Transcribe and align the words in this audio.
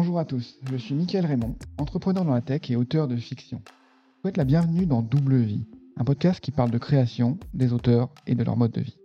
Bonjour 0.00 0.18
à 0.18 0.24
tous, 0.24 0.56
je 0.64 0.76
suis 0.78 0.94
Mickaël 0.94 1.26
Raymond, 1.26 1.56
entrepreneur 1.76 2.24
dans 2.24 2.32
la 2.32 2.40
tech 2.40 2.70
et 2.70 2.74
auteur 2.74 3.06
de 3.06 3.16
fiction. 3.16 3.60
Je 3.66 3.70
vous 3.70 4.20
souhaite 4.22 4.38
la 4.38 4.46
bienvenue 4.46 4.86
dans 4.86 5.02
Double 5.02 5.36
Vie, 5.36 5.66
un 5.98 6.04
podcast 6.04 6.40
qui 6.40 6.52
parle 6.52 6.70
de 6.70 6.78
création, 6.78 7.38
des 7.52 7.74
auteurs 7.74 8.08
et 8.26 8.34
de 8.34 8.42
leur 8.42 8.56
mode 8.56 8.72
de 8.72 8.80
vie. 8.80 8.96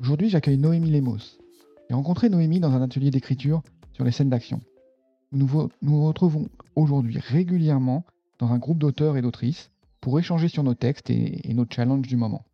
Aujourd'hui, 0.00 0.28
j'accueille 0.28 0.58
Noémie 0.58 0.90
Lemos. 0.90 1.38
J'ai 1.88 1.94
rencontré 1.94 2.28
Noémie 2.28 2.60
dans 2.60 2.72
un 2.72 2.82
atelier 2.82 3.10
d'écriture 3.10 3.62
sur 3.94 4.04
les 4.04 4.10
scènes 4.10 4.28
d'action. 4.28 4.60
Nous 5.32 5.70
nous 5.80 6.04
retrouvons 6.04 6.50
aujourd'hui 6.76 7.18
régulièrement 7.18 8.04
dans 8.38 8.52
un 8.52 8.58
groupe 8.58 8.80
d'auteurs 8.80 9.16
et 9.16 9.22
d'autrices 9.22 9.70
pour 10.02 10.18
échanger 10.18 10.48
sur 10.48 10.64
nos 10.64 10.74
textes 10.74 11.08
et, 11.08 11.48
et 11.48 11.54
nos 11.54 11.64
challenges 11.64 12.06
du 12.06 12.18
moment. 12.18 12.44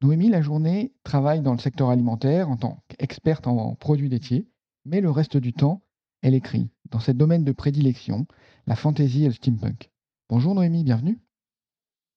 Noémie, 0.00 0.30
la 0.30 0.40
journée, 0.40 0.94
travaille 1.04 1.42
dans 1.42 1.52
le 1.52 1.58
secteur 1.58 1.90
alimentaire 1.90 2.48
en 2.48 2.56
tant 2.56 2.78
qu'experte 2.88 3.46
en 3.46 3.74
produits 3.74 4.08
laitiers, 4.08 4.48
mais 4.86 5.02
le 5.02 5.10
reste 5.10 5.36
du 5.36 5.52
temps, 5.52 5.81
elle 6.22 6.34
écrit 6.34 6.70
dans 6.90 7.00
ses 7.00 7.14
domaines 7.14 7.44
de 7.44 7.52
prédilection, 7.52 8.26
la 8.66 8.76
fantasy 8.76 9.24
et 9.24 9.28
le 9.28 9.34
steampunk. 9.34 9.90
Bonjour 10.28 10.54
Noémie, 10.54 10.84
bienvenue. 10.84 11.18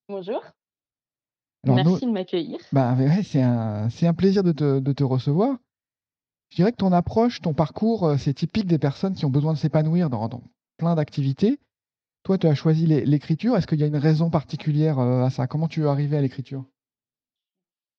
Bonjour, 0.08 0.44
Alors, 1.64 1.78
No- 1.78 1.84
merci 1.92 2.06
de 2.06 2.12
m'accueillir. 2.12 2.60
Bah 2.72 2.94
ouais, 2.94 3.24
c'est 3.24 3.42
un, 3.42 3.90
c'est 3.90 4.08
un 4.08 4.14
plaisir 4.14 4.44
de 4.44 4.52
te, 4.52 4.80
de 4.80 4.94
te 4.94 5.04
recevoir. 5.04 5.58
Je 6.52 6.58
dirais 6.58 6.72
que 6.72 6.78
ton 6.78 6.92
approche, 6.92 7.42
ton 7.42 7.54
parcours, 7.54 8.06
euh, 8.06 8.18
c'est 8.18 8.34
typique 8.34 8.68
des 8.68 8.78
personnes 8.78 9.16
qui 9.16 9.26
ont 9.26 9.30
besoin 9.32 9.54
de 9.54 9.58
s'épanouir 9.58 10.10
dans, 10.10 10.28
dans 10.28 10.44
plein 10.78 10.96
d'activités. 10.96 11.60
Toi, 12.24 12.38
tu 12.38 12.48
as 12.48 12.56
choisi 12.56 12.86
l'é- 12.86 13.06
l'écriture. 13.06 13.58
Est-ce 13.58 13.68
qu'il 13.68 13.80
y 13.80 13.84
a 13.84 13.88
une 13.88 13.98
raison 13.98 14.30
particulière 14.30 15.00
euh, 15.00 15.24
à 15.24 15.30
ça? 15.32 15.48
Comment 15.48 15.68
tu 15.68 15.84
es 15.84 15.88
arrivé 15.88 16.18
à 16.18 16.22
l'écriture? 16.22 16.64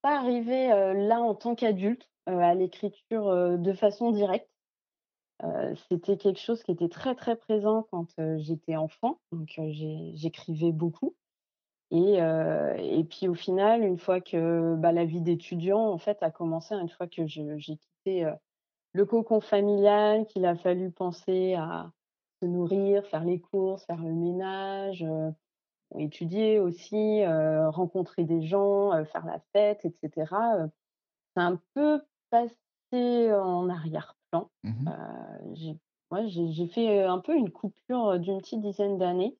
Pas 0.02 0.18
arrivé 0.20 0.70
euh, 0.72 0.94
là 0.94 1.20
en 1.20 1.34
tant 1.34 1.54
qu'adulte 1.56 2.08
euh, 2.28 2.38
à 2.38 2.54
l'écriture 2.54 3.26
euh, 3.26 3.56
de 3.56 3.72
façon 3.72 4.12
directe. 4.12 4.48
C'était 5.88 6.16
quelque 6.16 6.40
chose 6.40 6.62
qui 6.62 6.72
était 6.72 6.88
très 6.88 7.14
très 7.14 7.36
présent 7.36 7.86
quand 7.90 8.06
j'étais 8.38 8.76
enfant, 8.76 9.20
donc 9.32 9.60
j'écrivais 10.14 10.72
beaucoup. 10.72 11.14
Et, 11.90 12.14
et 12.16 13.04
puis 13.04 13.28
au 13.28 13.34
final, 13.34 13.82
une 13.82 13.98
fois 13.98 14.20
que 14.20 14.74
bah, 14.76 14.92
la 14.92 15.04
vie 15.04 15.20
d'étudiant 15.20 15.90
en 15.90 15.98
fait 15.98 16.22
a 16.22 16.30
commencé, 16.30 16.74
une 16.74 16.88
fois 16.88 17.06
que 17.06 17.26
j'ai 17.26 17.76
quitté 17.76 18.30
le 18.92 19.04
cocon 19.04 19.40
familial, 19.40 20.26
qu'il 20.26 20.46
a 20.46 20.56
fallu 20.56 20.90
penser 20.90 21.54
à 21.54 21.92
se 22.40 22.46
nourrir, 22.46 23.06
faire 23.06 23.24
les 23.24 23.40
courses, 23.40 23.84
faire 23.84 24.02
le 24.02 24.14
ménage, 24.14 25.04
étudier 25.98 26.60
aussi, 26.60 27.26
rencontrer 27.26 28.24
des 28.24 28.42
gens, 28.42 29.04
faire 29.04 29.26
la 29.26 29.40
fête, 29.52 29.84
etc. 29.84 30.32
c'est 31.34 31.42
un 31.42 31.60
peu 31.74 32.00
passé 32.30 33.32
en 33.34 33.68
arrière-plan. 34.32 34.50
Mhm. 34.62 34.88
Euh, 34.88 35.54
j'ai 35.54 35.78
ouais, 36.10 36.28
j'ai 36.28 36.66
fait 36.68 37.02
un 37.02 37.18
peu 37.18 37.34
une 37.34 37.50
coupure 37.50 38.18
d'une 38.18 38.38
petite 38.38 38.60
dizaine 38.60 38.98
d'années 38.98 39.36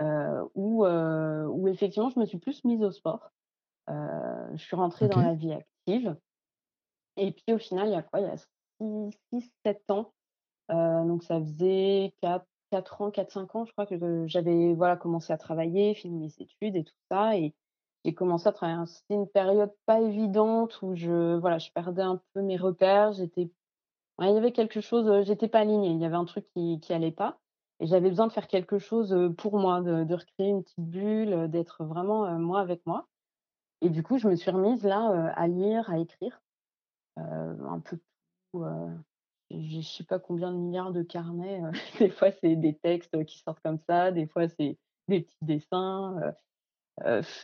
euh, 0.00 0.44
où, 0.54 0.84
où 0.86 1.68
effectivement 1.68 2.10
je 2.10 2.20
me 2.20 2.26
suis 2.26 2.38
plus 2.38 2.64
mise 2.64 2.82
au 2.82 2.90
sport. 2.90 3.32
Je 3.88 4.56
suis 4.56 4.76
rentrée 4.76 5.08
dans 5.08 5.20
la 5.20 5.34
vie 5.34 5.52
active. 5.52 6.16
Et 7.16 7.32
puis 7.32 7.54
au 7.54 7.58
final, 7.58 7.88
il 7.88 7.92
y 7.92 7.96
a 7.96 8.02
quoi? 8.02 8.20
Il 8.20 8.26
y 8.26 8.30
a 8.30 8.36
6-7 9.64 9.90
ans, 9.90 10.12
donc 10.68 11.22
ça 11.22 11.40
faisait 11.40 12.14
4, 12.22 12.46
4 12.70 13.02
ans, 13.02 13.10
4-5 13.10 13.56
ans, 13.56 13.64
je 13.64 13.72
crois 13.72 13.86
que 13.86 14.26
j'avais 14.26 14.74
voilà, 14.74 14.96
commencé 14.96 15.32
à 15.32 15.38
travailler, 15.38 15.94
fini 15.94 16.18
mes 16.18 16.42
études 16.42 16.76
et 16.76 16.84
tout 16.84 16.94
ça. 17.10 17.36
Et 17.36 17.54
j'ai 18.04 18.14
commencé 18.14 18.48
à 18.48 18.52
travailler. 18.52 18.86
C'était 18.86 19.14
une 19.14 19.28
période 19.28 19.72
pas 19.84 20.00
évidente 20.00 20.80
où 20.82 20.94
je, 20.94 21.36
voilà, 21.36 21.58
je 21.58 21.70
perdais 21.72 22.02
un 22.02 22.20
peu 22.34 22.42
mes 22.42 22.56
repères. 22.56 23.12
J'étais, 23.12 23.50
il 24.20 24.34
y 24.34 24.36
avait 24.36 24.52
quelque 24.52 24.80
chose, 24.80 25.24
j'étais 25.26 25.48
pas 25.48 25.60
alignée. 25.60 25.90
Il 25.90 26.00
y 26.00 26.04
avait 26.04 26.16
un 26.16 26.24
truc 26.24 26.46
qui, 26.54 26.80
qui 26.80 26.92
allait 26.92 27.12
pas. 27.12 27.38
Et 27.80 27.86
j'avais 27.86 28.08
besoin 28.08 28.26
de 28.26 28.32
faire 28.32 28.48
quelque 28.48 28.78
chose 28.78 29.14
pour 29.36 29.58
moi, 29.58 29.82
de, 29.82 30.14
recréer 30.14 30.48
une 30.48 30.62
petite 30.62 30.80
bulle, 30.80 31.50
d'être 31.50 31.84
vraiment 31.84 32.26
moi 32.38 32.60
avec 32.60 32.80
moi. 32.86 33.06
Et 33.82 33.90
du 33.90 34.02
coup, 34.02 34.16
je 34.18 34.28
me 34.28 34.36
suis 34.36 34.50
remise 34.50 34.82
là 34.84 35.32
à 35.36 35.46
lire, 35.46 35.90
à 35.90 35.98
écrire, 35.98 36.40
un 37.16 37.80
peu 37.80 37.98
je 39.50 39.80
sais 39.80 40.04
pas 40.04 40.18
combien 40.18 40.50
de 40.50 40.56
milliards 40.56 40.92
de 40.92 41.02
carnets. 41.02 41.60
des 42.00 42.10
fois, 42.10 42.30
c'est 42.32 42.56
des 42.56 42.74
textes 42.74 43.24
qui 43.26 43.38
sortent 43.40 43.60
comme 43.60 43.78
ça, 43.88 44.10
des 44.10 44.26
fois, 44.26 44.48
c'est 44.48 44.78
des 45.08 45.20
petits 45.20 45.36
dessins, 45.42 46.34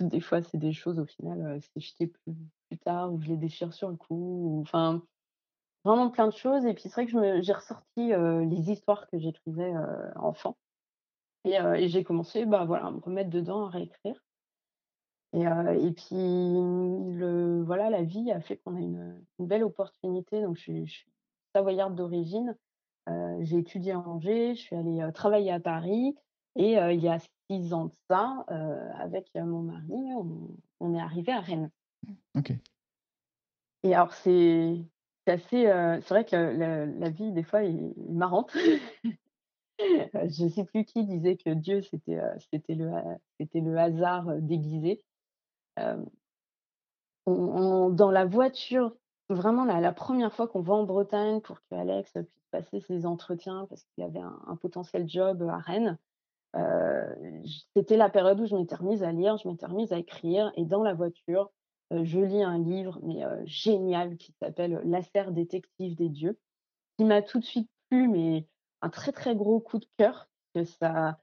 des 0.00 0.20
fois, 0.20 0.42
c'est 0.42 0.58
des 0.58 0.72
choses 0.72 0.98
au 0.98 1.06
final, 1.06 1.60
c'est 1.60 1.80
jeté 1.80 2.06
plus, 2.06 2.34
plus 2.68 2.78
tard 2.78 3.12
ou 3.12 3.20
je 3.20 3.28
les 3.28 3.36
déchire 3.36 3.72
sur 3.74 3.88
le 3.90 3.96
coup. 3.96 4.14
ou- 4.14 4.60
Enfin, 4.62 5.02
vraiment 5.84 6.10
plein 6.10 6.26
de 6.26 6.32
choses. 6.32 6.64
Et 6.66 6.74
puis, 6.74 6.84
c'est 6.84 6.92
vrai 6.92 7.06
que 7.06 7.12
je 7.12 7.18
me- 7.18 7.42
j'ai 7.42 7.52
ressorti 7.52 8.12
euh, 8.12 8.44
les 8.44 8.70
histoires 8.70 9.06
que 9.08 9.18
j'écrivais 9.18 9.74
euh, 9.74 10.12
enfant. 10.16 10.56
Et, 11.44 11.60
euh, 11.60 11.74
et 11.74 11.88
j'ai 11.88 12.04
commencé 12.04 12.44
bah, 12.46 12.64
voilà, 12.64 12.86
à 12.86 12.90
me 12.90 13.00
remettre 13.00 13.30
dedans, 13.30 13.66
à 13.66 13.70
réécrire. 13.70 14.22
Et, 15.32 15.46
euh, 15.46 15.72
et 15.72 15.92
puis, 15.92 16.14
le, 16.14 17.62
voilà, 17.64 17.90
la 17.90 18.02
vie 18.02 18.30
a 18.30 18.40
fait 18.40 18.58
qu'on 18.58 18.76
a 18.76 18.80
une, 18.80 19.24
une 19.38 19.46
belle 19.46 19.64
opportunité. 19.64 20.42
Donc, 20.42 20.56
je 20.56 20.62
suis, 20.62 20.86
je 20.86 20.92
suis 20.92 21.12
savoyarde 21.54 21.94
d'origine. 21.94 22.56
Euh, 23.08 23.38
j'ai 23.40 23.58
étudié 23.58 23.92
à 23.92 23.98
Angers, 23.98 24.54
je 24.54 24.60
suis 24.60 24.76
allée 24.76 25.00
euh, 25.00 25.10
travailler 25.10 25.50
à 25.50 25.58
Paris. 25.58 26.14
Et 26.54 26.78
euh, 26.78 26.92
il 26.92 27.00
y 27.00 27.08
a 27.08 27.18
six 27.50 27.72
ans 27.72 27.86
de 27.86 27.92
ça, 28.08 28.44
euh, 28.50 28.92
avec 28.98 29.30
euh, 29.36 29.44
mon 29.44 29.62
mari, 29.62 30.12
on, 30.14 30.50
on 30.80 30.94
est 30.94 31.00
arrivé 31.00 31.32
à 31.32 31.40
Rennes. 31.40 31.70
Ok. 32.36 32.52
Et 33.82 33.94
alors, 33.94 34.12
c'est 34.14 34.84
c'est 35.26 35.32
assez. 35.32 35.66
euh, 35.66 36.00
c'est 36.00 36.08
vrai 36.14 36.24
que 36.24 36.36
la, 36.36 37.10
vie, 37.10 37.32
des 37.32 37.42
fois, 37.42 37.64
est, 37.64 37.76
marrante. 38.08 38.52
Je 39.78 40.44
ne 40.44 40.48
sais 40.48 40.64
plus 40.64 40.84
qui 40.84 41.04
disait 41.04 41.36
que 41.36 41.50
Dieu, 41.50 41.82
c'était 41.82 42.18
euh, 42.18 42.34
c'était 42.52 42.74
le, 42.74 42.90
c'était 43.40 43.60
le 43.60 43.76
hasard 43.78 44.28
euh, 44.28 44.38
déguisé. 44.40 45.02
Dans 47.26 48.10
la 48.10 48.24
voiture, 48.24 48.94
vraiment 49.28 49.64
la, 49.64 49.92
première 49.92 50.32
fois 50.32 50.48
qu'on 50.48 50.60
va 50.60 50.74
en 50.74 50.84
Bretagne 50.84 51.40
pour 51.40 51.60
que 51.60 51.74
Alex 51.74 52.12
puisse 52.12 52.46
passer 52.50 52.80
ses 52.80 53.06
entretiens 53.06 53.66
parce 53.68 53.84
qu'il 53.84 54.04
avait 54.04 54.20
un, 54.20 54.56
potentiel 54.56 55.08
job 55.08 55.42
à 55.48 55.58
Rennes, 55.58 55.98
c'était 57.74 57.96
la 57.96 58.10
période 58.10 58.40
où 58.40 58.46
je 58.46 58.54
m'étais 58.54 58.74
remise 58.74 59.02
à 59.02 59.12
lire, 59.12 59.36
je 59.38 59.48
m'étais 59.48 59.66
remise 59.66 59.92
à 59.92 59.98
écrire 59.98 60.52
et 60.56 60.64
dans 60.64 60.82
la 60.82 60.94
voiture, 60.94 61.50
je 62.04 62.20
lis 62.20 62.42
un 62.42 62.58
livre 62.58 62.98
mais 63.02 63.24
euh, 63.24 63.42
génial 63.44 64.16
qui 64.16 64.32
s'appelle 64.40 64.80
L'affaire 64.84 65.32
détective 65.32 65.96
des 65.96 66.08
dieux, 66.08 66.38
qui 66.96 67.04
m'a 67.04 67.22
tout 67.22 67.38
de 67.38 67.44
suite 67.44 67.70
plu, 67.90 68.08
mais 68.08 68.46
un 68.80 68.90
très 68.90 69.12
très 69.12 69.34
gros 69.36 69.60
coup 69.60 69.78
de 69.78 69.86
cœur 69.98 70.28
que 70.54 70.64
ça 70.64 71.18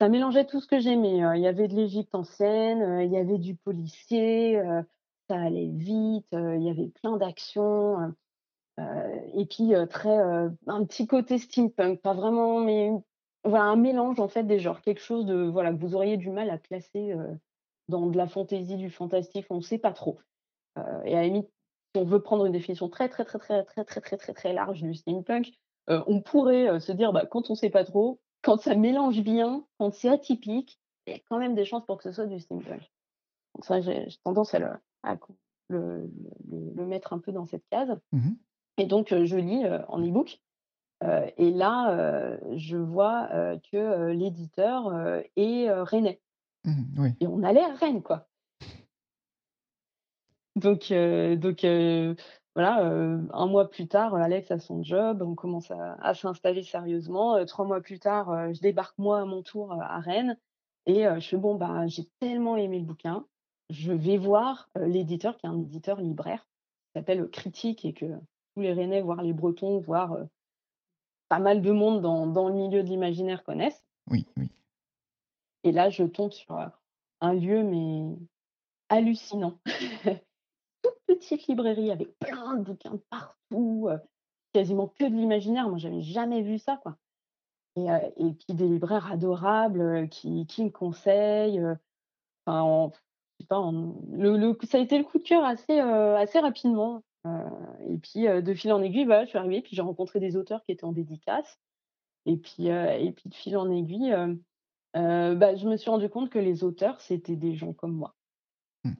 ça 0.00 0.08
mélangeait 0.08 0.46
tout 0.46 0.60
ce 0.60 0.68
que 0.68 0.78
j'aimais, 0.78 1.24
heu, 1.24 1.36
il 1.36 1.42
y 1.42 1.48
avait 1.48 1.66
de 1.66 1.74
l'Égypte 1.74 2.14
ancienne, 2.14 3.00
il 3.02 3.10
y 3.12 3.16
avait 3.16 3.38
du 3.38 3.56
policier, 3.56 4.60
ça 5.28 5.40
allait 5.40 5.70
vite, 5.72 6.28
il 6.32 6.62
y 6.62 6.70
avait 6.70 6.88
plein 7.02 7.16
d'actions, 7.16 8.14
et 8.78 9.44
puis, 9.46 9.72
très, 9.90 10.16
un 10.68 10.84
petit 10.84 11.08
côté 11.08 11.38
steampunk, 11.38 12.00
pas 12.00 12.14
vraiment, 12.14 12.60
mais 12.60 12.92
voilà, 13.42 13.64
un 13.64 13.74
mélange 13.76 14.20
en 14.20 14.28
fait 14.28 14.44
des 14.44 14.60
genres, 14.60 14.82
quelque 14.82 15.00
chose 15.00 15.26
de 15.26 15.48
voilà, 15.48 15.72
que 15.72 15.80
vous 15.80 15.96
auriez 15.96 16.16
du 16.16 16.30
mal 16.30 16.48
à 16.50 16.58
classer, 16.58 17.16
dans 17.88 18.06
de 18.06 18.16
la 18.16 18.28
fantaisie, 18.28 18.76
du 18.76 18.90
fantastique, 18.90 19.46
on 19.50 19.56
ne 19.56 19.60
sait 19.62 19.78
pas 19.78 19.92
trop, 19.92 20.20
heu 20.78 20.82
et 21.06 21.14
à 21.16 21.22
la 21.22 21.24
limite, 21.28 21.48
si 21.94 22.00
on 22.02 22.04
veut 22.06 22.22
prendre 22.22 22.46
une 22.46 22.52
définition 22.52 22.88
très, 22.90 23.08
très, 23.08 23.24
très, 23.24 23.38
très, 23.38 23.64
très, 23.64 23.84
très, 23.84 24.00
très, 24.02 24.16
très, 24.18 24.34
très 24.34 24.52
large 24.54 24.82
du 24.82 24.94
steampunk, 24.94 25.52
heu, 25.90 26.02
on 26.08 26.22
pourrait, 26.22 26.68
heu, 26.70 26.80
se 26.80 26.92
dire, 26.92 27.12
bah, 27.12 27.26
quand 27.26 27.50
on 27.50 27.54
ne 27.54 27.58
sait 27.58 27.70
pas 27.70 27.84
trop, 27.84 28.20
quand 28.42 28.58
ça 28.60 28.74
mélange 28.76 29.22
bien, 29.22 29.66
quand 29.78 29.92
c'est 29.94 30.08
atypique, 30.10 30.80
il 31.06 31.14
y 31.14 31.16
a 31.16 31.20
quand 31.30 31.38
même 31.38 31.54
des 31.56 31.64
chances 31.66 31.86
pour 31.86 31.98
que 31.98 32.04
ce 32.04 32.12
soit 32.12 32.26
du 32.26 32.40
steampunk. 32.40 32.82
Donc 33.54 33.64
ça, 33.66 33.80
j'ai 33.80 34.08
tendance 34.24 34.54
à 34.54 34.60
le 34.60 34.68
à 35.04 35.16
co 35.16 35.36
le 35.68 36.10
le 36.50 36.72
le 36.74 36.86
mettre 36.86 37.12
un 37.14 37.18
peu 37.20 37.32
dans 37.32 37.46
cette 37.46 37.64
case 37.70 37.98
Mhm. 38.12 38.38
et 38.78 38.86
donc 38.86 39.12
heu, 39.12 39.24
je 39.26 39.36
lis, 39.36 39.64
en 39.88 40.00
e-book, 40.06 40.40
et 41.38 41.50
là, 41.52 42.38
je 42.56 42.76
vois, 42.78 43.28
que, 43.72 44.10
l'éditeur, 44.12 44.92
est, 45.36 45.70
rennais 45.72 46.20
Oui. 46.64 47.14
et 47.20 47.26
on 47.26 47.42
allait 47.42 47.64
à 47.64 47.74
Rennes, 47.74 48.02
quoi. 48.02 48.28
Donc 50.56 50.92
voilà, 52.54 52.78
1 53.32 53.46
mois 53.46 53.70
plus 53.70 53.86
tard, 53.86 54.14
Alex 54.14 54.50
a 54.50 54.58
son 54.58 54.82
job, 54.82 55.22
on 55.22 55.34
commence 55.34 55.70
à 55.70 55.94
à 56.00 56.14
s'installer 56.14 56.62
sérieusement, 56.62 57.44
3 57.44 57.64
mois 57.66 57.80
plus 57.80 58.00
tard, 58.00 58.52
je 58.52 58.60
débarque 58.60 58.98
moi 58.98 59.20
à 59.20 59.24
mon 59.24 59.42
tour, 59.42 59.72
à 59.80 60.00
Rennes 60.00 60.36
et 60.86 61.04
je 61.04 61.28
fais: 61.28 61.36
«Bon, 61.36 61.54
bah, 61.54 61.86
j'ai 61.86 62.08
tellement 62.20 62.56
aimé 62.56 62.78
le 62.80 62.84
bouquin, 62.86 63.26
je 63.70 63.92
vais 63.92 64.16
voir, 64.16 64.70
l'éditeur» 64.80 65.36
qui 65.36 65.46
est 65.46 65.50
un 65.50 65.58
éditeur 65.60 66.00
libraire, 66.00 66.48
qui 66.92 66.98
s'appelle 67.00 67.28
Critique 67.30 67.84
et 67.84 67.92
que 67.92 68.06
tous 68.54 68.62
les 68.62 68.72
Rennais, 68.72 69.02
voire 69.02 69.22
les 69.22 69.32
Bretons, 69.32 69.78
voire, 69.78 70.16
pas 71.28 71.40
mal 71.40 71.62
de 71.62 71.72
monde 71.72 72.02
dans 72.02 72.26
dans 72.26 72.48
le 72.48 72.54
milieu 72.54 72.82
de 72.82 72.88
l'imaginaire 72.88 73.44
connaissent 73.44 73.82
Oui, 74.10 74.26
oui. 74.36 74.48
Et 75.68 75.72
là, 75.72 75.90
je 75.90 76.04
tombe 76.04 76.32
sur, 76.32 76.58
un 77.20 77.32
lieu 77.32 77.62
mais 77.62 78.16
hallucinant. 78.88 79.58
Toute 80.82 80.98
petite 81.06 81.46
librairie 81.46 81.90
avec 81.90 82.16
plein 82.18 82.54
de 82.54 82.62
bouquins 82.62 82.98
partout, 83.10 83.88
quasiment 84.52 84.88
que 84.88 85.04
de 85.04 85.14
l'imaginaire. 85.14 85.68
Moi, 85.68 85.78
j'avais 85.78 86.02
jamais 86.02 86.42
vu 86.42 86.58
ça, 86.58 86.78
quoi 86.82 86.96
et 88.16 88.32
puis 88.32 88.54
des 88.54 88.68
libraires 88.68 89.10
adorables, 89.10 90.08
qui 90.08 90.46
me 90.58 90.70
conseillent, 90.70 91.62
enfin 92.46 92.90
le 93.50 94.56
ça 94.66 94.78
a 94.78 94.80
été 94.80 94.98
le 94.98 95.04
coup 95.04 95.18
de 95.18 95.22
cœur 95.22 95.44
assez, 95.44 95.78
assez 95.78 96.38
rapidement, 96.38 97.02
et 97.24 97.98
puis, 97.98 98.26
de 98.26 98.54
fil 98.54 98.72
en 98.72 98.82
aiguille, 98.82 99.06
je 99.08 99.26
suis 99.26 99.38
arrivée, 99.38 99.60
puis 99.60 99.76
j'ai 99.76 99.82
rencontré 99.82 100.20
des 100.20 100.36
auteurs 100.36 100.62
qui 100.64 100.72
étaient 100.72 100.84
en 100.84 100.92
dédicace 100.92 101.58
et 102.26 102.36
puis, 102.36 102.66
et 102.66 103.12
puis 103.12 103.28
de 103.28 103.34
fil 103.34 103.56
en 103.56 103.70
aiguille, 103.70 104.14
heu, 104.96 105.34
bah, 105.36 105.54
je 105.56 105.68
me 105.68 105.76
suis 105.76 105.90
rendu 105.90 106.08
compte 106.10 106.30
que 106.30 106.38
les 106.38 106.64
auteurs, 106.64 107.00
c'était 107.00 107.36
des 107.36 107.54
gens 107.54 107.72
comme 107.72 107.92
moi. 107.94 108.16
Mmh. 108.84 108.92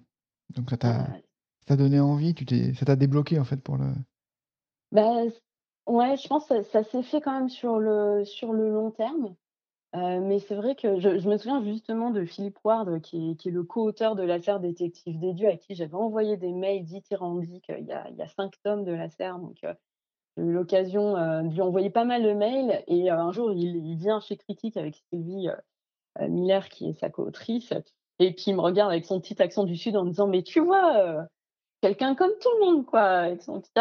Donc 0.51 0.71
ça 0.71 0.79
t'a 0.79 1.05
Heu, 1.05 1.23
ça 1.61 1.67
t'a 1.67 1.77
donné 1.77 2.01
envie, 2.01 2.35
tu 2.35 2.47
t'es 2.47 2.75
ça 2.75 2.87
t'a 2.87 2.97
débloqué 2.97 3.39
en 3.41 3.45
fait 3.45 3.63
pour 3.63 3.77
le 3.79 3.95
bah, 4.93 5.25
s 5.27 5.41
ouais, 5.87 6.17
je 6.17 6.29
pense 6.29 6.47
que 6.49 6.63
ça 6.63 6.83
ça 6.83 6.85
s'est 6.85 7.03
fait 7.03 7.21
quand 7.21 7.33
même 7.33 7.49
sur 7.49 7.79
le 7.79 8.25
sur 8.25 8.53
le 8.53 8.71
long 8.71 8.91
terme. 8.91 9.37
Heu, 9.97 10.21
mais 10.23 10.41
c'est 10.41 10.57
vrai 10.57 10.77
que 10.77 11.01
je 11.01 11.19
je 11.19 11.29
me 11.31 11.39
souviens 11.39 11.63
justement 11.65 12.11
de 12.13 12.25
Philippe 12.27 12.59
Ward, 12.65 13.01
qui 13.03 13.33
est 13.33 13.37
qui 13.37 13.49
est 13.51 13.53
le 13.53 13.65
co-auteur 13.65 14.17
de 14.17 14.23
La 14.25 14.41
Serre 14.43 14.61
détective 14.61 15.19
des 15.21 15.35
dieux, 15.35 15.49
à 15.51 15.57
qui 15.59 15.75
j'avais 15.77 15.95
envoyé 15.95 16.37
des 16.39 16.53
mails 16.53 16.85
dithyrambiques, 16.85 17.71
heu, 17.71 17.79
il 17.81 17.87
y 17.87 17.93
a 17.93 18.09
il 18.11 18.17
y 18.17 18.23
a 18.23 18.29
5 18.29 18.55
tomes 18.65 18.85
de 18.85 18.93
La 18.93 19.11
Serre, 19.11 19.39
donc 19.41 19.59
heu, 19.65 19.75
j'ai 20.37 20.45
eu 20.45 20.53
l'occasion, 20.53 21.17
heu, 21.19 21.45
de 21.45 21.51
lui 21.55 21.63
envoyer 21.63 21.91
pas 21.91 22.05
mal 22.05 22.23
de 22.25 22.33
mails 22.35 22.85
et 22.89 23.11
heu, 23.11 23.15
un 23.15 23.33
jour, 23.33 23.53
il 23.53 23.77
il 23.87 23.97
vient 23.99 24.21
chez 24.21 24.37
Critique 24.37 24.77
avec 24.79 24.97
Sylvie, 25.13 25.49
heu, 25.49 25.57
Miller, 26.21 26.69
qui 26.69 26.89
est 26.91 27.01
sa 27.01 27.11
co-autrice 27.11 27.73
et 28.19 28.33
puis 28.33 28.45
il 28.49 28.57
me 28.57 28.61
regarde 28.61 28.91
avec 28.91 29.05
son 29.05 29.21
petit 29.21 29.41
accent 29.41 29.65
du 29.65 29.77
sud 29.77 29.97
en 29.97 30.05
me 30.05 30.11
disant: 30.11 30.27
«Mais 30.27 30.43
tu 30.43 30.61
vois, 30.61 31.05
heu, 31.07 31.21
quelqu'un 31.83 32.15
comme 32.15 32.33
tout 32.41 32.51
le 32.61 32.67
monde, 32.67 32.87
quoi», 32.87 33.03
avec 33.03 33.43
son 33.43 33.61
petit 33.61 33.73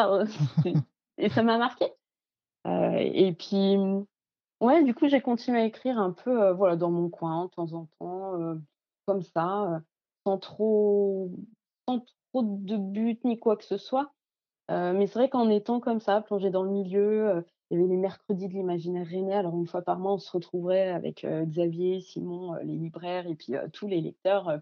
et 1.18 1.30
ça 1.30 1.44
m'a 1.44 1.58
marqué 1.58 1.86
Heu 2.68 2.98
et 3.00 3.34
puis, 3.34 3.78
ouais, 4.62 4.84
du 4.84 4.94
coup, 4.94 5.08
j'ai 5.08 5.22
continué 5.22 5.62
à 5.62 5.66
écrire 5.66 6.00
un 6.00 6.12
peu, 6.12 6.52
voilà, 6.52 6.76
dans 6.76 6.92
mon 6.92 7.10
coin, 7.10 7.46
de 7.46 7.50
temps 7.52 7.74
en 7.74 7.88
temps, 8.00 8.58
comme 9.06 9.22
ça, 9.22 9.82
sans 10.26 10.38
trop 10.38 11.32
sans 11.88 12.00
trop 12.34 12.44
de 12.44 12.78
but 12.78 13.24
ni 13.24 13.40
quoi 13.40 13.56
que 13.58 13.64
ce 13.64 13.78
soit. 13.78 14.12
Mais 14.70 15.08
c'est 15.08 15.20
vrai 15.20 15.30
qu'en 15.30 15.50
étant 15.50 15.80
comme 15.80 16.00
ça, 16.02 16.22
plongée 16.22 16.50
dans 16.52 16.64
le 16.64 16.72
milieu, 16.72 17.46
il 17.70 17.78
y 17.78 17.82
avait 17.82 17.90
les 17.90 17.98
mercredis 17.98 18.48
de 18.48 18.54
l'imaginaire 18.54 19.08
rennais. 19.08 19.36
Alors 19.36 19.56
une 19.56 19.68
fois 19.68 19.82
par 19.82 20.00
mois, 20.00 20.14
on 20.14 20.18
se 20.18 20.32
retrouverait 20.32 20.90
avec, 20.90 21.26
Xavier, 21.26 22.02
Simon, 22.02 22.54
les 22.64 22.76
libraires 22.76 23.28
et 23.28 23.36
puis, 23.36 23.54
tous 23.74 23.88
les 23.88 24.02
lecteurs, 24.02 24.60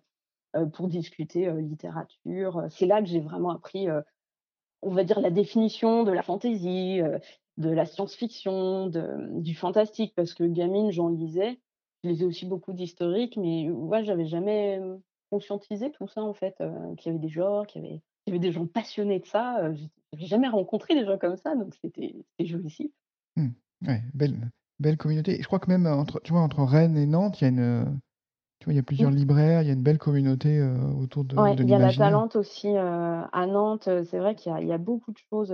pour 0.73 0.87
discuter, 0.87 1.51
littérature. 1.61 2.65
c'est 2.69 2.85
là 2.85 3.01
que 3.01 3.07
j'ai 3.07 3.19
vraiment 3.19 3.51
appris, 3.51 3.87
on 4.81 4.89
va 4.89 5.03
dire 5.03 5.19
la 5.19 5.29
définition 5.31 6.03
de 6.03 6.11
la 6.11 6.23
fantaisie, 6.23 7.01
de 7.57 7.69
la 7.69 7.85
science-fiction, 7.85 8.89
mmh, 8.89 9.41
du 9.41 9.55
fantastique 9.55 10.13
parce 10.15 10.33
que 10.33 10.43
gamine, 10.43 10.91
j'en 10.91 11.09
lisais. 11.09 11.59
Je 12.03 12.09
lisais 12.09 12.25
aussi 12.25 12.45
beaucoup 12.45 12.73
d'historique, 12.73 13.37
mais 13.37 13.69
ouais, 13.69 14.03
j'avais 14.03 14.25
jamais, 14.25 14.79
mmh, 14.79 15.01
conscientisé 15.31 15.91
tout 15.91 16.07
ça 16.07 16.21
en 16.21 16.33
fait, 16.33 16.55
qu'il 16.97 17.07
y 17.07 17.09
avait 17.09 17.19
des 17.19 17.29
genres, 17.29 17.65
qu'il 17.67 17.83
y 17.83 18.01
avait 18.29 18.39
des 18.39 18.51
gens 18.51 18.67
passionnés 18.67 19.19
de 19.19 19.25
ça, 19.25 19.69
j'avais 20.15 20.27
jamais 20.27 20.47
rencontré 20.49 20.95
des 20.95 21.05
gens 21.05 21.17
comme 21.17 21.37
ça, 21.37 21.55
donc 21.55 21.75
c'était 21.75 22.15
jouissif. 22.39 22.91
mmh, 23.35 23.47
ouais, 23.87 24.03
belle 24.13 24.51
belle 24.79 24.97
communauté 24.97 25.39
et 25.39 25.41
je 25.41 25.47
crois 25.47 25.59
que 25.59 25.69
même, 25.69 25.85
entre 25.87 26.19
tu 26.21 26.33
vois, 26.33 26.41
entre 26.41 26.63
Rennes 26.63 26.97
et 26.97 27.05
Nantes, 27.05 27.39
il 27.41 27.43
y 27.45 27.47
a 27.47 27.49
une, 27.49 28.01
tu 28.59 28.65
vois, 28.65 28.73
il 28.73 28.77
y 28.77 28.79
a 28.79 28.83
plusieurs 28.83 29.11
Mmh. 29.11 29.11
libraires, 29.11 29.61
il 29.63 29.67
y 29.67 29.71
a 29.71 29.73
une 29.73 29.83
belle 29.83 29.99
communauté, 29.99 30.59
heu, 30.59 30.77
autour 30.97 31.25
de 31.25 31.37
Ouais, 31.37 31.55
de 31.55 31.63
il 31.63 31.69
y 31.69 31.73
a 31.75 31.79
la. 31.79 31.93
Talente 31.93 32.35
aussi, 32.37 32.69
heu, 32.69 32.77
à 32.79 33.45
Nantes, 33.47 33.89
c'est 34.05 34.19
vrai 34.19 34.35
qu'il 34.35 34.57
y 34.57 34.65
y 34.67 34.71
a 34.73 34.77
beaucoup 34.77 35.11
de 35.11 35.17
choses, 35.17 35.51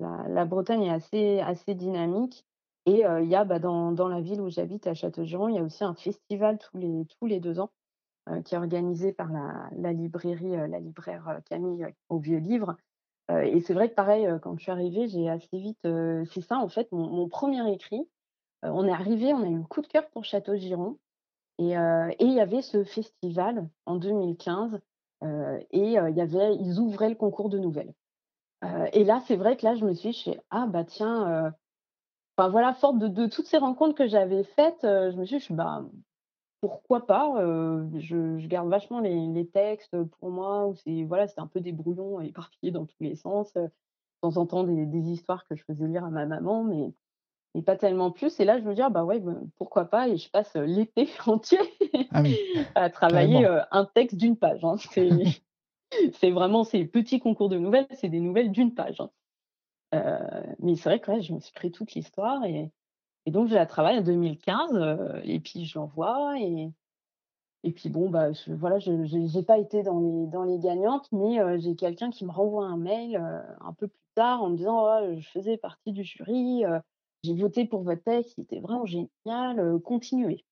La 0.00 0.28
la 0.28 0.46
Bretagne 0.46 0.84
est 0.84 0.90
assez 0.90 1.40
assez 1.40 1.74
dynamique 1.74 2.46
et 2.86 3.02
il 3.22 3.28
y 3.28 3.34
a, 3.36 3.44
bah, 3.44 3.58
dans 3.60 3.92
dans 3.92 4.08
la 4.08 4.20
ville 4.22 4.40
où 4.42 4.50
j'habite 4.50 4.86
à 4.88 4.94
Châteaugiron, 4.94 5.48
il 5.48 5.56
y 5.56 5.58
a 5.60 5.64
aussi 5.64 5.84
un 5.84 5.94
festival 5.94 6.58
tous 6.58 6.78
les 6.78 7.06
tous 7.06 7.26
les 7.26 7.40
2 7.40 7.60
ans, 7.60 7.72
qui 8.44 8.54
est 8.54 8.58
organisé 8.58 9.12
par 9.12 9.32
la 9.32 9.70
la 9.76 9.92
librairie, 9.92 10.56
la 10.56 10.80
libraire, 10.80 11.40
Camille, 11.46 11.86
au 12.10 12.18
Vieux 12.20 12.38
Livre, 12.38 12.76
heu 13.30 13.44
et 13.46 13.60
c'est 13.60 13.74
vrai 13.74 13.88
que 13.90 13.94
pareil, 13.94 14.26
heu, 14.26 14.38
quand 14.40 14.56
je 14.58 14.62
suis 14.64 14.72
arrivée, 14.72 15.08
j'ai 15.08 15.28
assez 15.30 15.58
vite, 15.58 15.78
heu 15.86 16.24
c'est 16.32 16.40
ça 16.42 16.58
en 16.58 16.68
fait 16.68 16.90
mon 16.92 17.28
1 17.28 17.66
écrit, 17.66 18.08
on 18.64 18.86
est 18.86 18.92
arrivé, 18.92 19.34
on 19.34 19.42
a 19.44 19.48
eu 19.48 19.56
le 19.58 19.64
coup 19.64 19.82
de 19.82 19.88
cœur 19.88 20.08
pour 20.10 20.24
Châteaugiron 20.24 20.98
et 21.58 21.76
heu 21.78 22.10
et 22.18 22.24
il 22.26 22.34
y 22.34 22.40
avait 22.40 22.62
ce 22.62 22.84
festival 22.84 23.68
en 23.86 23.96
2015, 23.96 24.80
heu 25.24 25.60
et 25.72 25.80
il 25.80 25.92
y 25.92 25.98
avait 26.22 26.56
ils 26.56 26.80
ouvraient 26.80 27.10
le 27.10 27.16
concours 27.16 27.50
de 27.50 27.58
nouvelles. 27.58 27.94
Et 28.94 29.04
là, 29.04 29.20
c'est 29.26 29.36
vrai 29.36 29.56
que 29.56 29.64
là, 29.66 29.76
je 29.76 29.84
me 29.86 29.94
suis 29.94 30.10
dit, 30.10 30.36
«Ah 30.50 30.66
bah 30.68 30.84
tiens», 30.84 31.52
enfin 32.38 32.50
voilà, 32.50 32.74
forte 32.74 32.98
de 33.00 33.26
toutes 33.28 33.46
ces 33.48 33.58
rencontres 33.58 33.94
que 33.96 34.06
j'avais 34.08 34.44
faites, 34.44 34.80
je 34.84 35.16
me 35.18 35.24
suis 35.26 35.38
dit, 35.38 35.46
«Bah, 35.52 35.84
pourquoi 36.60 37.06
pas?» 37.06 37.34
je 37.96 38.38
je 38.38 38.48
garde 38.48 38.68
vachement 38.68 39.00
les 39.00 39.26
les 39.28 39.48
textes, 39.48 39.96
pour 40.04 40.30
moi 40.30 40.66
où 40.68 40.74
c'est 40.76 41.04
voilà, 41.04 41.26
c'était 41.28 41.40
un 41.40 41.46
peu 41.46 41.60
des 41.60 41.72
brouillons 41.72 42.20
éparpillés 42.20 42.72
dans 42.72 42.86
tous 42.86 42.96
les 43.02 43.16
sens, 43.16 43.52
de 43.54 43.70
temps 44.22 44.36
en 44.38 44.46
temps 44.46 44.64
des 44.64 44.86
des 44.86 45.10
histoires 45.10 45.46
que 45.48 45.56
je 45.56 45.64
faisais 45.64 45.86
lire 45.88 46.04
à 46.04 46.10
ma 46.10 46.26
maman, 46.26 46.64
mais 46.64 46.94
mais 47.54 47.62
pas 47.62 47.76
tellement 47.76 48.12
plus 48.12 48.38
et 48.40 48.44
là, 48.46 48.58
je 48.60 48.64
me 48.64 48.74
dis: 48.74 48.82
«Ah 48.82 48.90
bah 48.90 49.04
ouais, 49.04 49.20
bah, 49.20 49.34
pourquoi 49.56 49.86
pas?» 49.86 50.08
et 50.08 50.16
je 50.18 50.30
passe, 50.30 50.54
l'été 50.56 51.08
entier 51.26 51.58
Ah 52.10 52.22
oui, 52.22 52.38
à 52.74 52.90
travailler, 52.90 53.46
un 53.70 53.84
texte 53.86 54.16
d'une 54.18 54.36
page, 54.36 54.64
hein. 54.64 54.76
C'est 54.78 55.10
c'est 56.14 56.30
vraiment 56.30 56.64
ces 56.64 56.84
petits 56.86 57.20
concours 57.20 57.48
de 57.48 57.58
nouvelles, 57.58 57.86
c'est 57.92 58.08
des 58.10 58.20
nouvelles 58.20 58.52
d'une 58.52 58.74
page, 58.74 59.00
hein. 59.00 59.10
Mais 60.60 60.76
c'est 60.76 60.88
vrai 60.88 61.00
que 61.00 61.10
ouais, 61.10 61.22
je 61.22 61.32
me 61.32 61.40
suis 61.40 61.52
créé 61.52 61.70
toute 61.70 61.92
l'histoire 61.94 62.44
et 62.44 62.70
et 63.26 63.30
donc 63.30 63.48
je 63.48 63.54
la 63.54 63.66
travaille 63.66 63.98
en 63.98 64.02
2015, 64.02 64.72
heu 64.74 65.20
et 65.24 65.40
puis 65.40 65.64
je 65.66 65.78
l'envoie 65.78 66.38
et 66.40 66.70
et 67.64 67.72
puis 67.72 67.88
bon, 67.90 68.08
bah, 68.10 68.32
je 68.32 68.52
voilà, 68.52 68.78
je 68.78 69.04
j'ai 69.04 69.42
pas 69.42 69.58
été 69.58 69.82
dans 69.82 70.00
les 70.00 70.26
dans 70.28 70.44
les 70.44 70.58
gagnantes, 70.58 71.08
mais 71.12 71.40
heu, 71.40 71.58
j'ai 71.58 71.76
quelqu'un 71.76 72.10
qui 72.10 72.24
me 72.24 72.30
renvoie 72.30 72.66
un 72.66 72.76
mail, 72.76 73.16
heu, 73.16 73.42
un 73.60 73.72
peu 73.74 73.88
plus 73.88 73.98
tard 74.14 74.42
en 74.42 74.50
me 74.50 74.56
disant: 74.56 74.84
«Oh, 74.84 75.16
je 75.18 75.28
faisais 75.28 75.56
partie 75.58 75.92
du 75.92 76.04
jury, 76.04 76.64
j'ai 77.24 77.34
voté 77.34 77.66
pour 77.66 77.82
votre 77.82 78.02
texte, 78.04 78.34
il 78.38 78.42
était 78.44 78.60
vraiment 78.60 78.86
génial, 78.86 79.78
continuez». 79.84 80.44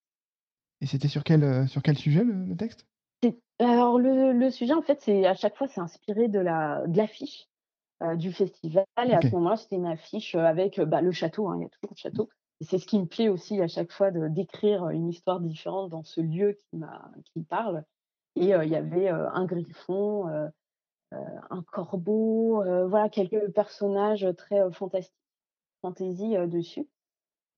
Et 0.81 0.87
c'était 0.87 1.09
sur 1.09 1.23
quel, 1.23 1.69
sur 1.69 1.83
quel 1.83 1.99
sujet 1.99 2.25
le 2.25 2.47
le 2.47 2.57
texte? 2.57 2.87
Alors 3.59 3.99
le 3.99 4.33
le 4.33 4.51
sujet 4.51 4.75
en 4.75 4.83
fait, 4.83 5.01
c'est 5.01 5.27
à 5.27 5.35
chaque 5.35 5.57
fois, 5.57 5.67
c'est 5.69 5.81
inspiré 5.81 6.29
de 6.29 6.39
la 6.39 6.87
de 6.87 6.97
l'affiche. 6.97 7.49
du 8.17 8.33
festival 8.33 8.87
et 9.09 9.15
à 9.15 9.23
ce 9.23 9.35
moment-là, 9.37 9.57
c'était 9.57 9.77
une 9.77 9.87
affiche, 9.87 10.35
avec, 10.37 10.81
bah, 10.81 11.03
le 11.03 11.13
château, 11.13 11.49
hein, 11.49 11.57
il 11.59 11.63
y 11.65 11.67
a 11.67 11.71
toujours 11.71 11.93
le 11.93 11.97
château 11.99 12.31
c'est 12.61 12.79
ce 12.79 12.87
qui 12.87 12.99
me 12.99 13.07
plaît 13.07 13.29
aussi 13.29 13.61
à 13.61 13.69
chaque 13.69 13.93
fois 13.93 14.11
d'écrire, 14.11 14.89
une 14.89 15.09
histoire 15.09 15.41
différente 15.41 15.91
dans 15.91 16.03
ce 16.05 16.21
lieu 16.21 16.59
qui 16.71 16.79
qui 17.25 17.39
me 17.41 17.45
parle 17.45 17.85
et 18.37 18.51
il 18.51 18.69
y 18.69 18.77
avait, 18.77 19.09
un 19.09 19.45
griffon, 19.47 20.27
un 21.13 21.63
corbeau, 21.73 22.63
voilà 22.89 23.09
quelques 23.09 23.51
personnages, 23.53 24.27
très, 24.37 24.71
fantastiques, 24.73 25.15
fantaisie, 25.83 26.37
heu, 26.37 26.47
dessus. 26.47 26.87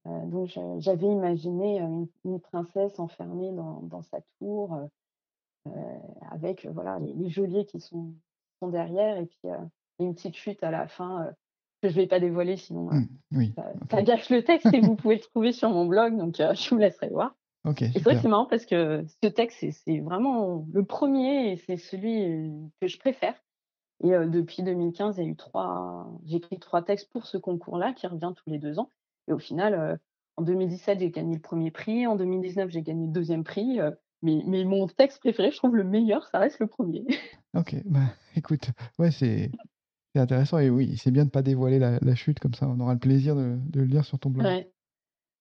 Donc 0.04 0.58
j'avais 0.78 1.06
imaginé, 1.06 1.80
une 2.24 2.40
princesse 2.40 2.98
enfermée 2.98 3.52
dans 3.52 4.02
sa 4.02 4.20
tour, 4.38 4.88
avec, 6.30 6.66
voilà, 6.66 6.98
les 6.98 7.12
les 7.12 7.28
geôliers 7.28 7.66
qui 7.66 7.80
sont 7.80 8.14
derrière 8.62 9.18
et 9.18 9.26
puis, 9.26 9.48
une 9.98 10.14
petite 10.14 10.36
chute 10.36 10.62
à 10.62 10.70
la 10.70 10.86
fin, 10.86 11.32
que 11.82 11.88
je 11.88 11.94
vais 11.94 12.06
pas 12.06 12.20
dévoiler 12.20 12.56
sinon, 12.56 12.92
heu, 12.92 12.96
Mmh, 12.96 13.06
oui, 13.32 13.54
ça 13.90 14.02
gâche 14.02 14.30
le 14.30 14.44
texte 14.44 14.72
et 14.74 14.80
vous 14.80 14.96
pouvez 14.96 15.16
le 15.16 15.20
trouver 15.20 15.52
sur 15.52 15.70
mon 15.70 15.86
blog 15.86 16.16
donc, 16.16 16.40
heu, 16.40 16.54
je 16.54 16.70
vous 16.70 16.78
laisserai 16.78 17.08
voir. 17.08 17.36
Et 17.94 18.00
c'est 18.00 18.04
vrai 18.04 18.16
que 18.16 18.22
c'est 18.22 18.28
marrant 18.28 18.46
parce 18.46 18.66
que 18.66 19.04
ce 19.22 19.28
texte, 19.28 19.64
c'est 19.84 20.00
vraiment 20.00 20.66
le 20.72 20.84
premier 20.84 21.52
et 21.52 21.56
c'est 21.56 21.76
celui, 21.78 22.24
heu, 22.24 22.50
que 22.80 22.88
je 22.88 22.98
préfère. 22.98 23.34
Et 24.04 24.10
depuis 24.10 24.62
2015, 24.62 25.18
il 25.18 25.24
y 25.24 25.26
a 25.26 25.30
eu 25.30 25.36
3 25.36 26.08
j'ai 26.24 26.36
écrit 26.36 26.58
3 26.58 26.82
textes 26.82 27.10
pour 27.10 27.26
ce 27.26 27.36
concours-là 27.38 27.92
qui 27.94 28.06
revient 28.06 28.32
tous 28.36 28.48
les 28.50 28.58
2 28.58 28.78
ans. 28.78 28.90
Et 29.28 29.32
au 29.32 29.38
final, 29.38 29.98
en 30.36 30.42
2017, 30.42 31.00
j'ai 31.00 31.10
gagné 31.10 31.34
le 31.34 31.40
premier 31.42 31.70
prix, 31.72 32.06
en 32.06 32.16
2019, 32.16 32.70
j'ai 32.70 32.82
gagné 32.82 33.06
le 33.06 33.12
deuxième 33.12 33.44
prix, 33.44 33.80
mais 34.22 34.42
mais 34.46 34.64
mon 34.64 34.86
texte 34.86 35.20
préféré, 35.20 35.50
je 35.50 35.56
trouve 35.56 35.74
le 35.76 35.84
meilleur, 35.84 36.28
ça 36.28 36.38
reste 36.38 36.60
le 36.60 36.68
premier. 36.68 37.06
OK, 37.54 37.76
bah, 37.84 38.14
écoute, 38.36 38.70
ouais, 38.98 39.10
c'est 39.10 39.50
c'est 40.14 40.20
intéressant 40.20 40.58
et 40.58 40.70
oui, 40.70 40.96
c'est 40.98 41.10
bien 41.10 41.24
de 41.24 41.30
pas 41.30 41.42
dévoiler 41.42 41.78
la 41.78 42.14
chute 42.14 42.40
comme 42.40 42.54
ça, 42.54 42.68
on 42.68 42.80
aura 42.80 42.94
le 42.94 42.98
plaisir 43.00 43.34
de 43.36 43.58
de 43.60 43.80
le 43.80 43.86
lire 43.86 44.04
sur 44.04 44.18
ton 44.18 44.30
blog. 44.30 44.54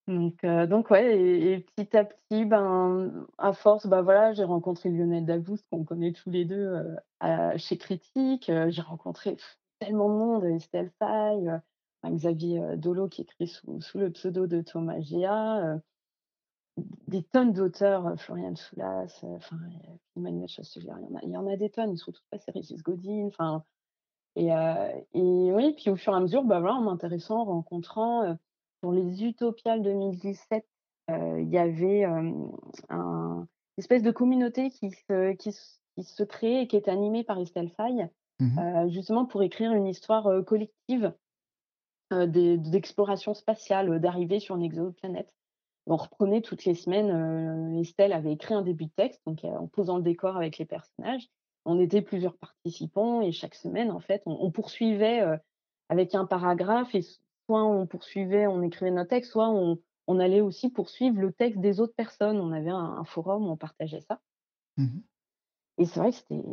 Donc 0.07 0.43
heu, 0.45 0.67
donc 0.67 0.89
ouais 0.89 1.17
et 1.19 1.51
et 1.53 1.59
petit 1.59 1.97
à 1.97 2.05
petit, 2.05 2.45
ben, 2.45 3.27
à 3.37 3.51
force, 3.53 3.87
bah, 3.87 4.01
voilà, 4.01 4.33
j'ai 4.33 4.45
rencontré 4.45 4.89
Lionel 4.89 5.25
Davoust 5.25 5.65
qu'on 5.69 5.83
connaît 5.83 6.13
tous 6.13 6.29
les 6.29 6.45
2 6.45 6.55
heu, 6.57 6.97
à 7.19 7.57
chez 7.57 7.77
Critique, 7.77 8.49
heu, 8.49 8.69
j'ai 8.69 8.81
rencontré 8.81 9.35
tellement 9.79 10.09
de 10.09 10.15
monde, 10.15 10.45
Estelle 10.45 10.91
Faye, 10.99 11.49
enfin 12.03 12.15
Xavier, 12.15 12.61
Dolo 12.77 13.09
qui 13.09 13.21
écrit 13.23 13.47
sous 13.47 13.81
sous 13.81 13.97
le 13.99 14.11
pseudo 14.11 14.47
de 14.47 14.61
Thomas 14.61 15.01
Géa, 15.01 15.79
des 17.07 17.23
tonnes 17.23 17.53
d'auteurs, 17.53 18.19
Florian 18.19 18.55
Soulas, 18.55 19.19
enfin, 19.23 19.57
Emmanuel 20.15 20.47
Chasteler, 20.47 20.91
il 20.99 21.05
y 21.05 21.13
en 21.13 21.15
a 21.15 21.19
il 21.23 21.29
y 21.31 21.37
en 21.37 21.47
a 21.47 21.55
des 21.57 21.69
tonnes, 21.69 21.95
sont 21.97 22.11
tous 22.11 22.23
passés, 22.29 22.51
Régis 22.51 22.81
Gaudin, 22.83 23.25
enfin 23.27 23.63
Et 24.37 25.51
oui, 25.51 25.73
puis 25.73 25.89
au 25.89 25.95
fur 25.95 26.13
et 26.13 26.15
à 26.15 26.19
mesure, 26.19 26.43
bah, 26.43 26.59
voilà, 26.59 26.75
en 26.75 26.81
m'intéressant, 26.81 27.41
en 27.41 27.45
rencontrant, 27.45 28.37
pour 28.81 28.91
les 28.91 29.23
Utopiales 29.23 29.81
2017, 29.81 30.65
heu, 31.09 31.41
il 31.41 31.49
y 31.49 31.57
avait, 31.57 31.99
hem, 31.99 32.51
un 32.89 33.47
espèce 33.77 34.03
de 34.03 34.11
communauté 34.11 34.69
qui 34.69 34.91
se 34.91 35.33
qui 35.33 35.49
s 35.49 35.81
qui 35.95 36.03
se 36.03 36.23
créait 36.23 36.63
et 36.63 36.67
qui 36.67 36.77
était 36.77 36.91
animée 36.91 37.23
par 37.23 37.39
Estelle 37.39 37.69
Faye, 37.69 38.07
Mmh 38.39 38.89
justement 38.89 39.25
pour 39.25 39.41
écrire 39.41 39.73
une 39.73 39.87
histoire, 39.87 40.29
collective, 40.45 41.11
d'exploration 42.11 43.33
spatiale, 43.33 43.99
d'arrivée 43.99 44.39
sur 44.39 44.55
une 44.55 44.63
exoplanète. 44.63 45.33
On 45.87 45.95
reprenait 45.95 46.41
toutes 46.41 46.65
les 46.65 46.75
semaines, 46.75 47.79
Estelle 47.79 48.13
avait 48.13 48.33
écrit 48.33 48.53
un 48.53 48.61
début 48.61 48.85
de 48.85 48.91
texte, 48.95 49.21
donc 49.25 49.43
en 49.43 49.67
posant 49.67 49.97
le 49.97 50.03
décor 50.03 50.37
avec 50.37 50.59
les 50.59 50.65
personnages. 50.65 51.27
On 51.67 51.79
était 51.79 52.01
plusieurs 52.01 52.37
participants 52.37 53.21
et 53.21 53.31
chaque 53.31 53.55
semaine, 53.55 53.91
en 53.91 53.99
fait, 53.99 54.23
on 54.25 54.37
on 54.41 54.51
poursuivait, 54.51 55.21
avec 55.89 56.15
un 56.15 56.25
paragraphe 56.25 56.95
et 56.95 57.01
soit 57.01 57.63
on 57.63 57.87
poursuivait, 57.87 58.47
on 58.47 58.61
écrivait 58.61 58.91
notre 58.91 59.09
texte, 59.09 59.31
soit 59.31 59.49
on 59.49 59.79
on 60.09 60.19
allait 60.19 60.39
aussi 60.41 60.69
poursuivre 60.69 61.19
le 61.19 61.33
texte 61.33 61.59
des 61.59 61.81
autres 61.81 61.95
personnes. 61.95 62.39
On 62.39 62.51
avait 62.53 62.71
un 62.71 62.97
un 62.99 63.03
forum 63.03 63.47
où 63.47 63.51
on 63.51 63.57
partageait 63.57 64.01
ça 64.01 64.21
Mmh 64.77 64.99
et 65.79 65.85
c'est 65.85 65.99
vrai 65.99 66.11
que 66.11 66.17
c'était 66.17 66.43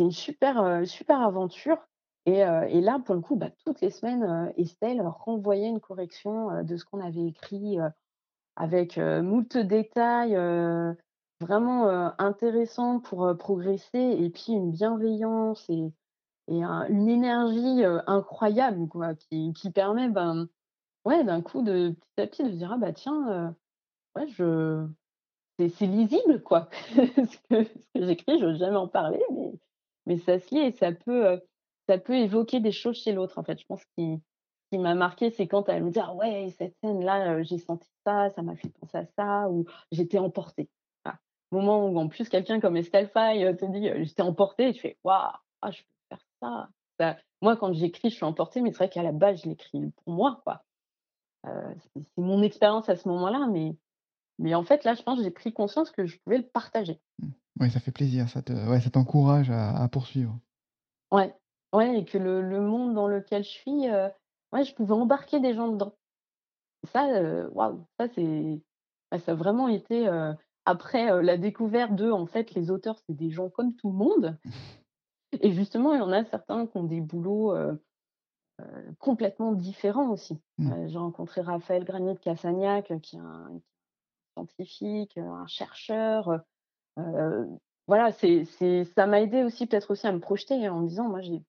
une 0.00 0.10
super, 0.10 0.86
super 0.86 1.20
aventure 1.20 1.78
et 2.26 2.80
là, 2.80 3.00
pour 3.04 3.14
le 3.14 3.20
coup, 3.20 3.36
bah, 3.36 3.50
toutes 3.64 3.80
les 3.80 3.90
semaines, 3.90 4.52
Estelle 4.56 5.00
renvoyait 5.02 5.68
une 5.68 5.80
correction, 5.80 6.62
de 6.62 6.76
ce 6.76 6.84
qu'on 6.84 7.00
avait 7.00 7.26
écrit, 7.26 7.78
avec, 8.56 8.98
moult 8.98 9.56
détails, 9.56 10.36
vraiment, 11.40 11.88
heu, 11.88 12.10
intéressants 12.18 13.00
pour, 13.00 13.36
progresser 13.38 13.98
et 13.98 14.30
puis 14.30 14.52
une 14.52 14.72
bienveillance 14.72 15.68
et 15.70 15.92
et 16.48 16.62
un 16.64 16.86
une 16.88 17.08
énergie, 17.08 17.84
incroyable 18.06 18.88
quoi, 18.88 19.14
qui 19.16 19.52
permet, 19.74 20.08
ben, 20.10 20.48
ouais, 21.06 21.24
d'un 21.24 21.42
coup 21.42 21.62
de 21.62 21.90
petit 22.16 22.22
à 22.22 22.26
petit 22.28 22.44
de 22.44 22.50
se 22.50 22.56
dire: 22.56 22.72
«Ah 22.72 22.78
bah 22.78 22.92
tiens, 22.92 23.56
ouais 24.16 24.28
je 24.28 24.86
c'est 25.58 25.68
c'est 25.70 25.86
lisible 25.86 26.42
quoi». 26.42 26.68
Ce 26.98 27.38
que 27.50 27.64
ce 27.64 27.86
que 27.94 28.06
j'écris, 28.06 28.40
j'ose 28.40 28.58
jamais 28.58 28.76
en 28.78 28.88
parler, 28.88 29.22
mais 29.32 29.52
mais 30.06 30.18
ça 30.18 30.38
se 30.40 30.54
lit 30.54 30.62
et 30.62 30.72
ça 30.72 30.92
peut, 30.92 31.40
ça 31.88 31.98
peut 31.98 32.16
évoquer 32.16 32.60
des 32.60 32.72
choses 32.72 32.96
chez 32.98 33.12
l'autre 33.12 33.38
en 33.38 33.44
fait. 33.44 33.58
Je 33.60 33.66
pense 33.66 33.84
qui 33.98 34.20
qui 34.72 34.78
m'a 34.78 34.94
marqué 34.96 35.30
c'est 35.32 35.48
quand 35.48 35.68
elle 35.70 35.84
me 35.84 35.90
dit: 35.92 36.00
«Ah 36.00 36.14
ouais, 36.14 36.50
cette 36.58 36.76
scène-là, 36.84 37.42
j'ai 37.44 37.58
senti 37.58 37.88
ça, 38.06 38.30
ça 38.30 38.42
m'a 38.42 38.56
fait 38.56 38.70
penser 38.80 38.98
à 38.98 39.06
ça» 39.18 39.48
ou 39.50 39.66
«J'étais 39.92 40.18
emportée». 40.18 40.68
Moment 41.52 41.86
où 41.88 41.98
en 41.98 42.08
plus 42.08 42.28
quelqu'un 42.28 42.60
comme 42.60 42.76
Estelle 42.76 43.08
Faye, 43.08 43.56
te 43.56 43.64
dit, 43.66 43.88
heu: 43.88 44.04
«J'étais 44.04 44.22
emportée» 44.22 44.68
et 44.68 44.72
tu 44.72 44.80
fais: 44.80 44.98
«Waouh! 45.04 45.32
Ah 45.62 45.70
je 45.70 45.82
peux 45.82 45.88
faire 46.16 46.20
ça». 46.42 46.68
Ça 46.98 47.16
moi 47.42 47.56
quand 47.56 47.72
j'écris, 47.72 48.10
je 48.10 48.16
suis 48.16 48.24
emportée, 48.24 48.60
mais 48.60 48.70
c'est 48.70 48.76
vrai 48.78 48.90
qu'à 48.90 49.02
la 49.02 49.12
base, 49.12 49.42
je 49.42 49.48
l'écris 49.48 49.80
pour 50.04 50.12
moi 50.14 50.40
quoi. 50.44 50.62
C'est 51.44 52.02
mon 52.16 52.42
expérience 52.42 52.88
à 52.88 52.96
ce 52.96 53.08
moment-là, 53.08 53.46
mais 53.50 53.76
mais 54.38 54.54
en 54.54 54.64
fait 54.64 54.84
là, 54.84 54.94
je 54.94 55.02
pense 55.02 55.18
que 55.18 55.24
j'ai 55.24 55.30
pris 55.30 55.52
conscience 55.52 55.90
que 55.90 56.06
je 56.06 56.18
pouvais 56.20 56.38
le 56.38 56.46
partager. 56.48 57.00
mh. 57.18 57.28
Ouais, 57.60 57.70
ça 57.70 57.80
fait 57.80 57.92
plaisir, 57.92 58.28
ça 58.28 58.42
te 58.42 58.52
ouais, 58.52 58.80
ça 58.80 58.90
t'encourage 58.90 59.50
à 59.50 59.76
à 59.76 59.88
poursuivre. 59.88 60.38
Ouais, 61.12 61.34
ouais 61.72 61.98
et 62.00 62.04
que 62.04 62.18
le 62.18 62.40
le 62.42 62.60
monde 62.60 62.94
dans 62.94 63.06
lequel 63.08 63.42
je 63.44 63.48
suis, 63.48 63.88
ouais, 64.52 64.64
je 64.64 64.74
pouvais 64.74 64.92
embarquer 64.94 65.40
des 65.40 65.54
gens 65.54 65.68
dedans. 65.68 65.94
Ça, 66.92 67.06
waouh, 67.52 67.86
ça 67.98 68.08
c'est 68.14 68.62
bah, 69.10 69.18
ça 69.18 69.32
a 69.32 69.34
vraiment 69.34 69.68
été, 69.68 70.08
après, 70.64 71.22
la 71.22 71.36
découverte 71.36 71.94
de, 71.94 72.10
en 72.10 72.26
fait, 72.26 72.52
les 72.54 72.70
auteurs, 72.70 72.98
c'est 73.06 73.14
des 73.16 73.30
gens 73.30 73.50
comme 73.50 73.74
tout 73.74 73.90
le 73.90 73.96
monde 73.96 74.38
et 75.40 75.52
justement, 75.52 75.94
il 75.94 75.98
y 75.98 76.02
en 76.02 76.12
a 76.12 76.24
certains 76.24 76.66
qui 76.66 76.76
ont 76.76 76.84
des 76.84 77.00
boulots, 77.00 77.54
complètement 78.98 79.52
différents 79.52 80.10
aussi. 80.10 80.38
Mmh. 80.58 80.88
J'ai 80.88 80.98
rencontré 80.98 81.40
Raphaël 81.40 81.84
Granier-Cassagnac, 81.84 82.90
heu, 82.90 82.98
qui 82.98 83.16
est 83.16 83.20
un 83.20 83.60
scientifique, 84.34 85.18
un 85.18 85.46
chercheur, 85.46 86.30
heu 86.30 86.40
heu, 86.98 87.48
voilà, 87.88 88.12
c'est 88.12 88.44
ça 88.84 89.06
m'a 89.06 89.20
aidé 89.20 89.44
aussi 89.44 89.66
peut-être 89.66 89.92
aussi 89.92 90.06
à 90.06 90.12
me 90.12 90.20
projeter, 90.20 90.68
en 90.68 90.80
me 90.80 90.88
disant: 90.88 91.08
«Moi, 91.08 91.20
j'ai» 91.22 91.42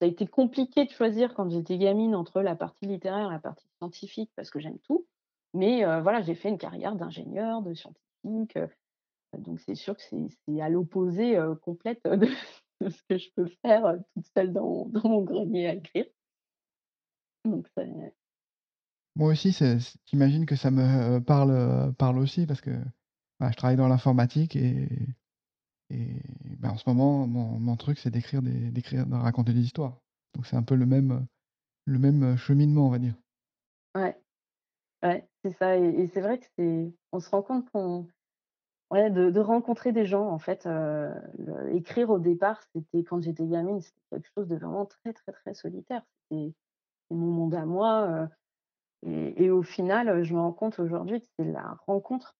Ça 0.00 0.06
a 0.06 0.08
été 0.08 0.26
compliqué 0.26 0.84
de 0.86 0.90
choisir 0.90 1.34
quand 1.34 1.50
j'étais 1.50 1.78
gamine 1.78 2.14
entre 2.14 2.42
la 2.42 2.56
partie 2.56 2.86
littéraire 2.86 3.28
et 3.30 3.34
la 3.34 3.40
partie 3.40 3.68
scientifique 3.78 4.30
parce 4.36 4.50
que 4.50 4.60
j'aime 4.60 4.78
tout. 4.80 5.06
Mais 5.54 5.84
voilà, 6.02 6.22
j'ai 6.22 6.34
fait 6.34 6.48
une 6.48 6.58
carrière 6.58 6.96
d'ingénieur, 6.96 7.62
de 7.62 7.74
scientifique, 7.74 8.58
donc 9.38 9.60
c'est 9.60 9.74
sûr 9.74 9.96
que 9.96 10.02
c'est 10.02 10.60
à 10.60 10.68
l'opposé, 10.68 11.38
complète 11.62 12.00
de 12.04 12.26
de 12.80 12.90
ce 12.90 13.02
que 13.08 13.18
je 13.18 13.30
peux 13.34 13.48
faire, 13.62 13.96
toute 14.14 14.26
seule 14.36 14.52
dans 14.52 14.86
dans 14.86 15.08
mon 15.08 15.22
grenier 15.22 15.68
à 15.68 15.74
écrire. 15.74 16.06
Donc 17.44 17.68
Moi 19.14 19.30
aussi, 19.30 19.52
tu 19.52 20.46
que 20.46 20.56
ça 20.56 20.70
me 20.70 21.20
parle, 21.20 21.94
parle 21.94 22.18
aussi 22.18 22.46
parce 22.46 22.60
que, 22.60 22.70
bah, 23.40 23.50
je 23.50 23.56
travaille 23.56 23.76
dans 23.76 23.88
l'informatique 23.88 24.56
et 24.56 24.88
et 25.88 26.20
bah, 26.58 26.72
en 26.72 26.76
ce 26.76 26.88
moment, 26.88 27.26
mon 27.26 27.58
mon 27.60 27.76
truc, 27.76 27.98
c'est 27.98 28.10
d'écrire 28.10 28.42
des 28.42 28.70
d'écrire 28.70 29.06
de 29.06 29.14
raconter 29.14 29.52
des 29.52 29.60
histoires. 29.60 30.00
Donc 30.34 30.46
c'est 30.46 30.56
un 30.56 30.62
peu 30.62 30.74
le 30.74 30.86
même, 30.86 31.26
le 31.84 31.98
même, 31.98 32.36
cheminement, 32.36 32.88
on 32.88 32.90
va 32.90 32.98
dire. 32.98 33.14
ouais, 33.94 34.16
ouais, 35.02 35.28
c'est 35.44 35.52
ça 35.52 35.76
et 35.76 36.06
c'est 36.08 36.20
vrai 36.20 36.38
que 36.38 36.46
c'est 36.58 36.92
on 37.12 37.20
se 37.20 37.30
rend 37.30 37.42
compte 37.42 37.70
qu'on 37.70 38.08
ouais, 38.90 39.10
de 39.10 39.40
rencontrer 39.40 39.92
des 39.92 40.06
gens 40.06 40.28
en 40.28 40.38
fait, 40.38 40.66
le 40.66 41.74
écrire 41.74 42.10
au 42.10 42.18
départ, 42.20 42.62
c'était 42.74 43.04
quand 43.04 43.22
j'étais 43.22 43.46
gamine, 43.46 43.80
c'était 43.80 44.00
quelque 44.10 44.30
chose 44.36 44.48
de 44.48 44.56
vraiment 44.56 44.86
très, 44.86 45.12
très, 45.12 45.32
très 45.32 45.54
solitaire. 45.54 46.02
C'était 46.30 46.54
mon 47.10 47.26
monde 47.28 47.54
à 47.54 47.66
moi, 47.66 48.08
heu 48.08 48.28
et 49.06 49.50
au 49.50 49.62
final, 49.62 50.08
heu, 50.08 50.22
je 50.24 50.34
me 50.34 50.40
rends 50.40 50.52
compte 50.52 50.78
aujourd'hui 50.80 51.20
que 51.20 51.26
c'est 51.38 51.44
la 51.46 51.76
rencontre, 51.86 52.36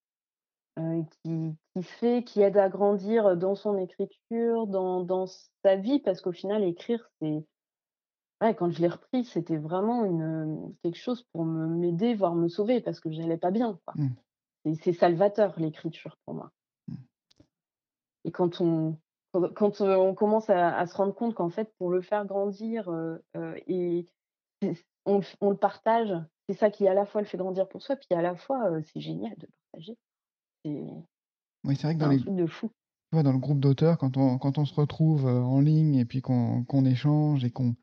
qui 1.25 1.83
fait 1.83 2.25
qui 2.25 2.43
aide 2.43 2.57
à 2.59 2.69
grandir, 2.69 3.37
dans 3.37 3.55
son 3.57 3.79
écriture, 3.79 4.67
dans 4.69 5.27
sa 5.65 5.77
vie 5.77 6.01
parce 6.01 6.21
qu'au 6.23 6.33
final 6.33 6.65
écrire 6.65 7.11
c'est 7.23 7.47
ouais, 8.43 8.55
quand 8.55 8.71
je 8.71 8.81
l'ai 8.81 8.89
repris, 8.89 9.25
c'était 9.25 9.57
vraiment 9.57 10.05
une, 10.05 10.75
quelque 10.83 10.99
chose 10.99 11.25
pour 11.33 11.45
me 11.45 11.67
m'aider, 11.67 12.15
voire 12.15 12.35
me 12.35 12.49
sauver 12.49 12.81
parce 12.81 13.01
que 13.01 13.11
j'allais 13.11 13.39
pas 13.39 13.51
bien, 13.51 13.79
quoi. 13.85 13.95
Mmh, 13.97 14.09
C'est 14.65 14.75
c'est 14.75 14.93
salvateur 14.93 15.59
l'écriture 15.59 16.17
pour 16.25 16.35
moi 16.35 16.51
mmh. 16.89 16.95
et 18.25 18.31
quand 18.33 18.61
on 18.61 18.99
quand 19.33 19.49
quand, 19.55 19.81
heu, 19.81 19.97
on 19.97 20.15
commence 20.15 20.51
à 20.51 20.77
à 20.77 20.87
se 20.87 20.97
rendre 20.97 21.15
compte 21.15 21.35
qu'en 21.35 21.51
fait 21.51 21.73
pour 21.79 21.91
le 21.91 22.01
faire 22.03 22.25
grandir, 22.27 22.91
et 23.67 24.07
on 25.05 25.19
le 25.19 25.25
on 25.41 25.51
le 25.51 25.57
partage, 25.57 26.13
c'est 26.49 26.57
ça 26.57 26.71
qui 26.71 26.87
à 26.89 26.95
la 26.95 27.07
fois 27.07 27.21
le 27.21 27.27
fait 27.27 27.37
grandir 27.37 27.69
pour 27.69 27.83
soi, 27.83 27.97
puis 27.97 28.17
à 28.17 28.23
la 28.23 28.37
fois, 28.37 28.71
c'est 28.93 29.01
génial 29.01 29.35
de 29.37 29.49
partager. 29.73 29.97
C'est 30.65 30.85
Oui, 31.65 31.77
c'est 31.77 31.87
vrai 31.87 31.95
que 31.95 32.01
dans 32.01 32.09
les 32.09 32.19
de 32.19 32.47
fou. 32.47 32.71
dans 33.13 33.33
le 33.33 33.39
groupe 33.39 33.61
d'auteurs, 33.61 33.99
quand 33.99 34.17
on 34.17 34.39
quand 34.39 34.59
on 34.59 34.65
se 34.65 34.75
retrouve, 34.75 35.27
en 35.27 35.61
ligne 35.61 35.97
et 35.97 36.05
puis 36.05 36.23
qu'on 36.23 36.65
qu'on 36.65 36.85
échange 36.85 37.45
et 37.45 37.51
qu'on 37.51 37.75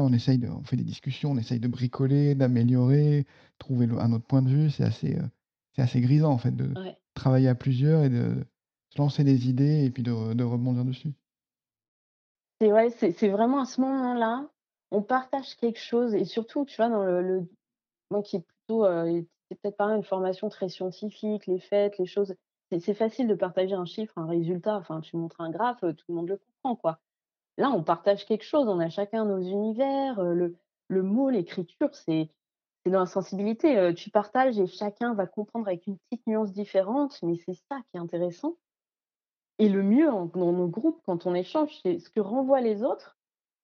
on 0.00 0.12
essaye 0.12 0.38
de 0.38 0.48
on 0.48 0.62
fait 0.64 0.76
des 0.76 0.84
discussions, 0.84 1.32
on 1.32 1.36
essaye 1.38 1.60
de 1.60 1.68
bricoler, 1.68 2.34
d'améliorer, 2.34 3.26
trouver 3.58 3.86
le 3.86 3.98
un 3.98 4.12
autre 4.12 4.26
point 4.26 4.42
de 4.42 4.48
vue. 4.50 4.70
C'est 4.70 4.84
assez, 4.84 5.16
heu, 5.16 5.28
c'est 5.74 5.82
assez 5.82 6.00
grisant, 6.00 6.32
en 6.32 6.38
fait, 6.38 6.54
de 6.56 6.76
Ouais. 6.76 7.00
travailler 7.14 7.48
à 7.48 7.54
plusieurs 7.54 8.04
et 8.04 8.10
de 8.10 8.44
se 8.90 8.98
lancer 8.98 9.24
des 9.24 9.48
idées 9.48 9.84
et 9.84 9.90
puis 9.90 10.02
de 10.02 10.34
de 10.34 10.44
rebondir 10.44 10.84
dessus. 10.84 11.12
C'est 12.60 12.72
ouais, 12.72 12.90
c'est 12.90 13.12
c'est 13.12 13.28
vraiment 13.28 13.60
à 13.60 13.64
ce 13.64 13.80
moment-là, 13.80 14.48
on 14.90 15.02
partage 15.02 15.56
quelque 15.56 15.78
chose 15.80 16.14
et 16.14 16.24
surtout, 16.24 16.64
tu 16.64 16.76
vois, 16.76 16.88
dans 16.88 17.04
le 17.04 17.22
le 17.22 17.48
moi 18.10 18.22
qui 18.22 18.36
est 18.36 18.40
plutôt, 18.42 18.86
heu, 18.86 19.22
qui 19.50 19.56
peut-être 19.56 19.76
pas 19.76 19.86
une 19.96 20.04
formation 20.04 20.48
très 20.50 20.68
scientifique, 20.70 21.46
les 21.48 21.60
faits, 21.60 21.98
les 21.98 22.06
choses, 22.06 22.34
c'est 22.72 22.80
c'est 22.80 22.94
facile 22.94 23.28
de 23.28 23.34
partager 23.36 23.74
un 23.74 23.86
chiffre, 23.86 24.18
un 24.18 24.26
résultat, 24.26 24.76
enfin, 24.78 25.00
tu 25.00 25.16
montres 25.16 25.40
un 25.42 25.50
graphe, 25.50 25.80
tout 25.82 26.06
le 26.10 26.14
monde 26.14 26.28
le 26.30 26.38
comprend, 26.38 26.76
quoi. 26.76 27.00
Là, 27.58 27.70
on 27.70 27.82
partage 27.82 28.24
quelque 28.26 28.44
chose, 28.44 28.68
on 28.68 28.80
a 28.80 28.88
chacun 28.88 29.24
nos 29.24 29.40
univers, 29.40 30.22
le 30.22 31.02
mot, 31.02 31.30
l'écriture, 31.30 31.94
c'est 31.94 32.30
dans 32.86 33.00
la 33.00 33.06
sensibilité, 33.06 33.92
tu 33.94 34.10
partages 34.10 34.58
et 34.58 34.66
chacun 34.66 35.14
va 35.14 35.26
comprendre 35.26 35.68
avec 35.68 35.86
une 35.86 35.98
petite 35.98 36.26
nuance 36.26 36.52
différente, 36.52 37.20
mais 37.22 37.36
c'est 37.36 37.54
ça 37.54 37.80
qui 37.90 37.96
est 37.96 38.00
intéressant 38.00 38.56
et 39.58 39.68
le 39.68 39.82
mieux 39.82 40.06
dans 40.06 40.52
nos 40.52 40.66
groupes, 40.66 41.00
quand 41.04 41.26
on 41.26 41.34
échange, 41.34 41.78
c'est 41.82 41.98
ce 42.00 42.10
que 42.10 42.20
renvoient 42.20 42.60
les 42.60 42.82
autres. 42.82 43.16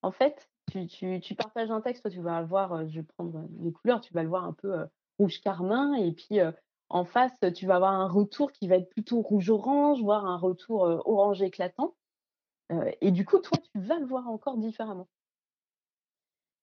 En 0.03 0.13
fait, 0.13 0.49
tu 0.71 1.35
partages 1.35 1.71
un 1.71 1.81
texte, 1.81 2.03
toi, 2.03 2.11
tu 2.11 2.21
vas 2.21 2.41
le 2.41 2.47
voir, 2.47 2.87
je 2.87 3.01
vais 3.01 3.07
prendre, 3.17 3.43
les 3.61 3.73
couleurs, 3.73 4.01
tu 4.01 4.13
vas 4.13 4.23
le 4.23 4.29
voir 4.29 4.45
un 4.45 4.53
peu, 4.53 4.87
rouge 5.19 5.41
carmin 5.41 5.95
et 5.95 6.13
puis, 6.13 6.39
en 6.89 7.05
face, 7.05 7.33
tu 7.55 7.67
vas 7.67 7.77
avoir 7.77 7.93
un 7.93 8.07
retour 8.07 8.53
qui 8.53 8.69
va 8.69 8.77
être 8.77 8.91
plutôt 8.91 9.23
rouge-orange, 9.23 10.01
voire 10.01 10.25
un 10.25 10.37
retour, 10.37 10.83
orange 10.83 11.43
éclatant, 11.43 11.97
et 13.01 13.11
du 13.11 13.25
coup, 13.25 13.39
toi, 13.39 13.59
tu 13.59 13.81
vas 13.81 13.99
le 13.99 14.07
voir 14.07 14.29
encore 14.29 14.59
différemment 14.59 15.09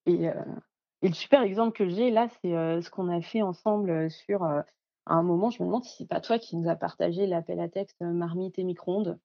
et 0.05 0.29
le 1.01 1.13
super 1.13 1.41
exemple 1.41 1.77
que 1.77 1.89
j'ai 1.89 2.11
là, 2.11 2.27
c'est, 2.29 2.49
ce 2.81 2.89
qu'on 2.89 3.09
a 3.09 3.21
fait 3.21 3.41
ensemble, 3.41 4.09
sur, 4.09 4.43
à 4.43 4.65
un 5.07 5.23
moment, 5.23 5.49
je 5.49 5.61
me 5.61 5.67
demande 5.67 5.83
si 5.83 5.95
c'est 5.97 6.07
pas 6.07 6.21
toi 6.21 6.39
qui 6.39 6.57
nous 6.57 6.69
as 6.69 6.75
partagé 6.75 7.27
l'appel 7.27 7.59
à 7.59 7.69
texte, 7.69 8.01
marmite 8.01 8.57
et 8.59 8.63
micro-ondes. 8.63 9.19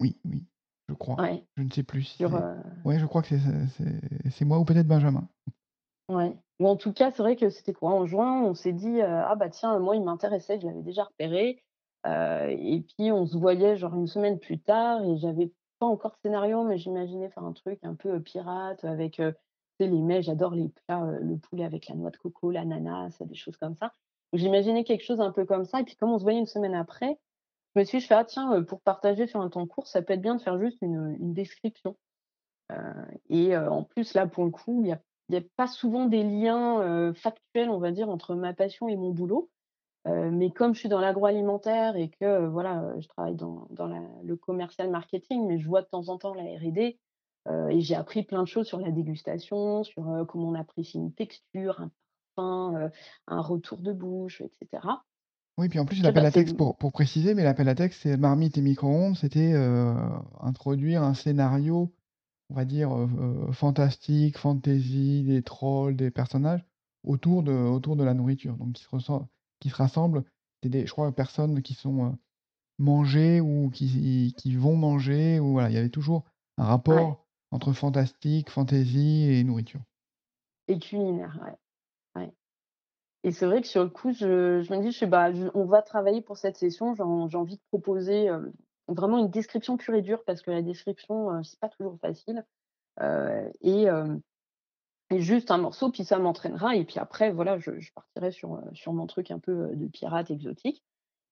Oui, 0.00 0.16
oui. 0.24 0.44
je 0.88 0.94
crois. 0.94 1.16
Ouais, 1.20 1.44
Je 1.56 1.62
ne 1.62 1.70
sais 1.70 1.82
plus 1.82 2.02
si 2.02 2.18
sur, 2.18 2.32
ouais, 2.84 2.98
je 2.98 3.06
crois 3.06 3.22
que 3.22 3.34
c'est 4.30 4.44
moi 4.44 4.58
ou 4.58 4.64
peut-être 4.64 4.88
Benjamin. 4.88 5.28
ouais. 6.08 6.36
Ou 6.60 6.68
en 6.68 6.76
tout 6.76 6.92
cas, 6.92 7.10
c'est 7.10 7.22
vrai 7.22 7.36
que 7.36 7.50
c'était 7.50 7.72
quoi? 7.72 7.90
En 7.90 8.06
juin, 8.06 8.42
on 8.42 8.54
s'est 8.54 8.72
dit, 8.72 9.00
«Ah 9.00 9.34
bah 9.34 9.48
tiens, 9.48 9.78
moi, 9.78 9.96
il 9.96 10.04
m'intéressait», 10.04 10.60
je 10.60 10.66
l'avais 10.66 10.82
déjà 10.82 11.04
repéré, 11.04 11.64
et 12.06 12.84
puis 12.86 13.10
on 13.10 13.26
se 13.26 13.36
voyait 13.36 13.76
genre 13.76 13.94
une 13.94 14.06
semaine 14.06 14.38
plus 14.38 14.60
tard 14.60 15.02
et 15.02 15.16
j'avais 15.16 15.52
encore 15.86 16.16
scénario, 16.16 16.64
mais 16.64 16.78
j'imaginais 16.78 17.30
faire 17.30 17.44
un 17.44 17.52
truc 17.52 17.78
un 17.82 17.94
peu, 17.94 18.20
pirate 18.20 18.84
avec, 18.84 19.20
les 19.78 19.88
mets 19.88 20.22
j'adore 20.22 20.54
les 20.54 20.68
plats, 20.68 21.04
le 21.20 21.36
poulet 21.36 21.64
avec 21.64 21.88
la 21.88 21.94
noix 21.94 22.10
de 22.10 22.16
coco, 22.16 22.50
l'ananas, 22.50 23.16
des 23.20 23.34
choses 23.34 23.56
comme 23.56 23.74
ça. 23.74 23.92
J'imaginais 24.32 24.84
quelque 24.84 25.04
chose 25.04 25.20
un 25.20 25.30
peu 25.30 25.44
comme 25.44 25.64
ça 25.64 25.80
et 25.80 25.84
puis 25.84 25.96
comme 25.96 26.10
on 26.12 26.18
se 26.18 26.24
voyait 26.24 26.38
une 26.38 26.46
semaine 26.46 26.74
après, 26.74 27.18
je 27.74 27.80
me 27.80 27.84
suis 27.84 28.00
fais: 28.00 28.14
«Ah 28.14 28.24
tiens, 28.24 28.62
pour 28.62 28.80
partager 28.80 29.26
sur 29.26 29.40
un 29.40 29.48
temps 29.48 29.66
court, 29.66 29.86
ça 29.86 30.02
peut 30.02 30.12
être 30.12 30.20
bien 30.20 30.36
de 30.36 30.40
faire 30.40 30.58
juste 30.58 30.78
une, 30.80 31.32
description». 31.34 31.96
Et 33.28 33.56
en 33.56 33.82
plus, 33.84 34.14
là, 34.14 34.26
pour 34.26 34.44
le 34.44 34.50
coup, 34.50 34.82
il 34.82 34.88
y 34.88 34.92
a 34.92 35.00
a 35.32 35.40
pas 35.56 35.66
souvent 35.66 36.06
des 36.06 36.22
liens, 36.22 37.12
factuels, 37.14 37.70
on 37.70 37.78
va 37.78 37.90
dire, 37.90 38.08
entre 38.08 38.34
ma 38.34 38.54
passion 38.54 38.88
et 38.88 38.96
mon 38.96 39.10
boulot. 39.10 39.50
Heu, 40.06 40.30
mais 40.30 40.50
comme 40.52 40.74
je 40.74 40.80
suis 40.80 40.88
dans 40.88 41.00
l'agroalimentaire 41.00 41.96
et 41.96 42.10
que, 42.10 42.24
heu, 42.24 42.46
voilà, 42.48 42.82
heu, 42.82 43.00
je 43.00 43.08
travaille 43.08 43.34
dans 43.36 43.66
dans 43.70 43.86
la 43.86 44.00
le 44.22 44.36
commercial 44.36 44.90
marketing, 44.90 45.46
mais 45.46 45.58
je 45.58 45.66
vois 45.68 45.82
de 45.82 45.86
temps 45.88 46.08
en 46.08 46.18
temps 46.18 46.34
la 46.34 46.42
R&D, 46.44 46.98
et 47.70 47.80
j'ai 47.80 47.94
appris 47.94 48.22
plein 48.22 48.42
de 48.42 48.48
choses 48.48 48.66
sur 48.66 48.80
la 48.80 48.90
dégustation, 48.90 49.84
sur, 49.84 50.24
comment 50.28 50.48
on 50.50 50.54
apprécie 50.54 50.96
une 50.98 51.12
texture, 51.14 51.80
un 51.80 51.90
parfum, 52.36 52.90
un 53.26 53.40
retour 53.42 53.78
de 53.78 53.92
bouche 53.92 54.40
et 54.40 54.50
cetera. 54.60 55.04
Oui, 55.56 55.68
puis 55.68 55.78
en 55.78 55.84
plus 55.84 56.02
l'appel 56.02 56.24
bah, 56.24 56.24
à 56.24 56.32
c'est 56.32 56.40
texte 56.40 56.56
pour 56.56 56.76
pour 56.76 56.90
préciser, 56.92 57.34
mais 57.34 57.44
l'appel 57.44 57.68
à 57.68 57.74
texte, 57.76 58.00
c'est 58.02 58.16
marmite 58.16 58.58
et 58.58 58.60
micro-ondes, 58.62 59.16
c'était, 59.16 59.54
introduire 60.40 61.02
un 61.04 61.14
scénario, 61.14 61.94
on 62.50 62.54
va 62.54 62.64
dire, 62.64 62.90
fantastique, 63.52 64.38
fantasy, 64.38 65.24
des 65.24 65.42
trolls, 65.42 65.96
des 65.96 66.10
personnages 66.10 66.64
autour 67.04 67.42
de 67.44 67.52
autour 67.52 67.96
de 67.96 68.04
la 68.04 68.14
nourriture, 68.14 68.56
donc 68.56 68.74
qui 68.74 68.82
se 68.84 68.88
ressent 68.90 69.28
qui 69.64 69.70
se 69.70 69.76
rassemblent. 69.76 70.24
C'est 70.62 70.68
des 70.68 70.86
je 70.86 70.92
crois 70.92 71.10
personnes 71.12 71.62
qui 71.62 71.74
sont, 71.74 72.18
mangées 72.78 73.40
ou 73.40 73.70
qui 73.70 74.34
qui 74.36 74.56
vont 74.56 74.76
manger 74.76 75.40
ou 75.40 75.52
voilà, 75.52 75.70
il 75.70 75.74
y 75.74 75.78
avait 75.78 75.90
toujours 75.90 76.24
un 76.58 76.64
ouais 76.86 77.14
rapport 77.14 77.26
entre 77.52 77.72
fantastique, 77.72 78.50
fantasy 78.50 79.24
et 79.30 79.44
nourriture. 79.44 79.82
et 80.68 80.78
culinaire, 80.78 81.38
ouais. 82.16 82.32
Et 83.24 83.32
c'est 83.32 83.46
vrai 83.46 83.60
que 83.62 83.66
sur 83.66 83.82
le 83.84 83.90
coup, 83.90 84.12
je 84.12 84.60
je 84.62 84.72
me 84.74 84.80
dis, 84.82 84.92
je 84.92 84.98
fais: 84.98 85.06
«Bah, 85.06 85.32
je 85.32 85.46
on 85.54 85.64
va 85.64 85.82
travailler 85.82 86.20
pour 86.20 86.36
cette 86.36 86.56
session, 86.56 86.94
j'ai 86.94 87.02
en 87.02 87.28
j'ai 87.28 87.38
envie 87.38 87.56
de 87.56 87.62
proposer, 87.70 88.28
vraiment 88.88 89.18
une 89.18 89.30
description 89.30 89.76
pure 89.76 89.94
et 89.94 90.02
dure» 90.02 90.24
parce 90.26 90.42
que 90.42 90.50
la 90.50 90.62
description, 90.62 91.42
c'est 91.42 91.58
pas 91.60 91.68
toujours 91.70 91.98
facile, 92.00 92.44
et 93.62 93.86
juste 95.12 95.50
un 95.50 95.58
morceau, 95.58 95.90
puis 95.90 96.04
ça 96.04 96.18
m'entraînera 96.18 96.76
et 96.76 96.84
puis 96.84 96.98
après 96.98 97.30
voilà, 97.32 97.58
je 97.58 97.70
partirai 97.94 98.32
sur, 98.32 98.54
heu, 98.56 98.62
sur 98.74 98.92
mon 98.92 99.06
truc 99.06 99.30
un 99.30 99.38
peu, 99.38 99.52
heu, 99.72 99.76
de 99.76 99.86
pirate 99.86 100.30
exotique 100.30 100.82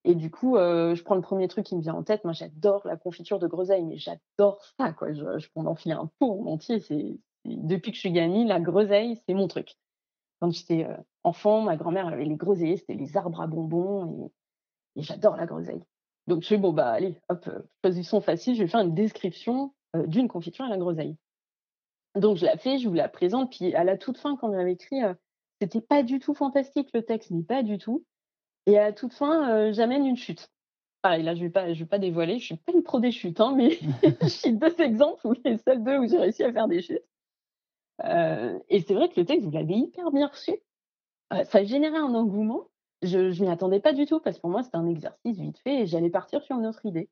et 0.05 0.15
du 0.17 0.31
coup, 0.31 0.57
heu, 0.59 0.95
je 0.97 1.03
prends 1.05 1.17
le 1.17 1.23
premier 1.23 1.49
truc 1.49 1.67
qui 1.67 1.77
me 1.77 1.83
vient 1.83 1.95
en 1.95 2.05
tête. 2.05 2.25
Moi, 2.25 2.35
j'adore 2.35 2.87
la 2.87 2.97
confiture 2.99 3.39
de 3.41 3.49
groseille, 3.49 3.85
mais 3.85 3.99
j'adore 3.99 4.63
ça, 4.79 4.93
quoi. 4.93 5.13
Je 5.15 5.39
je 5.41 5.49
en 5.57 5.67
enfiler 5.67 5.95
un 5.97 6.11
pot 6.21 6.43
en 6.43 6.47
entier, 6.53 6.81
c'est 6.81 7.19
depuis 7.47 7.93
que 7.93 7.97
je 7.97 8.01
suis 8.03 8.13
gamine, 8.13 8.49
la 8.49 8.61
groseille, 8.61 9.21
c'est 9.29 9.35
mon 9.35 9.49
truc. 9.49 9.77
Quand 10.41 10.51
j'étais, 10.53 10.87
enfant, 11.25 11.63
ma 11.63 11.77
grand-mère, 11.77 12.09
avait 12.09 12.25
les 12.27 12.37
groseilliers, 12.37 12.77
c'était 12.79 12.95
les 12.95 13.17
arbres 13.17 13.41
à 13.43 13.47
bonbons 13.49 14.07
et 14.27 14.33
et 14.97 15.03
j'adore 15.03 15.37
la 15.37 15.47
groseille. 15.47 15.83
Donc 16.29 16.43
je 16.43 16.49
fais: 16.49 16.59
«Bon, 16.59 16.73
bah, 16.73 16.91
allez, 16.91 17.19
hop, 17.29 17.49
choisissons 17.85 18.21
facile, 18.23 18.55
je 18.57 18.63
vais 18.63 18.69
faire 18.69 18.81
une 18.81 18.95
description, 18.95 19.75
d'une 20.07 20.29
confiture 20.29 20.65
à 20.67 20.69
la 20.71 20.79
groseille». 20.79 21.17
Donc 22.15 22.37
je 22.37 22.45
la 22.45 22.57
fais, 22.57 22.79
je 22.79 22.89
vous 22.89 22.95
la 22.95 23.09
présente, 23.09 23.51
puis 23.51 23.75
à 23.75 23.85
la 23.85 23.97
toute 23.97 24.19
fin, 24.19 24.37
quand 24.37 24.53
j'avais 24.53 24.73
écrit, 24.73 25.01
c'était 25.61 25.81
pas 25.81 26.03
du 26.03 26.19
tout 26.19 26.35
fantastique 26.35 26.91
le 26.93 27.03
texte, 27.03 27.31
mais 27.31 27.43
pas 27.43 27.63
du 27.63 27.79
tout 27.79 28.05
et 28.67 28.79
à 28.79 28.85
la 28.85 28.93
toute 28.93 29.13
fin, 29.13 29.73
j'amène 29.73 30.07
une 30.07 30.17
chute. 30.17 30.49
Pareil, 31.01 31.25
là, 31.25 31.35
je 31.35 31.41
vais 31.41 31.51
pas 31.51 31.73
je 31.73 31.81
vais 31.81 31.89
pas 31.89 31.99
dévoiler, 31.99 32.39
je 32.39 32.45
suis 32.45 32.57
pas 32.57 32.73
une 32.73 32.83
pro 32.83 33.01
des 33.01 33.11
chutes, 33.11 33.41
hein, 33.41 33.55
mais 33.57 33.79
j'ai 34.45 34.53
2 34.53 34.81
exemples 34.81 35.27
où 35.27 35.35
les 35.45 35.59
seuls 35.59 35.83
2 35.83 35.99
où 35.99 36.09
j'ai 36.09 36.19
réussi 36.19 36.45
à 36.45 36.53
faire 36.53 36.69
des 36.69 36.83
chutes, 36.83 37.03
et 38.69 38.81
c'est 38.81 38.95
vrai 38.95 39.09
que 39.09 39.21
le 39.21 39.27
texte, 39.27 39.45
vous 39.45 39.53
l'avez 39.53 39.75
hyper 39.75 40.11
bien 40.11 40.29
reçu. 40.29 40.53
Ça 41.45 41.65
générait 41.65 41.99
un 41.99 42.15
engouement. 42.15 42.69
Je 43.03 43.31
je 43.31 43.43
m'y 43.43 43.51
attendais 43.51 43.81
pas 43.81 43.93
du 43.93 44.07
tout 44.07 44.21
parce 44.21 44.37
que 44.37 44.43
pour 44.43 44.51
moi, 44.51 44.63
c'était 44.63 44.77
un 44.77 44.87
exercice 44.87 45.39
vite 45.39 45.59
fait 45.59 45.83
et 45.83 45.87
j'allais 45.87 46.11
partir 46.11 46.43
sur 46.43 46.59
une 46.59 46.67
autre 46.67 46.85
idée 46.87 47.09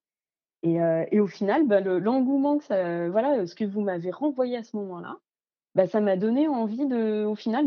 et 0.63 1.21
au 1.21 1.27
final, 1.27 1.67
bah, 1.67 1.81
le 1.81 1.99
l'engouement 1.99 2.61
ça 2.61 3.09
voilà, 3.09 3.47
ce 3.47 3.55
que 3.55 3.65
vous 3.65 3.81
m'avez 3.81 4.11
renvoyé 4.11 4.57
à 4.59 4.63
ce 4.63 4.77
moment-là, 4.77 5.19
bah, 5.75 5.87
ça 5.87 6.01
m'a 6.01 6.17
donné 6.17 6.49
envie 6.49 6.87
de 6.87 7.25
au 7.25 7.35
final 7.35 7.67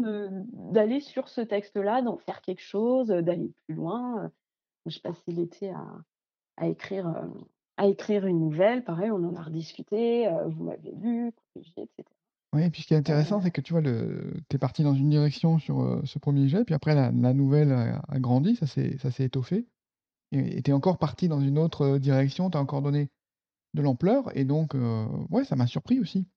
d'aller 0.72 1.00
sur 1.00 1.28
ce 1.28 1.42
texte-là, 1.42 2.02
d'en 2.02 2.18
faire 2.18 2.42
quelque 2.42 2.62
chose, 2.62 3.08
d'aller 3.08 3.52
plus 3.66 3.76
loin. 3.76 4.32
J'ai 4.86 5.00
passé 5.00 5.32
l'été 5.32 5.70
à 5.72 5.86
à 6.58 6.68
écrire, 6.68 7.12
à 7.78 7.88
écrire 7.88 8.28
une 8.28 8.40
nouvelle. 8.40 8.84
Pareil, 8.84 9.10
on 9.10 9.24
en 9.24 9.36
a 9.36 9.42
rediscuté, 9.42 10.30
vous 10.48 10.66
m'avez 10.66 10.92
lu, 10.92 11.32
corrigé 11.54 11.74
et 11.78 11.90
cetera. 11.98 12.16
Oui 12.54 12.62
et 12.64 12.70
puis 12.70 12.84
ce 12.84 12.88
qui 12.88 12.94
est 12.94 12.98
intéressant, 12.98 13.42
c'est 13.42 13.50
que 13.50 13.62
tu 13.62 13.74
vois 13.74 13.82
le 13.82 14.36
tu 14.50 14.58
es 14.58 14.60
parti 14.60 14.84
dans 14.84 14.94
une 14.94 15.10
direction 15.10 15.58
sur, 15.58 16.02
ce 16.04 16.20
premier 16.20 16.48
jet, 16.48 16.64
puis 16.64 16.76
après 16.76 16.94
la 16.94 17.12
la 17.12 17.34
nouvelle 17.34 17.72
a 17.72 18.04
a 18.08 18.20
grandi, 18.20 18.56
ça 18.56 18.68
s'est 18.68 19.24
étoffé 19.24 19.66
et 20.34 20.62
tu 20.64 20.72
es 20.72 20.74
encore 20.74 20.98
parti 20.98 21.28
dans 21.28 21.42
une 21.42 21.60
autre, 21.60 21.98
direction, 21.98 22.50
tu 22.50 22.58
as 22.58 22.62
encore 22.62 22.82
donné 22.82 23.10
de 23.74 23.82
l'ampleur 23.82 24.36
et 24.38 24.46
donc 24.46 24.76
heu, 24.76 25.06
ouais, 25.32 25.46
ça 25.46 25.56
m'a 25.56 25.68
surpris 25.68 26.00
aussi. 26.00 26.28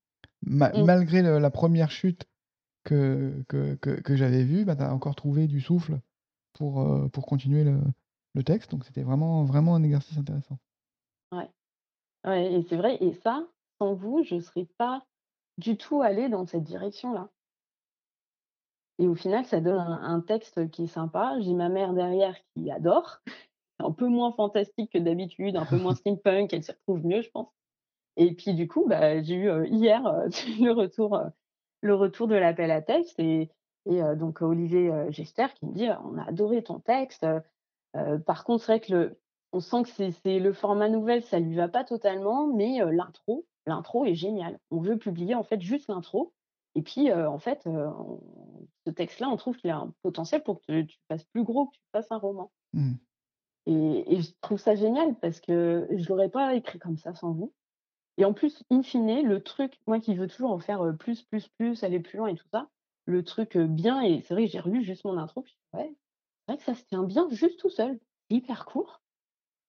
Ma 0.43 0.73
Mmh. 0.73 0.87
malgré 0.87 1.23
le 1.23 1.39
la 1.39 1.51
première 1.51 1.91
chute 1.91 2.27
que 2.85 3.45
que 3.49 3.77
que 3.77 4.01
que 4.01 4.17
j'avais 4.17 4.45
vue, 4.45 4.65
bah, 4.65 4.77
tu 4.77 4.83
as 4.83 4.95
encore 4.95 5.17
trouvé 5.17 5.47
du 5.49 5.61
souffle 5.61 6.01
pour, 6.55 7.11
pour 7.13 7.27
continuer 7.27 7.65
le 7.65 7.81
le 8.35 8.45
texte, 8.45 8.71
donc 8.73 8.85
c'était 8.85 9.03
vraiment 9.03 9.45
vraiment 9.45 9.75
un 9.77 9.83
exercice 9.83 10.19
intéressant. 10.19 10.59
Ouais. 11.33 11.49
Ouais 12.27 12.53
et 12.55 12.63
c'est 12.63 12.77
vrai 12.77 12.99
et 13.03 13.15
ça, 13.15 13.47
sans 13.79 13.95
vous, 13.95 14.23
je 14.25 14.41
serais 14.41 14.67
pas 14.79 15.07
du 15.59 15.77
tout 15.79 16.03
allée 16.03 16.29
dans 16.29 16.47
cette 16.47 16.65
direction-là 16.65 17.31
et 18.99 19.07
au 19.09 19.15
final, 19.15 19.45
ça 19.45 19.61
donne 19.61 19.79
un 19.79 20.03
un 20.03 20.21
texte 20.21 20.71
qui 20.71 20.85
est 20.85 20.87
sympa. 20.87 21.37
J'ai 21.41 21.55
ma 21.55 21.69
mère 21.69 21.93
derrière 21.93 22.37
qui 22.55 22.71
adore, 22.71 23.21
un 23.79 23.93
peu 23.93 24.09
moins 24.09 24.33
fantastique 24.33 24.93
que 24.93 24.99
d'habitude, 24.99 25.57
un 25.57 25.67
peu 25.67 25.77
moins 25.77 25.95
steampunk, 25.97 26.53
elle 26.53 26.63
s'y 26.63 26.73
retrouve 26.73 27.05
mieux, 27.05 27.23
je 27.23 27.31
pense 27.31 27.49
et 28.17 28.35
puis 28.35 28.55
du 28.55 28.67
coup, 28.67 28.87
bah, 28.87 29.23
j'ai 29.23 29.35
eu, 29.35 29.67
hier, 29.69 30.03
le 30.61 30.71
retour, 30.71 31.21
le 31.83 31.95
retour 31.95 32.29
de 32.29 32.35
l'appel 32.35 32.71
à 32.71 32.83
texte 32.83 33.21
et 33.21 33.51
donc 34.17 34.43
Olivier, 34.43 34.91
Gester 35.11 35.47
qui 35.55 35.67
me 35.67 35.73
dit: 35.73 35.89
«On 36.05 36.19
a 36.19 36.29
adoré 36.29 36.63
ton 36.63 36.81
texte, 36.81 37.27
par 38.25 38.45
contre, 38.45 38.65
c'est 38.65 38.73
vrai 38.73 38.81
que 38.81 38.93
le 38.93 39.21
on 39.53 39.61
sent 39.61 39.85
que 39.85 40.11
c'est 40.13 40.39
le 40.39 40.53
format 40.53 40.89
nouvelle, 40.89 41.23
ça 41.23 41.39
lui 41.39 41.55
va 41.55 41.69
pas 41.69 41.85
totalement, 41.85 42.49
mais 42.49 42.79
l'intro 42.91 43.47
l'intro 43.65 44.05
est 44.05 44.15
géniale. 44.15 44.59
On 44.71 44.81
veut 44.81 44.99
publier, 44.99 45.35
en 45.35 45.45
fait, 45.45 45.61
juste 45.61 45.89
l'intro 45.89 46.33
et 46.75 46.83
puis, 46.83 47.13
en 47.13 47.39
fait, 47.39 47.63
on 47.67 48.21
ce 48.87 48.91
texte-là, 48.91 49.29
on 49.29 49.37
trouve 49.37 49.57
qu'il 49.57 49.71
a 49.71 49.77
un 49.77 49.93
potentiel 50.03 50.43
pour 50.43 50.61
que 50.63 50.83
tu 50.83 50.99
fasses 51.09 51.25
plus 51.25 51.43
gros, 51.43 51.67
que 51.67 51.75
tu 51.75 51.83
fasses 51.93 52.11
un 52.11 52.19
roman» 52.19 52.51
Mmh. 52.73 52.95
Et 53.67 54.15
et 54.15 54.23
je 54.23 54.31
trouve 54.41 54.59
ça 54.59 54.75
génial 54.75 55.15
parce 55.21 55.41
que 55.41 55.89
je 55.91 56.09
l'aurais 56.09 56.31
pas 56.31 56.55
écrit 56.55 56.79
comme 56.79 56.99
ça 56.99 57.15
sans 57.15 57.33
vous 57.33 57.53
et 58.19 58.25
en 58.25 58.33
plus, 58.33 58.63
in 58.71 58.83
fine, 58.83 59.23
le 59.23 59.43
truc, 59.43 59.79
moi 59.87 60.01
qui 60.01 60.15
veux 60.15 60.27
toujours 60.27 60.51
en 60.51 60.59
faire, 60.59 60.81
plus, 60.99 61.23
plus, 61.23 61.49
plus, 61.59 61.83
aller 61.85 62.01
plus 62.01 62.17
loin 62.17 62.29
et 62.29 62.35
tout 62.35 62.49
ça, 62.51 62.69
le 63.05 63.23
truc, 63.23 63.57
bien 63.59 64.01
et 64.03 64.23
c'est 64.23 64.35
vrai 64.35 64.47
que 64.47 64.53
j'ai 64.53 64.61
relu 64.61 64.83
juste 64.83 65.05
mon 65.05 65.19
intro, 65.19 65.43
puis 65.43 65.57
ouais, 65.75 65.95
c'est 66.47 66.53
vrai 66.53 66.59
que 66.59 66.65
ça 66.65 66.75
se 66.75 66.85
tient 66.85 67.03
bien 67.03 67.29
juste 67.31 67.61
tout 67.61 67.71
seul. 67.71 67.99
Hyper 68.29 68.65
court, 68.65 69.03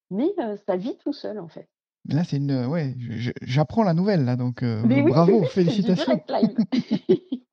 mais 0.09 0.33
ça 0.65 0.77
vit 0.77 0.97
tout 0.97 1.13
seul, 1.13 1.39
en 1.39 1.47
fait. 1.47 1.69
Là, 2.09 2.23
c'est 2.23 2.37
une, 2.37 2.65
ouais, 2.65 2.95
j'apprends 3.41 3.83
la 3.83 3.93
nouvelle 3.93 4.23
là, 4.23 4.35
donc 4.35 4.63
heu, 4.63 4.81
Mais 4.85 5.01
oui, 5.01 5.11
bravo, 5.11 5.43
félicitations. 5.45 6.23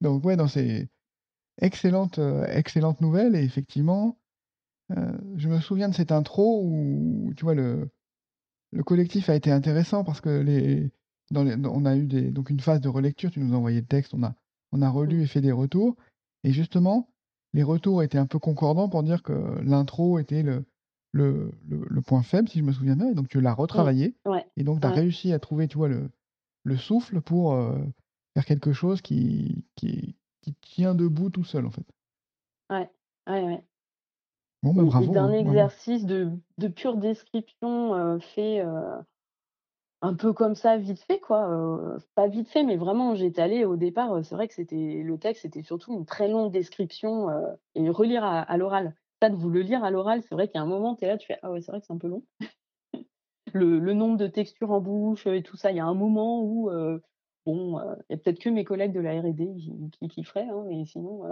Donc 0.00 0.24
ouais, 0.24 0.34
non, 0.34 0.48
c'est 0.48 0.88
excellente, 1.60 2.18
heu, 2.18 2.44
excellente 2.48 3.00
nouvelle 3.00 3.36
et 3.36 3.44
effectivement, 3.44 4.18
heu, 4.96 5.18
je 5.36 5.48
me 5.48 5.60
souviens 5.60 5.88
de 5.88 5.94
cette 5.94 6.12
intro 6.12 6.62
où, 6.64 7.32
tu 7.36 7.44
vois, 7.44 7.54
le 7.54 7.90
le 8.72 8.82
collectif 8.84 9.30
a 9.30 9.34
été 9.36 9.50
intéressant 9.52 10.04
parce 10.04 10.20
que 10.20 10.30
les 10.40 10.92
dans 11.30 11.44
les 11.44 11.56
dans 11.56 11.72
on 11.74 11.84
a 11.86 11.96
eu 11.96 12.06
des 12.06 12.30
donc 12.30 12.50
une 12.50 12.60
phase 12.60 12.80
de 12.80 12.88
relecture, 12.88 13.30
tu 13.30 13.40
nous 13.40 13.54
as 13.54 13.58
envoyé 13.58 13.80
le 13.80 13.86
texte, 13.86 14.14
on 14.14 14.22
a 14.22 14.34
on 14.72 14.82
a 14.82 14.88
Mmh, 15.04 15.14
relu 15.14 15.22
et 15.22 15.26
fait 15.26 15.40
des 15.42 15.52
retours. 15.52 15.96
Et 16.44 16.52
justement, 16.52 17.10
les 17.54 17.62
retours 17.62 18.02
étaient 18.02 18.18
un 18.18 18.26
peu 18.26 18.38
concordants 18.38 18.88
pour 18.88 19.02
dire 19.02 19.22
que 19.22 19.32
l'intro 19.62 20.18
était 20.18 20.42
le 20.42 20.64
le 21.12 21.52
le 21.68 21.86
le 21.88 22.02
point 22.02 22.22
faible, 22.22 22.48
si 22.48 22.58
je 22.60 22.64
me 22.64 22.72
souviens 22.72 22.96
bien 22.96 23.10
et 23.10 23.14
donc 23.14 23.28
tu 23.28 23.40
l'as 23.40 23.54
mmh. 23.74 23.90
retravaillé. 23.94 24.16
Ouais, 24.26 24.46
et 24.56 24.64
donc 24.64 24.80
tu 24.80 24.86
as 24.86 24.90
ouais, 24.90 24.92
réussi 24.92 25.32
à 25.32 25.38
trouver, 25.38 25.68
tu 25.68 25.78
vois, 25.78 25.88
le 25.88 26.10
le 26.64 26.76
souffle 26.76 27.20
pour, 27.20 27.54
heu, 27.54 27.86
faire 28.34 28.44
quelque 28.46 28.72
chose 28.72 29.02
qui 29.02 29.66
qui 29.76 30.16
qui 30.42 30.54
tient 30.60 30.94
debout 30.94 31.30
tout 31.30 31.44
seul, 31.44 31.66
en 31.66 31.70
fait. 31.70 31.86
ouais, 32.70 32.90
ouais, 33.28 33.42
ouais 33.44 33.64
Bon, 34.62 34.74
bah, 34.74 34.84
bravo, 34.84 35.18
d'un 35.18 35.30
hein, 35.30 35.34
bravo. 35.38 35.72
exercice 35.72 36.04
de 36.06 36.30
de 36.58 36.68
pure 36.68 36.96
description, 36.96 37.94
heu, 37.96 38.18
fait, 38.20 38.60
heu 38.64 39.02
un 40.02 40.14
peu 40.14 40.32
comme 40.32 40.56
ça, 40.56 40.78
vite 40.78 41.00
fait, 41.00 41.20
quoi, 41.20 41.48
heu, 41.50 41.98
pas 42.16 42.26
vite 42.28 42.48
fait, 42.48 42.64
mais 42.64 42.76
vraiment, 42.76 43.14
j'étais 43.14 43.40
allée 43.42 43.64
au 43.64 43.76
départ, 43.76 44.24
c'est 44.24 44.34
vrai 44.34 44.48
que 44.48 44.54
c'était 44.54 45.02
le 45.04 45.18
texte, 45.18 45.42
c'était 45.42 45.62
surtout 45.62 45.92
une 45.94 46.06
très 46.06 46.28
longue 46.28 46.52
description, 46.52 47.28
et 47.76 47.88
relire 47.90 48.24
à 48.24 48.40
à 48.42 48.56
l'oral. 48.56 48.94
Ça, 49.22 49.30
de 49.30 49.36
vous 49.36 49.50
le 49.50 49.60
lire 49.62 49.84
à 49.84 49.90
l'oral, 49.92 50.22
c'est 50.22 50.34
vrai 50.34 50.48
qu'il 50.48 50.56
y 50.56 50.60
a 50.60 50.62
un 50.62 50.66
moment, 50.66 50.96
tu 50.96 51.04
es 51.04 51.08
là, 51.08 51.16
tu 51.18 51.26
fais: 51.28 51.38
«Ah 51.42 51.52
ouais, 51.52 51.60
c'est 51.62 51.70
vrai 51.72 51.80
que 51.80 51.86
c'est 51.86 51.92
un 51.92 51.98
peu 51.98 52.08
long». 52.08 52.24
Le 53.54 53.78
le 53.80 53.94
nombre 53.94 54.16
de 54.18 54.26
textures 54.28 54.70
en 54.72 54.80
bouche, 54.80 55.26
et 55.26 55.42
tout 55.42 55.56
ça, 55.56 55.70
il 55.72 55.76
y 55.78 55.80
a 55.80 55.86
un 55.86 55.94
moment 55.94 56.42
où, 56.44 56.70
bon, 57.46 57.80
il 58.10 58.12
y 58.12 58.14
a 58.14 58.18
peut-être 58.18 58.38
que 58.40 58.50
mes 58.50 58.64
collègues 58.64 58.92
de 58.94 59.00
la 59.00 59.20
R&D 59.20 59.48
qui 59.58 59.90
qui 59.92 60.08
kifferaient, 60.08 60.48
hein, 60.48 60.64
mais 60.68 60.84
sinon, 60.86 61.24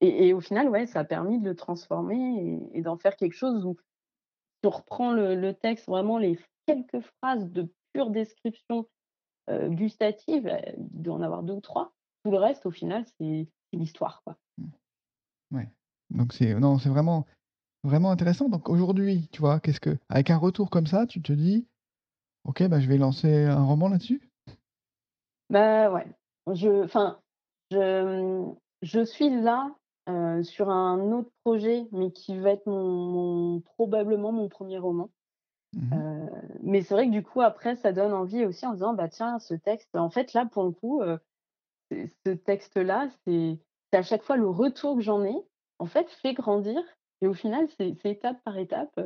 et 0.00 0.28
et 0.28 0.32
au 0.34 0.40
final, 0.40 0.68
ouais, 0.68 0.86
ça 0.86 1.00
a 1.00 1.04
permis 1.04 1.38
de 1.40 1.48
le 1.50 1.56
transformer 1.56 2.60
et 2.74 2.78
et 2.78 2.82
d'en 2.82 2.96
faire 2.98 3.16
quelque 3.16 3.34
chose 3.34 3.64
où 3.64 3.76
tu 4.62 4.68
reprends 4.68 5.12
le 5.12 5.34
le 5.34 5.54
texte, 5.54 5.86
vraiment 5.86 6.18
les 6.18 6.38
quelques 6.66 7.00
phrases 7.00 7.50
de 7.50 7.72
pure 7.92 8.10
description, 8.10 8.88
gustative, 9.48 10.46
heu, 10.48 10.58
il 10.76 11.02
doit 11.02 11.14
en 11.14 11.22
avoir 11.22 11.42
2 11.42 11.54
ou 11.54 11.60
3. 11.60 11.92
Tout 12.24 12.30
le 12.32 12.38
reste, 12.38 12.66
au 12.66 12.72
final, 12.72 13.04
c'est 13.18 13.48
l'histoire, 13.72 14.22
quoi. 14.24 14.36
Mmh. 14.58 14.66
Ouais. 15.52 15.68
Donc 16.10 16.32
c'est 16.32 16.54
non, 16.54 16.78
c'est 16.78 16.88
vraiment 16.88 17.26
vraiment 17.84 18.10
intéressant. 18.10 18.48
Donc 18.48 18.68
aujourd'hui, 18.68 19.28
tu 19.32 19.40
vois, 19.40 19.60
qu'est-ce 19.60 19.80
que 19.80 19.96
avec 20.08 20.30
un 20.30 20.36
retour 20.36 20.70
comme 20.70 20.86
ça, 20.86 21.06
tu 21.06 21.22
te 21.22 21.32
dis: 21.32 21.66
«OK, 22.44 22.62
bah, 22.68 22.80
je 22.80 22.88
vais 22.88 22.98
lancer 22.98 23.44
un 23.44 23.64
roman 23.64 23.88
là-dessus»? 23.88 24.30
Bah, 25.50 25.90
ouais, 25.92 26.06
je 26.52 26.84
enfin, 26.84 27.20
je, 27.70 28.52
je 28.82 29.04
suis 29.04 29.30
là, 29.30 29.70
heu, 30.08 30.42
sur 30.42 30.70
un 30.70 31.12
autre 31.12 31.30
projet, 31.44 31.86
mais 31.92 32.12
qui 32.12 32.38
va 32.38 32.50
être 32.52 32.66
mon 32.66 32.84
mon 33.54 33.60
probablement 33.60 34.32
mon 34.32 34.48
premier 34.48 34.78
roman. 34.78 35.10
Mmh 35.72 35.82
mh. 35.96 36.06
Heu, 36.06 36.28
mais 36.62 36.82
c'est 36.82 36.94
vrai 36.94 37.06
que 37.08 37.12
du 37.12 37.22
coup, 37.24 37.42
après, 37.42 37.76
ça 37.76 37.92
donne 37.92 38.12
envie 38.14 38.44
aussi 38.46 38.66
en 38.66 38.72
disant: 38.74 38.94
«Bah, 38.94 39.08
tiens, 39.08 39.38
ce 39.40 39.54
texte» 39.54 39.96
en 39.96 40.10
fait, 40.10 40.32
là, 40.34 40.46
pour 40.46 40.64
le 40.64 40.72
coup, 40.72 41.02
c'est 41.90 42.06
ce 42.26 42.30
texte-là, 42.32 43.08
c'est 43.26 43.60
à 43.92 44.02
chaque 44.02 44.22
fois 44.24 44.36
le 44.36 44.48
retour 44.48 44.96
que 44.96 45.02
j'en 45.02 45.24
ai, 45.24 45.34
en 45.78 45.86
fait, 45.86 46.10
fait 46.10 46.34
grandir 46.34 46.80
et 47.22 47.26
au 47.28 47.34
final, 47.34 47.68
c'est 47.78 47.96
étape 48.06 48.42
par 48.44 48.58
étape, 48.58 48.98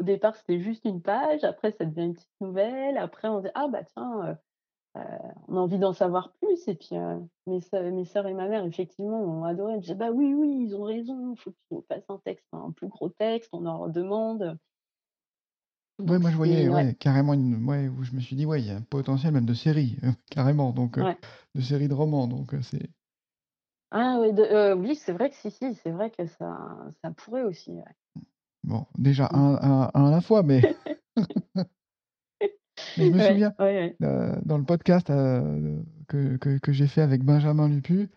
au 0.00 0.02
départ, 0.04 0.36
c'était 0.36 0.60
juste 0.60 0.84
une 0.86 1.02
page, 1.02 1.44
après 1.44 1.72
ça 1.72 1.84
devient 1.86 2.06
une 2.08 2.14
petite 2.14 2.30
nouvelle, 2.40 2.98
après 2.98 3.28
on 3.28 3.40
dit: 3.40 3.48
«Ah 3.54 3.68
bah 3.68 3.84
tiens, 3.84 4.38
on 5.48 5.56
a 5.56 5.60
envie 5.60 5.78
d'en 5.78 5.92
savoir 5.92 6.32
plus» 6.34 6.66
et 6.68 6.74
puis, 6.74 6.96
heu, 6.96 7.22
mes 7.46 7.60
sœurs 7.60 7.90
mes 7.92 8.04
sœurs 8.04 8.26
et 8.26 8.34
ma 8.34 8.48
mère, 8.48 8.64
effectivement, 8.64 9.20
ont 9.22 9.44
adoré. 9.44 9.76
Me 9.76 9.80
disaient: 9.80 9.94
«Bah 9.94 10.10
oui, 10.12 10.34
oui, 10.34 10.64
ils 10.68 10.74
ont 10.76 10.82
raison, 10.84 11.32
il 11.34 11.38
faut 11.40 11.52
nous 11.70 11.82
fasses 11.88 12.04
un 12.08 12.18
texte, 12.18 12.46
un 12.52 12.72
plus 12.72 12.88
gros 12.88 13.08
texte, 13.10 13.50
on 13.52 13.66
en 13.66 13.78
redemande». 13.80 14.58
Donc 16.06 16.18
moi 16.20 16.30
je 16.30 16.36
voyais, 16.36 16.68
c'est 16.68 16.68
ouais, 16.68 16.86
ouais, 16.86 16.94
carrément 16.94 17.34
une 17.34 17.64
ouais, 17.68 17.88
où 17.88 18.02
je 18.04 18.12
me 18.12 18.20
suis 18.20 18.34
dit: 18.36 18.46
«Ouais, 18.46 18.60
il 18.62 18.66
y 18.66 18.70
a 18.70 18.76
un 18.76 18.80
potentiel 18.82 19.32
même 19.32 19.44
de 19.46 19.54
série, 19.54 19.98
carrément 20.30 20.72
donc 20.72 20.98
ouais. 20.98 21.16
de 21.54 21.60
série 21.60 21.88
de 21.88 21.94
romans» 21.94 22.26
donc 22.28 22.54
c'est 22.62 22.90
Ah 23.90 24.18
oui, 24.20 24.32
de 24.32 24.74
oui, 24.74 24.94
c'est 24.94 25.12
vrai 25.12 25.28
que 25.30 25.34
si, 25.36 25.50
si, 25.50 25.74
c'est 25.74 25.90
vrai 25.90 26.10
que 26.12 26.26
ça 26.26 26.56
ça 27.02 27.10
pourrait 27.10 27.42
aussi, 27.42 27.72
bon, 28.64 28.86
déjà 28.98 29.28
Mmh. 29.30 29.42
un 29.42 29.54
un 29.62 29.90
un 29.94 30.06
à 30.06 30.10
la 30.10 30.20
fois, 30.20 30.42
mais 30.42 30.66
mais 32.96 33.06
je 33.06 33.12
me 33.12 33.18
Ouais, 33.18 33.20
souviens, 33.20 33.54
ouais, 33.58 33.64
ouais. 33.78 33.98
heu, 34.02 34.32
dans 34.44 34.58
le 34.58 34.64
podcast, 34.64 35.10
heu, 35.10 35.84
que 36.08 36.36
que 36.38 36.58
que 36.58 36.72
j'ai 36.72 36.86
fait 36.86 37.02
avec 37.02 37.24
Benjamin 37.24 37.68
Lupu, 37.68 38.10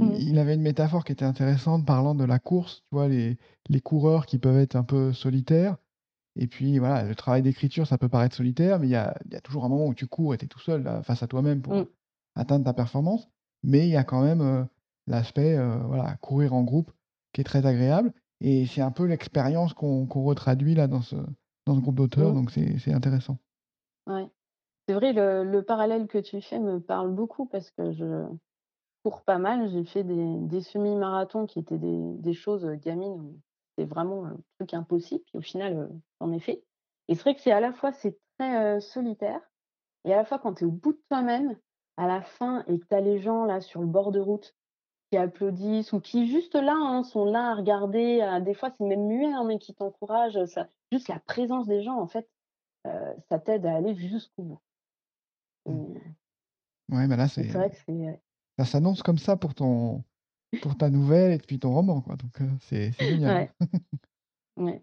Mmh. 0.00 0.24
il 0.28 0.38
avait 0.38 0.54
une 0.54 0.62
métaphore 0.62 1.04
qui 1.04 1.12
était 1.12 1.24
intéressante 1.26 1.86
parlant 1.86 2.14
de 2.16 2.24
la 2.24 2.38
course, 2.40 2.82
tu 2.90 2.96
vois? 2.96 3.08
Les 3.08 3.38
les 3.70 3.80
coureurs 3.80 4.26
qui 4.26 4.38
peuvent 4.38 4.58
être 4.58 4.76
un 4.76 4.84
peu 4.84 5.12
solitaires 5.14 5.76
et 6.36 6.46
puis 6.48 6.78
voilà, 6.78 7.04
le 7.04 7.14
travail 7.14 7.42
d'écriture, 7.42 7.86
ça 7.86 7.98
peut 7.98 8.08
paraître 8.08 8.36
solitaire, 8.36 8.78
mais 8.80 8.88
il 8.88 8.90
y 8.90 8.96
a 8.96 9.16
y 9.30 9.36
a 9.36 9.40
toujours 9.40 9.64
un 9.64 9.68
moment 9.68 9.86
où 9.86 9.94
tu 9.94 10.06
cours 10.08 10.34
et 10.34 10.38
tu 10.38 10.46
es 10.46 10.48
tout 10.48 10.60
seul, 10.60 10.82
là, 10.84 11.02
face 11.02 11.22
à 11.22 11.28
toi-même 11.28 11.62
pour 11.62 11.76
Mmh. 11.76 11.94
atteindre 12.36 12.64
ta 12.64 12.74
performance. 12.74 13.28
Mais 13.64 13.86
il 13.88 13.90
y 13.90 13.96
a 13.96 14.04
quand 14.04 14.22
même, 14.22 14.42
heu, 14.42 14.66
l'aspect, 15.06 15.56
voilà, 15.86 16.16
courir 16.18 16.54
en 16.54 16.62
groupe 16.64 16.92
qui 17.32 17.40
est 17.42 17.44
très 17.44 17.66
agréable 17.66 18.12
et 18.40 18.66
c'est 18.66 18.82
un 18.82 18.90
peu 18.92 19.06
l'expérience 19.06 19.74
qu'on 19.74 20.06
qu'on 20.06 20.22
retraduit 20.24 20.74
là 20.74 20.88
dans 20.88 21.02
ce 21.02 21.16
dans 21.66 21.74
ce 21.76 21.80
groupe 21.80 21.96
d'auteurs, 21.96 22.32
Mmh. 22.32 22.34
donc 22.34 22.50
c'est 22.52 22.92
intéressant. 22.94 23.38
Ouais. 24.06 24.28
C'est 24.88 24.94
vrai, 24.94 25.12
le 25.12 25.44
le 25.44 25.62
parallèle 25.64 26.08
que 26.08 26.18
tu 26.18 26.40
fais 26.42 26.60
me 26.60 26.80
parle 26.80 27.12
beaucoup 27.14 27.46
parce 27.46 27.70
que 27.72 27.92
je 27.92 28.26
cours 29.04 29.24
pas 29.24 29.38
mal. 29.38 29.68
J'ai 29.68 29.84
fait 29.84 30.04
des 30.04 30.38
des 30.40 30.60
semi-marathons 30.62 31.46
qui 31.46 31.60
étaient 31.60 31.78
des 31.78 32.34
choses, 32.34 32.64
heu, 32.66 32.76
gamine 32.76 33.20
où 33.20 33.40
c'est 33.78 33.86
vraiment 33.86 34.26
un 34.26 34.38
truc 34.58 34.74
impossible, 34.74 35.24
puis 35.26 35.38
au 35.38 35.42
final, 35.42 35.90
j'en 36.20 36.32
ai 36.32 36.40
fait 36.40 36.64
et 37.08 37.14
c'est 37.16 37.22
vrai 37.22 37.34
que 37.36 37.40
c'est 37.42 37.52
à 37.52 37.60
la 37.60 37.72
fois 37.72 37.92
c'est 37.92 38.18
très, 38.38 38.80
solitaire 38.80 39.40
et 40.04 40.12
à 40.14 40.16
la 40.18 40.24
fois 40.24 40.38
quand 40.38 40.54
tu 40.54 40.64
es 40.64 40.66
au 40.66 40.70
bout 40.72 40.92
de 40.94 41.02
toi-même, 41.10 41.58
à 41.96 42.06
la 42.08 42.22
fin 42.22 42.64
et 42.66 42.78
que 42.78 42.86
tu 42.86 42.94
as 42.94 43.00
les 43.00 43.18
gens 43.20 43.44
là 43.44 43.60
sur 43.60 43.80
le 43.82 43.86
bord 43.88 44.12
de 44.12 44.20
route 44.20 44.56
Qui 45.10 45.18
applaudissent 45.18 45.92
ou 45.92 46.00
qui 46.00 46.26
juste 46.26 46.54
là, 46.56 46.74
hein, 46.76 47.04
sont 47.04 47.24
là 47.24 47.50
à 47.50 47.54
regarder, 47.54 48.40
des 48.42 48.54
fois 48.54 48.70
c'est 48.76 48.84
même 48.84 49.06
muet, 49.06 49.32
hein, 49.32 49.44
mais 49.46 49.58
qui 49.58 49.74
t'encouragent, 49.74 50.38
juste 50.92 51.08
la 51.08 51.20
présence 51.20 51.66
des 51.66 51.82
gens 51.82 51.98
en 52.00 52.06
fait, 52.08 52.28
heu, 52.86 53.16
ça 53.28 53.38
t'aide 53.38 53.66
à 53.66 53.76
aller 53.76 53.94
jusqu'au 53.94 54.42
bout 54.42 54.60
Mmh. 55.66 55.98
Ouais, 56.90 57.06
bah, 57.08 57.16
là, 57.16 57.28
c'est 57.28 57.42
vrai 57.44 57.70
que 57.70 57.76
c'est, 57.86 58.20
ça 58.58 58.64
s'annonce 58.64 59.02
comme 59.02 59.18
ça 59.18 59.36
pour 59.36 59.54
ton 59.54 60.04
pour 60.60 60.76
ta 60.76 60.90
nouvelle 60.90 61.32
et 61.32 61.38
puis 61.38 61.58
ton 61.58 61.72
roman, 61.72 62.00
quoi, 62.02 62.16
donc 62.16 62.38
c'est 62.60 62.92
génial. 63.00 63.48
ouais, 63.58 63.66
ouais. 64.56 64.82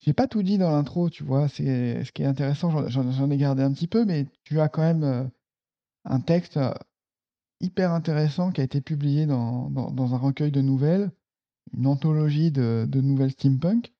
J'ai 0.00 0.12
pas 0.12 0.26
tout 0.28 0.42
dit 0.42 0.58
dans 0.58 0.70
l'intro, 0.70 1.08
tu 1.10 1.24
vois? 1.24 1.48
C'est 1.48 2.04
ce 2.04 2.12
qui 2.12 2.22
est 2.22 2.26
intéressant, 2.26 2.88
j'en 2.88 3.30
ai 3.30 3.36
gardé 3.36 3.62
un 3.62 3.72
petit 3.72 3.86
peu, 3.88 4.04
mais 4.04 4.26
tu 4.44 4.60
as 4.60 4.68
quand 4.68 4.82
même, 4.82 5.30
un 6.04 6.20
texte, 6.20 6.58
hyper 7.60 7.92
intéressant 7.92 8.50
qui 8.52 8.60
a 8.60 8.64
été 8.64 8.80
publié 8.80 9.26
dans 9.26 9.70
dans 9.70 9.90
dans 9.90 10.14
un 10.14 10.18
recueil 10.18 10.50
de 10.50 10.60
nouvelles, 10.60 11.10
une 11.76 11.88
anthologie 11.88 12.52
de 12.52 12.86
de 12.88 13.02
nouvelles 13.02 13.32
steampunk, 13.32 13.94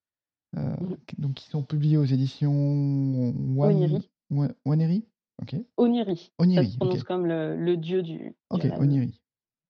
heu, 0.56 0.76
Mmh. 0.80 0.96
qui 1.06 1.16
donc 1.20 1.34
qui 1.34 1.48
sont 1.50 1.62
publiées 1.64 1.96
aux 1.98 2.04
éditions 2.04 2.52
Wan 3.56 3.98
Oniri, 3.98 4.10
Waneri? 4.64 5.08
OK. 5.42 5.56
Oniri, 5.78 6.34
ça 6.50 6.62
se 6.64 6.68
Oniri, 6.68 6.76
prononce 6.76 7.02
comme 7.02 7.24
le 7.24 7.56
le 7.56 7.78
dieu 7.78 8.02
du 8.02 8.36
du 8.50 8.60
OK, 8.60 8.66
rêve. 8.66 8.82
Oniri. 8.82 9.20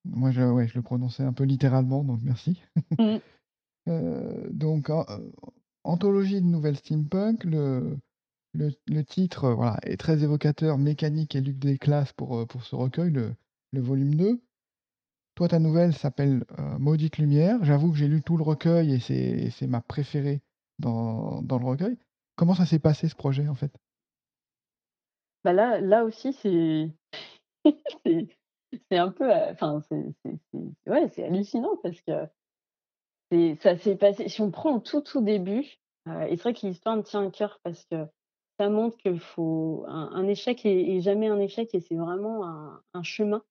Moi, 0.04 0.30
je 0.32 0.42
ouais, 0.42 0.68
je 0.68 0.74
le 0.76 0.82
prononçais 0.82 1.22
un 1.24 1.32
peu 1.34 1.44
littéralement, 1.44 2.04
donc 2.04 2.20
merci. 2.22 2.62
Mmh. 2.98 3.20
Heu, 3.88 4.48
donc 4.52 4.90
heu, 4.90 5.32
anthologie 5.84 6.40
de 6.40 6.46
nouvelles 6.46 6.76
steampunk, 6.76 7.44
le 7.44 7.98
le 8.54 8.70
le 8.88 9.04
titre, 9.04 9.50
voilà, 9.52 9.78
est 9.84 9.98
très 9.98 10.22
évocateur, 10.24 10.78
mécanique 10.78 11.36
et 11.36 11.40
lutte 11.42 11.58
des 11.60 11.78
classes 11.78 12.12
pour, 12.14 12.38
heu, 12.38 12.46
pour 12.46 12.64
ce 12.64 12.76
recueil, 12.76 13.10
le 13.12 13.34
le 13.72 13.80
volume 13.82 14.14
2. 14.16 14.42
Toi, 15.36 15.48
ta 15.48 15.58
nouvelle 15.60 15.94
s'appelle, 15.94 16.44
heu, 16.58 16.78
Maudite 16.78 17.18
lumière. 17.18 17.64
J'avoue 17.64 17.92
que 17.92 17.98
j'ai 17.98 18.08
lu 18.08 18.22
tout 18.22 18.36
le 18.38 18.44
recueil 18.44 18.94
et 18.94 19.50
c'est 19.50 19.66
ma 19.68 19.80
préférée 19.82 20.42
dans 20.78 21.42
dans 21.42 21.58
le 21.58 21.66
recueil. 21.66 21.98
Comment 22.36 22.54
ça 22.54 22.66
s'est 22.66 22.78
passé 22.78 23.08
ce 23.08 23.14
projet, 23.16 23.48
en 23.48 23.54
fait? 23.54 23.72
Bah, 25.44 25.52
là 25.52 25.80
là 25.80 26.04
aussi 26.04 26.32
c'est 26.32 26.90
c'est 28.90 28.98
un 28.98 29.10
peu, 29.12 29.24
heu, 29.30 29.50
enfin 29.52 29.80
c'est 29.90 30.14
ouais, 30.86 31.10
hallucinant 31.24 31.76
parce 31.82 32.00
que 32.02 32.28
ça 33.60 33.76
s'est 33.76 33.96
passé 33.96 34.28
si 34.28 34.40
on 34.40 34.50
prend 34.50 34.80
tout, 34.80 35.00
tout 35.00 35.20
début, 35.20 35.66
heu 36.08 36.22
et 36.28 36.36
c'est 36.36 36.42
vrai 36.42 36.54
que 36.54 36.66
l'histoire 36.66 36.96
me 36.96 37.02
tient 37.02 37.26
à 37.26 37.30
cœur 37.30 37.60
parce 37.62 37.84
que 37.84 38.06
ça 38.58 38.68
montre 38.70 38.96
qu'il 38.98 39.20
faut 39.20 39.84
un 39.88 40.26
échec 40.28 40.64
est 40.64 41.00
jamais 41.00 41.28
un 41.28 41.38
échec 41.40 41.74
et 41.74 41.80
c'est 41.80 41.96
vraiment 41.96 42.44
un 42.94 43.02
chemin. 43.02 43.42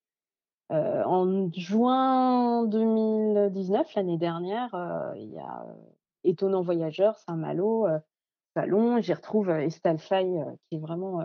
Heu, 0.72 1.04
en 1.06 1.52
juin 1.54 2.66
2019, 2.66 3.94
l'année 3.96 4.18
dernière, 4.20 4.74
heu, 4.76 5.18
il 5.18 5.32
y 5.34 5.40
a, 5.40 5.66
Étonnant 6.26 6.62
voyageur, 6.62 7.18
Saint-Malo, 7.20 7.88
heu, 7.88 8.00
salon, 8.56 9.02
j'y 9.02 9.14
retrouve, 9.14 9.50
heu, 9.50 9.62
Estelle 9.62 10.00
Faye, 10.00 10.38
heu, 10.40 10.58
qui 10.70 10.78
est 10.78 10.80
vraiment, 10.80 11.22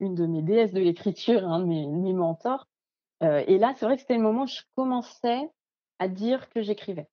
une 0.00 0.14
de 0.14 0.26
mes 0.26 0.42
déesses 0.42 0.72
de 0.72 0.80
l'écriture, 0.80 1.46
un 1.48 1.60
de 1.60 1.66
mes 1.66 2.12
mentors. 2.14 2.66
Et 3.22 3.58
là, 3.58 3.74
c'est 3.76 3.86
vrai 3.86 3.96
que 3.96 4.02
c'était 4.02 4.16
le 4.16 4.22
moment 4.22 4.44
où 4.44 4.46
je 4.46 4.62
commençais 4.76 5.50
à 5.98 6.08
dire 6.08 6.48
que 6.50 6.62
j'écrivais. 6.62 7.08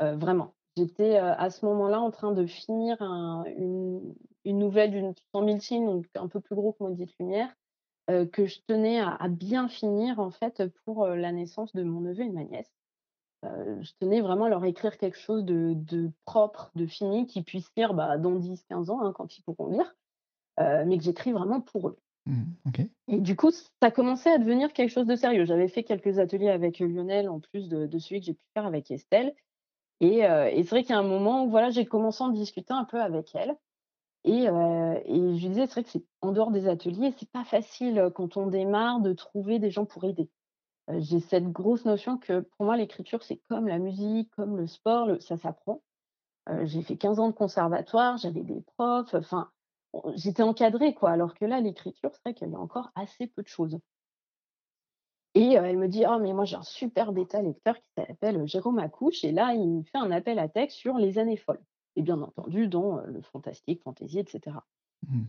Vraiment. 0.00 0.54
J'étais, 0.76 1.16
à 1.16 1.50
ce 1.50 1.66
moment-là 1.66 2.00
en 2.00 2.10
train 2.10 2.32
de 2.32 2.46
finir 2.46 3.00
un 3.02 3.44
une 3.46 4.58
nouvelle 4.58 4.90
d'une 4.92 5.14
100 5.32 5.44
000 5.44 5.60
signes, 5.60 5.86
donc 5.86 6.06
un 6.16 6.28
peu 6.28 6.40
plus 6.40 6.54
gros 6.56 6.72
que 6.72 6.84
Maudite 6.84 7.12
lumière, 7.20 7.54
que 8.08 8.46
je 8.46 8.60
tenais 8.68 9.00
à 9.00 9.28
bien 9.28 9.68
finir 9.68 10.20
en 10.20 10.30
fait, 10.30 10.62
pour, 10.84 11.06
la 11.06 11.32
naissance 11.32 11.72
de 11.74 11.82
mon 11.82 12.00
neveu 12.00 12.24
et 12.24 12.28
de 12.28 12.34
ma 12.34 12.44
nièce. 12.44 12.70
Heu, 13.44 13.82
je 13.82 13.92
tenais 14.00 14.20
vraiment 14.22 14.46
à 14.46 14.48
leur 14.50 14.64
écrire 14.64 14.98
quelque 14.98 15.18
chose 15.18 15.44
de 15.44 15.74
de 15.74 16.10
propre, 16.26 16.70
de 16.76 16.86
fini, 16.86 17.26
qu'ils 17.26 17.44
puissent 17.44 17.72
lire, 17.76 17.94
bah, 17.94 18.18
dans 18.18 18.32
10-15 18.36 18.90
ans, 18.90 19.00
hein, 19.02 19.12
quand 19.14 19.38
ils 19.38 19.42
pourront 19.42 19.68
lire, 19.68 19.96
heu, 20.60 20.84
mais 20.86 20.98
que 20.98 21.04
j'écris 21.04 21.32
vraiment 21.32 21.60
pour 21.62 21.88
eux. 21.90 21.98
Mmh. 22.26 22.56
Et 23.08 23.20
du 23.20 23.36
coup, 23.36 23.50
ça 23.50 23.90
commençait 23.90 24.30
à 24.32 24.38
devenir 24.38 24.72
quelque 24.72 24.90
chose 24.90 25.06
de 25.06 25.16
sérieux. 25.16 25.44
J'avais 25.44 25.68
fait 25.68 25.84
quelques 25.84 26.18
ateliers 26.18 26.48
avec, 26.50 26.80
heu, 26.80 26.86
Lionel 26.86 27.28
en 27.28 27.40
plus 27.40 27.68
de 27.68 27.86
de 27.86 27.98
celui 27.98 28.20
que 28.20 28.26
j'ai 28.26 28.34
pu 28.34 28.44
faire 28.54 28.66
avec 28.66 28.90
Estelle 28.90 29.34
et 30.00 30.20
c'est 30.64 30.70
vrai 30.70 30.82
qu'il 30.82 30.90
y 30.90 30.94
a 30.94 31.00
un 31.00 31.02
moment 31.02 31.44
où 31.44 31.50
voilà, 31.50 31.70
j'ai 31.70 31.86
commencé 31.86 32.22
à 32.24 32.28
en 32.28 32.30
discuter 32.30 32.72
un 32.74 32.84
peu 32.84 33.00
avec 33.02 33.34
elle 33.34 33.56
Et 34.24 34.44
et 34.44 34.48
je 34.48 35.42
lui 35.42 35.48
disais: 35.50 35.66
«C'est 35.66 35.72
vrai 35.74 35.84
que 35.84 35.90
c'est 35.90 36.04
en 36.22 36.32
dehors 36.32 36.50
des 36.52 36.68
ateliers, 36.68 37.14
c'est 37.18 37.30
pas 37.30 37.44
facile, 37.44 38.10
quand 38.14 38.36
on 38.38 38.48
démarre 38.48 39.00
de 39.00 39.12
trouver 39.14 39.58
des 39.60 39.70
gens 39.70 39.86
pour 39.86 40.04
aider». 40.04 40.30
J'ai 40.88 41.20
cette 41.20 41.50
grosse 41.50 41.84
notion 41.84 42.18
que 42.18 42.40
pour 42.40 42.66
moi 42.66 42.76
l'écriture, 42.76 43.22
c'est 43.22 43.38
comme 43.48 43.68
la 43.68 43.78
musique, 43.78 44.30
comme 44.32 44.56
le 44.56 44.66
sport, 44.66 45.10
ça 45.20 45.36
s'apprend. 45.36 45.82
J'ai 46.64 46.82
fait 46.82 46.96
15 46.96 47.20
ans 47.20 47.28
de 47.28 47.34
conservatoire, 47.34 48.18
j'avais 48.18 48.42
des 48.42 48.60
profs, 48.76 49.14
enfin, 49.14 49.50
j'étais 50.14 50.42
encadrée 50.42 50.92
quoi, 50.92 51.10
alors 51.10 51.34
que 51.34 51.46
là 51.46 51.60
l'écriture, 51.60 52.10
c'est 52.12 52.22
vrai 52.22 52.34
qu'il 52.34 52.50
y 52.50 52.54
a 52.54 52.58
encore 52.58 52.90
assez 52.94 53.26
peu 53.26 53.42
de 53.42 53.48
choses. 53.48 53.78
Et 55.34 55.54
elle 55.54 55.78
me 55.78 55.88
dit: 55.88 56.04
«Oh 56.08 56.18
mais 56.20 56.32
moi 56.32 56.44
j'ai 56.44 56.56
un 56.56 56.62
super 56.62 57.12
bêta 57.12 57.40
lecteur 57.40 57.76
qui 57.76 57.88
s'appelle, 57.96 58.46
Jérôme 58.46 58.78
Accouche 58.78 59.24
et 59.24 59.32
là 59.32 59.54
il 59.54 59.68
me 59.68 59.82
fait 59.82 59.98
un 59.98 60.10
appel 60.10 60.38
à 60.38 60.48
texte 60.48 60.76
sur 60.76 60.98
les 60.98 61.18
années 61.18 61.36
folles» 61.36 61.62
et 61.96 62.02
bien 62.02 62.20
entendu 62.20 62.68
dans, 62.68 62.98
le 62.98 63.20
fantastique, 63.22 63.82
fantasy 63.82 64.18
et 64.18 64.26
cetera. 64.26 64.64
Mmh. 65.06 65.22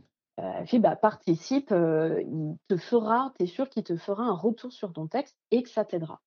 Fait: 0.65 0.79
«Bah 0.79 0.95
participe, 0.97 1.71
heu, 1.71 2.21
il 2.27 2.57
te 2.67 2.75
fera 2.77 3.31
tu 3.37 3.43
es 3.43 3.47
sûre 3.47 3.69
qu'il 3.69 3.83
te 3.83 3.95
fera 3.95 4.23
un 4.23 4.33
retour 4.33 4.71
sur 4.73 4.91
ton 4.93 5.07
texte 5.07 5.37
et 5.51 5.63
que 5.63 5.69
ça 5.69 5.85
t'aidera». 5.85 6.21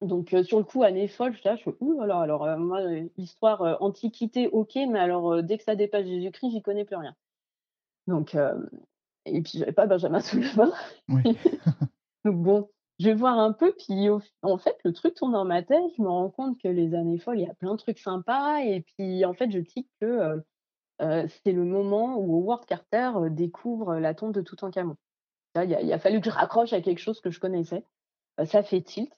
Donc 0.00 0.34
heu, 0.34 0.42
sur 0.42 0.58
le 0.58 0.64
coup, 0.64 0.82
années 0.82 1.06
folles, 1.08 1.34
j'étais 1.34 1.50
là, 1.50 1.56
je 1.56 1.62
fais: 1.62 1.74
«Ouh 1.80 2.00
là, 2.02 2.20
alors, 2.20 2.44
heu, 2.46 2.56
moi, 2.56 2.80
histoire, 3.16 3.76
antiquité, 3.80 4.48
OK, 4.48 4.74
mais 4.88 4.98
alors, 4.98 5.42
dès 5.42 5.58
que 5.58 5.64
ça 5.64 5.76
dépasse 5.76 6.06
Jésus-Christ, 6.06 6.50
j'y 6.50 6.62
connais 6.62 6.84
plus 6.84 6.96
rien». 6.96 7.14
Donc 8.06 8.36
et 9.26 9.42
puis 9.42 9.58
j'avais 9.58 9.72
pas 9.72 9.86
Benjamin 9.86 10.20
sous 10.20 10.38
le. 10.38 10.44
Oui. 11.08 11.22
Donc 12.24 12.36
bon, 12.42 12.70
je 13.00 13.06
vais 13.08 13.14
voir 13.14 13.38
un 13.38 13.52
peu, 13.52 13.74
puis 13.78 14.08
au 14.10 14.20
en 14.42 14.58
fait, 14.58 14.76
le 14.84 14.92
truc 14.92 15.14
tourne 15.14 15.32
dans 15.32 15.44
ma 15.44 15.62
tête, 15.62 15.82
je 15.96 16.02
me 16.02 16.08
rends 16.08 16.30
compte 16.30 16.60
que 16.60 16.68
les 16.68 16.94
années 16.94 17.18
folles, 17.18 17.40
il 17.40 17.46
y 17.46 17.50
a 17.50 17.54
plein 17.54 17.72
de 17.72 17.78
trucs 17.78 17.98
sympas 17.98 18.60
et 18.62 18.82
puis 18.82 19.24
en 19.24 19.34
fait, 19.34 19.50
je 19.50 19.58
tique 19.60 19.88
que, 20.00 20.42
c'est 21.44 21.52
le 21.52 21.64
moment 21.64 22.16
où 22.18 22.36
Howard 22.36 22.64
Carter, 22.66 23.12
découvre 23.30 23.96
la 23.96 24.14
tombe 24.14 24.32
de 24.32 24.40
Toutankhamon. 24.40 24.96
Là, 25.54 25.64
il 25.64 25.74
a 25.74 25.82
il 25.82 25.92
a 25.92 25.98
fallu 25.98 26.20
que 26.20 26.30
je 26.30 26.34
raccroche 26.34 26.72
à 26.72 26.80
quelque 26.80 27.00
chose 27.00 27.20
que 27.20 27.30
je 27.30 27.40
connaissais. 27.40 27.84
Heu, 28.40 28.46
ça 28.46 28.62
fait 28.62 28.82
tilt 28.82 29.12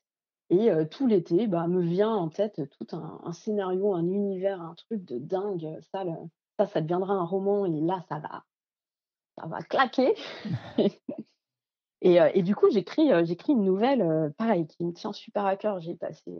et 0.50 0.70
tout 0.90 1.06
l'été, 1.06 1.46
bah, 1.46 1.66
me 1.68 1.80
vient 1.80 2.10
en 2.10 2.28
tête 2.28 2.60
tout 2.78 2.96
un 2.96 3.20
un 3.24 3.32
scénario, 3.32 3.94
un 3.94 4.06
univers, 4.06 4.60
un 4.60 4.74
truc 4.74 5.04
de 5.04 5.18
dingue, 5.18 5.78
ça 5.92 6.04
le 6.04 6.12
ça, 6.58 6.66
ça 6.66 6.80
deviendra 6.80 7.14
un 7.14 7.24
roman 7.24 7.66
et 7.66 7.80
là, 7.80 8.04
ça 8.08 8.18
va 8.18 8.44
ça 9.38 9.46
va 9.46 9.60
claquer 9.62 10.14
et 12.02 12.42
du 12.42 12.54
coup, 12.54 12.70
j'écris, 12.70 13.10
j'écris 13.24 13.52
une 13.54 13.64
nouvelle, 13.64 14.32
pareil 14.36 14.66
qui 14.66 14.84
me 14.84 14.92
tient 14.92 15.12
super 15.12 15.44
à 15.46 15.56
cœur. 15.56 15.80
J'ai 15.80 15.94
passé, 15.94 16.30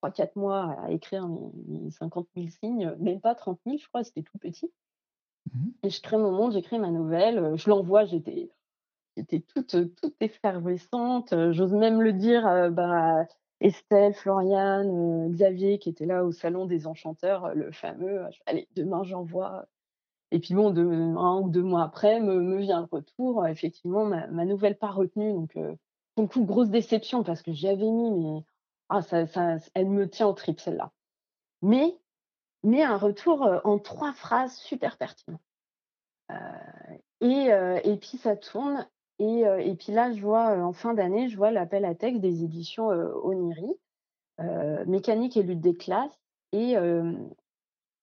3-4 0.00 0.36
mois 0.36 0.72
à 0.82 0.90
écrire 0.92 1.28
mes 1.28 1.50
mes 1.68 1.90
50 1.90 2.28
000 2.34 2.50
signes, 2.50 2.94
même 3.00 3.20
pas 3.20 3.34
30 3.34 3.60
000 3.66 3.80
je 3.82 3.88
crois, 3.88 4.04
c'était 4.04 4.22
tout 4.22 4.38
petit. 4.38 4.72
Mmh 5.54 5.70
et 5.82 5.90
je 5.90 6.00
crée 6.02 6.16
mon 6.18 6.32
monde, 6.32 6.52
j'écris 6.52 6.78
ma 6.78 6.90
nouvelle, 6.90 7.38
heu, 7.38 7.56
je 7.56 7.68
l'envoie, 7.70 8.04
j'étais 8.04 8.50
J'étais 9.16 9.40
toute, 9.40 9.74
heu, 9.76 9.94
toute 10.02 10.16
effervescente, 10.22 11.34
j'ose 11.52 11.74
même 11.74 12.02
le 12.02 12.12
dire, 12.14 12.46
heu, 12.48 12.70
bah, 12.70 13.26
Estelle, 13.60 14.14
Floriane, 14.14 15.30
Xavier 15.32 15.78
qui 15.80 15.90
était 15.90 16.06
là 16.06 16.24
au 16.24 16.32
salon 16.32 16.66
des 16.66 16.86
enchanteurs, 16.88 17.54
le 17.54 17.72
fameux, 17.72 18.22
«Allez, 18.46 18.68
demain 18.76 19.04
j'envoie» 19.04 19.66
et 20.32 20.40
puis 20.40 20.54
bon, 20.54 20.70
1 20.76 21.40
ou 21.42 21.50
2 21.50 21.62
mois 21.62 21.84
après 21.84 22.20
me 22.20 22.40
me 22.40 22.58
vient 22.60 22.80
le 22.80 22.88
retour, 22.90 23.46
effectivement 23.48 24.04
ma 24.04 24.26
ma 24.28 24.44
nouvelle 24.46 24.78
pas 24.78 24.90
retenue. 24.90 25.32
Donc 25.34 25.54
pour 26.14 26.24
le 26.24 26.28
coup, 26.28 26.44
grosse 26.44 26.70
déception 26.70 27.22
parce 27.24 27.42
que 27.42 27.52
j'y 27.52 27.68
avais 27.68 27.90
mis 27.90 28.10
mais 28.12 28.44
ah 28.90 29.00
elle 29.74 29.88
me 29.88 30.08
tient 30.10 30.28
aux 30.28 30.34
tripes 30.34 30.60
celle-là. 30.60 30.92
Mais 31.62 31.98
un 32.84 32.96
retour, 32.98 33.46
heu, 33.46 33.60
en 33.64 33.78
3 33.78 34.12
phrases 34.14 34.56
super 34.56 34.98
pertinent. 34.98 35.40
Et 37.20 37.52
heu 37.52 37.78
et 37.84 37.96
puis 37.98 38.18
ça 38.18 38.36
tourne 38.36 38.88
et 39.20 39.76
puis 39.78 39.92
là, 39.92 40.12
je 40.12 40.20
vois, 40.22 40.58
en 40.64 40.72
fin 40.72 40.94
d'année, 40.94 41.28
je 41.28 41.36
vois 41.36 41.50
l'appel 41.50 41.84
à 41.84 41.94
texte 41.94 42.20
des 42.22 42.44
éditions, 42.44 42.88
Oniri, 42.88 43.74
Mécanique 44.86 45.36
et 45.36 45.42
lutte 45.44 45.60
des 45.60 45.76
classes 45.76 46.18
et 46.52 46.74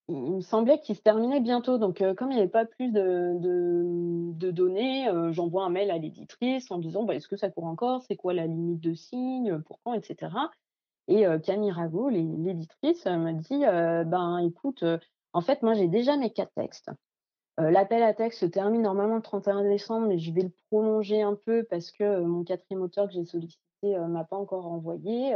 il 0.10 0.36
me 0.36 0.42
semblait 0.42 0.80
qu'il 0.82 0.96
se 0.96 1.02
terminait 1.02 1.42
bientôt 1.42 1.78
donc 1.80 2.04
comme 2.18 2.32
il 2.32 2.38
y 2.38 2.42
avait 2.42 2.50
pas 2.50 2.66
plus 2.66 2.92
de 2.94 4.52
données, 4.52 5.10
j'envoie 5.32 5.66
un 5.66 5.70
mail 5.70 5.92
à 5.92 5.98
l'éditrice 6.00 6.72
en 6.72 6.80
disant: 6.80 7.04
«Bah, 7.04 7.16
est-ce 7.16 7.28
que 7.30 7.38
ça 7.38 7.50
court 7.52 7.66
encore? 7.66 8.04
C'est 8.04 8.16
quoi 8.18 8.34
la 8.34 8.48
limite 8.48 8.82
de 8.82 8.94
signes? 8.96 9.60
Pour 9.64 9.80
quand?» 9.84 9.94
et 9.96 10.02
cetera 10.04 10.52
et 11.08 11.26
Camille 11.44 11.72
Rago, 11.72 12.10
l'é 12.10 12.24
l'éditrice, 12.24 13.06
me 13.06 13.34
dit: 13.34 13.66
«Heu, 13.66 14.04
ben, 14.06 14.40
écoute, 14.40 14.84
en 15.34 15.42
fait, 15.42 15.62
moi, 15.64 15.74
j'ai 15.74 15.88
déjà 15.88 16.18
mes 16.18 16.32
4 16.32 16.52
textes. 16.56 16.90
L'appel 17.58 18.04
à 18.04 18.14
texte 18.14 18.42
se 18.42 18.46
termine 18.48 18.84
normalement 18.84 19.16
le 19.18 19.22
31 19.22 19.64
décembre, 19.64 20.08
mais 20.08 20.20
je 20.20 20.34
vais 20.34 20.44
le 20.44 20.52
prolonger 20.70 21.22
un 21.24 21.36
peu 21.36 21.66
parce 21.70 21.92
que, 21.92 22.22
mon 22.22 22.44
quatrième 22.44 22.82
auteur 22.84 23.08
que 23.08 23.14
j'ai 23.14 23.26
sollicité, 23.26 23.62
heu, 23.86 24.08
m'a 24.08 24.26
pas 24.26 24.38
encore 24.38 24.68
envoyé, 24.68 25.36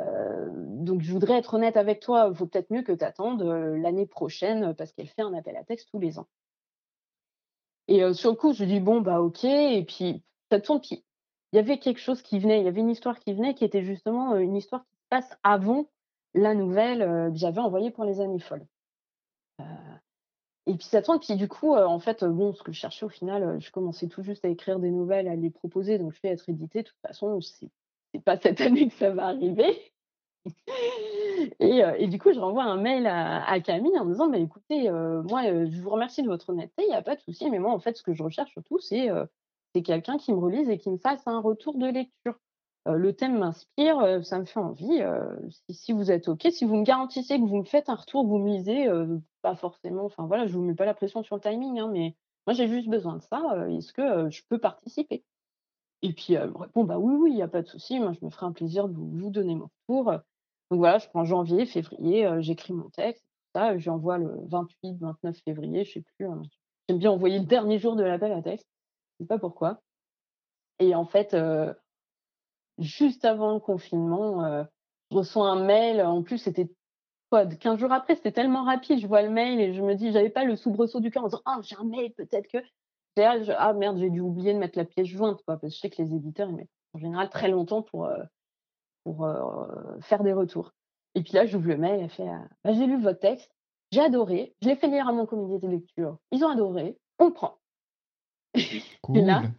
donc 0.00 1.02
je 1.02 1.12
voudrais 1.12 1.38
être 1.38 1.54
honnête 1.54 1.76
avec 1.76 2.00
toi, 2.00 2.28
il 2.30 2.36
vaut 2.36 2.46
peut-être 2.46 2.70
mieux 2.70 2.82
que 2.82 2.92
tu 2.92 3.04
attendes, 3.04 3.42
l'année 3.42 4.06
prochaine, 4.06 4.74
parce 4.74 4.92
qu'elle 4.92 5.08
fait 5.08 5.22
un 5.22 5.34
appel 5.34 5.56
à 5.56 5.64
texte 5.64 5.88
tous 5.90 5.98
les 6.00 6.18
ans 6.18 6.28
et 7.88 8.12
sur 8.12 8.30
le 8.30 8.36
coup, 8.36 8.52
je 8.52 8.64
dis: 8.64 8.80
«Bon, 8.80 9.00
bah, 9.00 9.20
OK» 9.20 9.44
et 9.44 9.84
puis 9.84 10.22
ça 10.50 10.60
tourne, 10.60 10.80
puis 10.80 11.04
il 11.52 11.56
y 11.56 11.58
avait 11.58 11.78
quelque 11.78 12.00
chose 12.00 12.22
qui 12.22 12.38
venait, 12.38 12.60
il 12.60 12.64
y 12.64 12.68
avait 12.68 12.80
une 12.80 12.90
histoire 12.90 13.18
qui 13.18 13.32
venait 13.32 13.54
qui 13.54 13.64
était 13.64 13.82
justement, 13.82 14.36
une 14.36 14.56
histoire 14.56 14.82
qui 14.84 14.96
se 14.96 15.08
passe 15.08 15.38
avant 15.42 15.86
la 16.34 16.54
nouvelle, 16.54 17.00
que 17.32 17.38
j'avais 17.38 17.60
envoyée 17.60 17.90
pour 17.90 18.04
les 18.04 18.20
années 18.20 18.38
folles. 18.38 18.66
Et 20.66 20.74
puis 20.74 20.84
ça 20.84 21.00
tourne, 21.00 21.18
puis 21.18 21.34
du 21.34 21.48
coup, 21.48 21.74
en 21.74 21.98
fait, 21.98 22.22
bon, 22.24 22.52
ce 22.52 22.62
que 22.62 22.72
je 22.72 22.78
cherchais 22.78 23.06
au 23.06 23.08
final, 23.08 23.58
je 23.58 23.70
commençais 23.70 24.06
tout 24.06 24.22
juste 24.22 24.44
à 24.44 24.48
écrire 24.48 24.78
des 24.78 24.90
nouvelles, 24.90 25.26
à 25.26 25.34
les 25.34 25.50
proposer, 25.50 25.98
donc 25.98 26.12
je 26.12 26.20
fais 26.20 26.28
être 26.28 26.48
édité. 26.50 26.82
De 26.82 26.88
toute 26.88 27.00
façon, 27.00 27.40
c'est 27.40 27.70
c'est 28.12 28.22
pas 28.22 28.38
cette 28.38 28.60
année 28.60 28.88
que 28.88 28.94
ça 28.94 29.10
va 29.10 29.26
arriver 29.26 29.92
et 31.60 31.82
et 31.98 32.06
du 32.06 32.18
coup, 32.18 32.32
je 32.32 32.38
renvoie 32.38 32.64
un 32.64 32.76
mail 32.76 33.06
à 33.06 33.60
Camille 33.60 33.98
en 33.98 34.04
disant: 34.04 34.28
«Bah, 34.28 34.38
écoutez, 34.38 34.90
moi, 34.90 35.42
je 35.44 35.80
vous 35.80 35.90
remercie 35.90 36.22
de 36.22 36.28
votre 36.28 36.50
honnêteté, 36.50 36.84
il 36.86 36.90
y 36.90 36.94
a 36.94 37.02
pas 37.02 37.16
de 37.16 37.20
souci, 37.20 37.50
mais 37.50 37.58
moi, 37.58 37.72
en 37.72 37.78
fait, 37.78 37.96
ce 37.96 38.02
que 38.02 38.12
je 38.12 38.22
recherche 38.22 38.50
surtout, 38.52 38.78
c'est, 38.78 39.08
quelqu'un 39.82 40.18
qui 40.18 40.32
me 40.32 40.38
relise 40.38 40.68
et 40.70 40.78
qui 40.78 40.90
me 40.90 40.98
fasse 40.98 41.26
un 41.26 41.40
retour 41.40 41.76
de 41.78 41.86
lecture. 41.86 42.38
Heu, 42.88 42.94
le 42.96 43.12
thème 43.14 43.38
m'inspire, 43.38 43.98
heu, 44.00 44.22
ça 44.22 44.38
me 44.38 44.44
fait 44.44 44.60
envie, 44.60 45.00
heu, 45.02 45.38
si 45.70 45.92
vous 45.92 46.10
êtes 46.10 46.28
OK, 46.28 46.46
si 46.50 46.64
vous 46.64 46.76
me 46.76 46.84
garantissez 46.84 47.36
que 47.38 47.44
vous 47.46 47.56
me 47.58 47.64
faites 47.64 47.88
un 47.88 47.94
retour, 47.96 48.26
vous 48.26 48.38
me 48.38 48.48
lisez, 48.50 48.88
pas 49.42 49.54
forcément 49.56 50.04
enfin 50.04 50.26
voilà, 50.26 50.46
je 50.46 50.54
vous 50.54 50.62
mets 50.62 50.74
pas 50.74 50.84
la 50.86 50.94
pression 50.94 51.22
sur 51.22 51.36
le 51.36 51.40
timing, 51.42 51.78
hein, 51.80 51.90
mais 51.92 52.16
moi 52.46 52.54
j'ai 52.54 52.68
juste 52.68 52.88
besoin 52.88 53.16
de 53.16 53.22
ça, 53.22 53.42
est-ce 53.70 53.92
que, 53.92 54.30
je 54.30 54.42
peux 54.48 54.58
participer? 54.58 55.24
Et 56.02 56.12
puis 56.12 56.34
elle 56.34 56.50
me 56.50 56.58
répond: 56.58 56.84
«Bah 56.84 56.98
oui, 56.98 57.14
oui, 57.14 57.30
il 57.32 57.38
y 57.38 57.42
a 57.42 57.48
pas 57.48 57.62
de 57.62 57.68
souci, 57.68 57.98
moi 58.00 58.12
je 58.12 58.24
me 58.24 58.30
ferai 58.30 58.46
un 58.46 58.52
plaisir 58.52 58.88
de 58.88 58.94
vous 58.96 59.30
donner 59.30 59.54
mon 59.54 59.68
retour», 59.88 60.12
donc 60.70 60.78
voilà, 60.80 60.98
je 60.98 61.08
prends 61.08 61.24
janvier, 61.24 61.66
février, 61.66 62.28
j'écris 62.40 62.72
mon 62.74 62.90
texte, 62.90 63.24
ça, 63.54 63.78
j'envoie 63.78 64.18
le 64.18 64.36
28-29 64.48 65.38
février, 65.44 65.84
je 65.84 65.92
sais 65.94 66.02
plus, 66.16 66.26
heu, 66.26 66.42
j'aime 66.88 66.98
bien 66.98 67.10
envoyer 67.10 67.38
le 67.38 67.46
dernier 67.46 67.78
jour 67.78 67.96
de 67.96 68.02
l'appel 68.04 68.32
à 68.32 68.42
texte, 68.42 68.68
sais 69.18 69.26
pas 69.26 69.38
pourquoi 69.38 69.80
et 70.80 70.94
en 70.94 71.04
fait, 71.04 71.34
Juste 72.78 73.24
avant 73.24 73.54
le 73.54 73.60
confinement, 73.60 74.64
je 75.10 75.16
reçois 75.16 75.48
un 75.50 75.64
mail, 75.64 76.00
en 76.00 76.22
plus 76.22 76.38
c'était 76.38 76.70
quoi? 77.30 77.44
d 77.44 77.56
15 77.58 77.78
jours 77.78 77.90
après, 77.92 78.14
c'était 78.14 78.30
tellement 78.32 78.64
rapide, 78.64 79.00
je 79.00 79.06
vois 79.08 79.22
le 79.22 79.30
mail 79.30 79.60
et 79.60 79.74
je 79.74 79.82
me 79.82 79.94
dis 79.94 80.12
j'avais 80.12 80.30
pas 80.30 80.44
le 80.44 80.54
soubresaut 80.54 81.00
du 81.00 81.10
cœur 81.10 81.24
en 81.24 81.28
disant: 81.28 81.42
«Ah 81.44 81.58
j'ai 81.62 81.76
un 81.76 81.84
mail, 81.84 82.12
peut-être 82.14 82.46
que» 82.48 82.58
je: 83.16 83.52
«Ah 83.56 83.72
merde, 83.72 83.98
j'ai 83.98 84.10
dû 84.10 84.20
oublier 84.20 84.54
de 84.54 84.58
mettre 84.60 84.78
la 84.78 84.84
pièce 84.84 85.08
jointe 85.08 85.42
quoi», 85.44 85.58
parce 85.58 85.72
que 85.72 85.76
je 85.76 85.80
sais 85.80 85.90
que 85.90 86.00
les 86.00 86.14
éditeurs, 86.14 86.48
ils 86.50 86.54
mettent 86.56 86.70
en 86.94 86.98
général 86.98 87.30
très 87.30 87.48
longtemps 87.48 87.82
pour, 87.82 88.08
faire 90.02 90.22
des 90.22 90.32
retours 90.32 90.72
et 91.16 91.22
puis 91.22 91.32
là, 91.32 91.46
j'ouvre 91.46 91.66
le 91.68 91.78
mail, 91.78 92.00
elle 92.00 92.10
fait, 92.10 92.28
«Bah 92.62 92.72
j'ai 92.72 92.86
lu 92.86 93.00
votre 93.02 93.18
texte, 93.18 93.50
j'ai 93.90 94.00
adoré, 94.00 94.54
je 94.62 94.68
l'ai 94.68 94.76
fait 94.76 94.86
lire 94.86 95.08
à 95.08 95.12
mon 95.12 95.26
comité 95.26 95.66
de 95.66 95.72
lecture, 95.72 96.18
ils 96.30 96.44
ont 96.44 96.48
adoré, 96.48 96.96
on 97.18 97.32
prend» 97.32 97.57
et 99.14 99.20
là 99.20 99.42
Cool. 99.42 99.50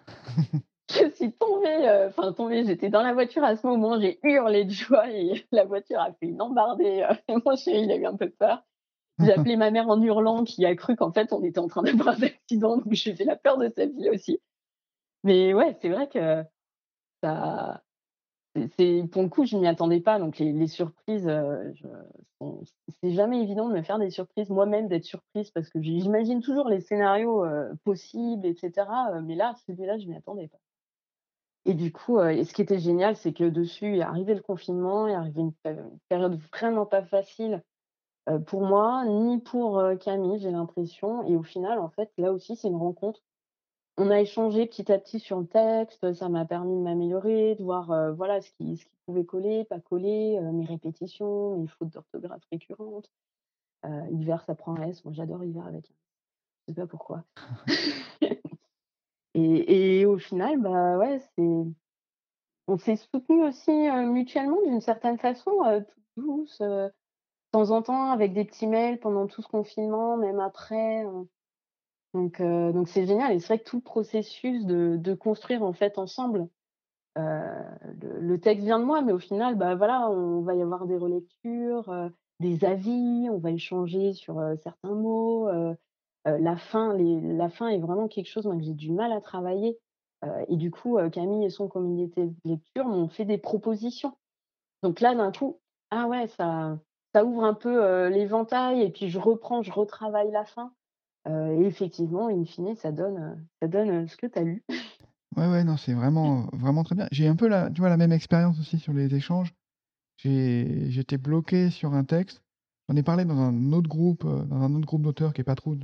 Je 0.90 1.08
suis 1.12 1.32
tombée, 1.34 1.88
heu, 1.88 2.08
enfin 2.08 2.34
tombée, 2.34 2.66
j'étais 2.66 2.90
dans 2.90 3.04
la 3.04 3.14
voiture 3.14 3.44
à 3.44 3.56
ce 3.56 3.68
moment, 3.68 4.00
j'ai 4.00 4.20
hurlé 4.24 4.66
de 4.66 4.72
joie 4.72 5.10
et 5.12 5.46
la 5.52 5.64
voiture 5.64 6.00
a 6.00 6.12
fait 6.14 6.26
une 6.26 6.42
embardée, 6.42 7.06
heu, 7.30 7.36
mon 7.46 7.56
chéri, 7.56 7.84
il 7.84 7.92
a 7.92 7.96
eu 7.96 8.06
un 8.06 8.16
peu 8.16 8.30
peur. 8.30 8.64
J'ai 9.22 9.34
appelé 9.34 9.58
ma 9.58 9.70
mère 9.70 9.90
en 9.90 10.02
hurlant 10.02 10.46
qui 10.46 10.66
a 10.66 10.74
cru 10.76 10.96
qu'en 10.96 11.12
fait 11.12 11.34
on 11.34 11.44
était 11.44 11.60
en 11.60 11.68
train 11.68 11.84
d'avoir 11.84 12.10
un 12.18 12.24
accident, 12.24 12.78
donc 12.78 12.94
je 12.94 13.04
lui 13.04 13.12
ai 13.12 13.16
fait 13.16 13.26
la 13.26 13.36
peur 13.36 13.58
de 13.58 13.70
sa 13.76 13.86
vie 13.86 14.10
aussi. 14.10 14.40
Mais 15.24 15.54
ouais, 15.54 15.78
c'est 15.82 15.90
vrai 15.90 16.08
que 16.08 16.44
ça 17.22 17.84
c'est 18.78 19.04
pour 19.12 19.22
le 19.24 19.30
coup, 19.30 19.46
je 19.46 19.58
m'y 19.58 19.68
attendais 19.68 20.02
pas, 20.02 20.20
donc 20.20 20.40
les 20.40 20.68
surprises, 20.68 21.30
sont 22.42 22.62
c'est 23.04 23.12
jamais 23.12 23.42
évident 23.42 23.70
de 23.70 23.74
me 23.76 23.82
faire 23.82 24.00
des 24.00 24.10
surprises, 24.10 24.50
moi-même 24.50 24.88
d'être 24.88 25.06
surprise 25.06 25.52
parce 25.52 25.70
que 25.70 25.82
j'i 25.82 26.02
j'imagine 26.02 26.42
toujours 26.42 26.68
les 26.70 26.82
scénarios, 26.82 27.46
heu, 27.46 27.72
possibles 27.84 28.46
et 28.46 28.56
cetera, 28.56 29.12
heu, 29.16 29.22
mais 29.22 29.36
là, 29.36 29.54
celui-là, 29.68 29.98
je 29.98 30.08
m'y 30.08 30.16
attendais 30.16 30.48
pas. 30.48 30.60
Et 31.66 31.74
du 31.74 31.92
coup, 31.92 32.20
et 32.22 32.44
ce 32.46 32.54
qui 32.54 32.62
était 32.62 32.80
génial, 32.80 33.16
c'est 33.16 33.34
que 33.34 33.44
dessus 33.44 33.98
est 33.98 34.02
arrivé 34.02 34.34
le 34.34 34.42
confinement, 34.42 35.08
est 35.08 35.14
arrivé 35.14 35.42
une 35.42 35.54
une 35.66 36.00
période 36.10 36.40
vraiment 36.54 36.86
pas 36.86 37.04
facile, 37.04 37.64
pour 38.48 38.62
moi, 38.62 39.06
ni 39.06 39.40
pour, 39.40 39.82
Camille, 40.00 40.40
j'ai 40.40 40.52
l'impression 40.52 41.24
et 41.28 41.36
au 41.36 41.44
final, 41.44 41.80
en 41.80 41.90
fait, 41.90 42.12
là 42.18 42.32
aussi, 42.34 42.56
c'est 42.56 42.68
une 42.70 42.78
rencontre. 42.78 43.22
On 44.00 44.10
a 44.12 44.22
échangé 44.22 44.66
petit 44.66 44.92
à 44.92 44.98
petit 44.98 45.20
sur 45.20 45.40
le 45.42 45.46
texte, 45.46 46.14
ça 46.14 46.30
m'a 46.30 46.46
permis 46.46 46.74
de 46.76 46.82
m'améliorer, 46.82 47.56
de 47.56 47.64
voir, 47.64 47.92
heu, 47.92 48.12
voilà, 48.14 48.42
ce 48.42 48.50
qui 48.54 48.78
ce 48.78 48.86
qui 48.86 48.96
pouvait 49.06 49.26
coller, 49.26 49.66
pas 49.66 49.80
coller, 49.82 50.40
heu, 50.42 50.52
mes 50.54 50.66
répétitions, 50.66 51.58
mes 51.58 51.68
fautes 51.68 51.90
d'orthographe 51.90 52.44
récurrentes. 52.52 53.12
Heu, 53.86 53.90
hiver, 54.12 54.44
ça 54.46 54.56
prend 54.56 54.76
un 54.78 54.84
S, 54.90 55.06
moi 55.06 55.14
j'adore 55.14 55.44
hiver 55.44 55.68
avec 55.68 55.90
un 55.92 55.96
je 56.70 56.74
sais 56.74 56.82
pas 56.82 56.88
pourquoi. 56.88 57.26
Et 59.36 60.00
et 60.02 60.06
au 60.06 60.18
final, 60.20 60.60
bah, 60.62 60.98
ouais, 60.98 61.20
c'est 61.20 61.44
on 62.68 62.78
s'est 62.78 62.96
soutenus 62.96 63.44
aussi, 63.44 63.72
mutuellement 63.72 64.62
d'une 64.66 64.82
certaine 64.82 65.18
façon, 65.18 65.52
douces, 66.18 66.62
heu, 66.62 66.86
de 66.88 66.94
temps 67.52 67.72
en 67.72 67.82
temps 67.84 68.12
avec 68.12 68.34
des 68.34 68.46
petits 68.46 68.68
mails 68.68 69.00
pendant 69.00 69.28
tout 69.28 69.42
ce 69.42 69.48
confinement, 69.50 70.18
même 70.18 70.40
après, 70.40 71.06
donc 72.14 72.42
heu, 72.42 72.74
donc 72.74 72.88
c'est 72.90 73.06
génial 73.08 73.34
et 73.34 73.40
c'est 73.40 73.48
vrai 73.48 73.60
que 73.60 73.70
tout 73.70 73.78
le 73.78 73.82
processus 73.84 74.66
de 74.66 74.98
de 74.98 75.14
construire, 75.14 75.64
en 75.64 75.74
fait, 75.74 75.98
ensemble, 75.98 76.48
heu, 77.20 77.24
le 78.22 78.40
texte 78.40 78.66
vient 78.66 78.80
de 78.80 78.86
moi, 78.86 79.02
mais 79.02 79.14
au 79.14 79.20
final, 79.20 79.56
bah, 79.56 79.76
voilà, 79.76 80.10
on 80.12 80.42
va 80.42 80.56
y 80.56 80.62
avoir 80.62 80.88
des 80.88 80.98
relectures, 80.98 81.90
heu, 81.92 82.12
des 82.42 82.66
avis, 82.66 83.30
on 83.32 83.40
va 83.40 83.52
échanger 83.52 84.14
sur, 84.14 84.42
certains 84.64 84.94
mots, 84.96 85.50
la 86.26 86.58
fin 86.58 86.96
la 86.98 87.50
fin 87.50 87.68
est 87.70 87.80
vraiment 87.80 88.08
quelque 88.08 88.28
chose, 88.30 88.46
moi, 88.46 88.56
que 88.58 88.64
j'ai 88.64 88.74
du 88.74 88.92
mal 88.92 89.12
à 89.14 89.22
travailler, 89.22 89.80
et 90.50 90.58
du 90.58 90.72
coup, 90.72 90.98
Camille 91.12 91.46
et 91.46 91.50
son 91.50 91.68
communauté 91.70 92.26
de 92.28 92.36
lecture 92.46 92.86
m'ont 92.88 93.10
fait 93.10 93.26
des 93.26 93.38
propositions. 93.38 94.18
Donc 94.84 95.02
là, 95.02 95.16
d'un 95.16 95.32
coup, 95.32 95.60
ah 95.92 96.08
ouais, 96.08 96.28
ça 96.28 96.80
ça 97.16 97.26
ouvre 97.26 97.44
un 97.46 97.54
peu, 97.56 98.08
l'éventail 98.10 98.82
et 98.84 98.92
puis 98.92 99.10
je 99.10 99.20
reprends, 99.20 99.64
je 99.64 99.72
retravaille 99.72 100.32
la 100.32 100.46
fin, 100.46 100.74
et 101.28 101.66
effectivement, 101.66 102.28
in 102.30 102.46
fine, 102.46 102.76
ça 102.76 102.92
donne, 102.92 103.46
ça 103.62 103.68
donne, 103.68 104.08
ce 104.08 104.18
que 104.18 104.28
tu 104.28 104.40
as 104.40 104.44
lu. 104.44 104.64
Ouais, 105.38 105.48
ouais, 105.48 105.64
non, 105.64 105.78
c'est 105.78 105.94
vraiment, 105.94 106.50
vraiment 106.54 106.84
très 106.84 106.96
bien. 106.96 107.08
J'ai 107.12 107.28
un 107.28 107.36
peu 107.36 107.48
la 107.48 107.70
tu 107.70 107.82
vois, 107.82 107.90
la 107.90 107.98
même 107.98 108.12
expérience 108.12 108.60
aussi 108.60 108.80
sur 108.80 108.94
les 108.94 109.14
échanges. 109.14 109.54
J'ai 110.18 110.90
j'étais 110.90 111.18
bloqué 111.18 111.70
sur 111.70 111.94
un 111.94 112.04
texte. 112.04 112.42
J'en 112.88 112.96
ai 112.96 113.04
parlé 113.04 113.26
dans 113.26 113.38
un 113.38 113.72
autre 113.72 113.88
groupe, 113.88 114.24
dans 114.26 114.56
un 114.56 114.74
autre 114.74 114.88
groupe 114.88 115.04
d'auteurs 115.04 115.34
qui 115.34 115.42
est 115.42 115.44
pas 115.44 115.56
trop 115.56 115.76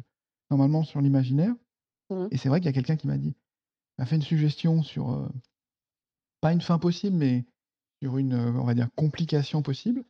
normalement 0.49 0.83
sur 0.83 0.99
l'imaginaire 0.99 1.53
Mmh. 2.09 2.27
et 2.31 2.37
c'est 2.37 2.49
vrai 2.49 2.59
qu'il 2.59 2.67
y 2.67 2.69
a 2.69 2.73
quelqu'un 2.73 2.97
qui 2.97 3.07
m'a 3.07 3.17
dit 3.17 3.35
m'a 3.97 4.05
fait 4.05 4.15
une 4.15 4.21
suggestion 4.21 4.83
sur, 4.83 5.29
pas 6.41 6.51
une 6.53 6.61
fin 6.61 6.77
possible, 6.77 7.15
mais 7.15 7.45
sur 8.01 8.17
une, 8.17 8.35
on 8.35 8.63
va 8.63 8.73
dire 8.73 8.89
complication 8.95 9.61
possible 9.61 10.03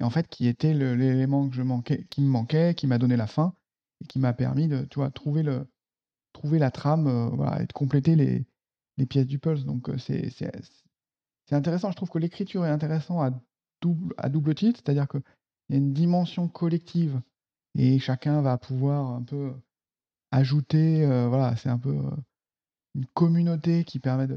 et 0.00 0.04
en 0.04 0.10
fait 0.10 0.26
qui 0.28 0.48
était 0.48 0.72
le 0.72 0.94
l'élément 0.94 1.48
que 1.48 1.54
je 1.54 1.62
manquais 1.62 2.06
qui 2.10 2.22
me 2.22 2.26
manquait, 2.26 2.74
qui 2.74 2.86
m'a 2.86 2.98
donné 2.98 3.16
la 3.16 3.26
fin 3.26 3.54
qui 4.08 4.18
m'a 4.18 4.32
permis 4.32 4.68
de, 4.68 4.84
tu 4.84 4.98
vois, 5.00 5.10
trouver 5.10 5.42
le 5.42 5.66
trouver 6.32 6.58
la 6.58 6.70
trame, 6.70 7.08
heu, 7.08 7.30
voilà 7.36 7.62
et 7.62 7.66
de 7.66 7.72
compléter 7.72 8.16
les 8.16 8.46
les 8.98 9.06
pièces 9.06 9.26
du 9.26 9.38
puzzle. 9.38 9.66
Donc 9.66 9.88
heu, 9.90 9.98
c'est 9.98 10.30
intéressant. 11.52 11.90
Je 11.90 11.96
trouve 11.96 12.10
que 12.10 12.18
l'écriture 12.18 12.64
est 12.66 12.70
intéressant 12.70 13.22
à 13.22 13.30
double 13.82 14.14
à 14.18 14.28
double 14.28 14.54
titre, 14.54 14.80
c'est-à-dire 14.84 15.08
qu'il 15.08 15.22
y 15.70 15.74
a 15.74 15.78
une 15.78 15.92
dimension 15.92 16.48
collective 16.48 17.20
et 17.76 17.98
chacun 17.98 18.42
va 18.42 18.58
pouvoir 18.58 19.10
un 19.12 19.22
peu 19.22 19.54
ajouter, 20.32 21.04
heu, 21.06 21.26
voilà, 21.28 21.56
c'est 21.56 21.68
un 21.70 21.78
peu, 21.78 21.98
une 22.94 23.06
communauté 23.14 23.84
qui 23.84 23.98
permet 23.98 24.28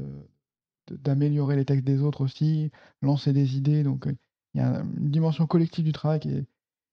d'améliorer 0.90 1.56
les 1.56 1.64
textes 1.64 1.84
des 1.86 2.02
autres 2.02 2.22
aussi, 2.22 2.70
lancer 3.02 3.32
des 3.32 3.56
idées. 3.56 3.82
Donc 3.82 4.06
il 4.54 4.60
y 4.60 4.64
a 4.64 4.80
une 4.80 5.10
dimension 5.10 5.46
collective 5.46 5.84
du 5.84 5.92
travail 5.92 6.20
qui 6.20 6.30
est 6.30 6.46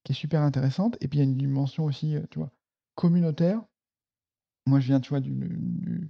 qui 0.05 0.12
est 0.13 0.15
super 0.15 0.41
intéressante. 0.41 0.97
Et 1.01 1.07
puis 1.07 1.19
il 1.19 1.23
y 1.23 1.25
a 1.25 1.29
une 1.29 1.38
dimension 1.38 1.86
aussi, 1.86 2.15
tu 2.31 2.39
vois, 2.39 2.51
communautaire. 2.95 3.62
Moi, 4.65 4.79
je 4.79 4.88
viens, 4.88 4.99
tu 4.99 5.10
vois, 5.10 5.19
du 5.19 5.32
du 5.32 6.10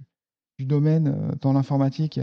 du 0.58 0.66
domaine, 0.66 1.08
heu, 1.08 1.36
dans 1.40 1.52
l'informatique, 1.52 2.20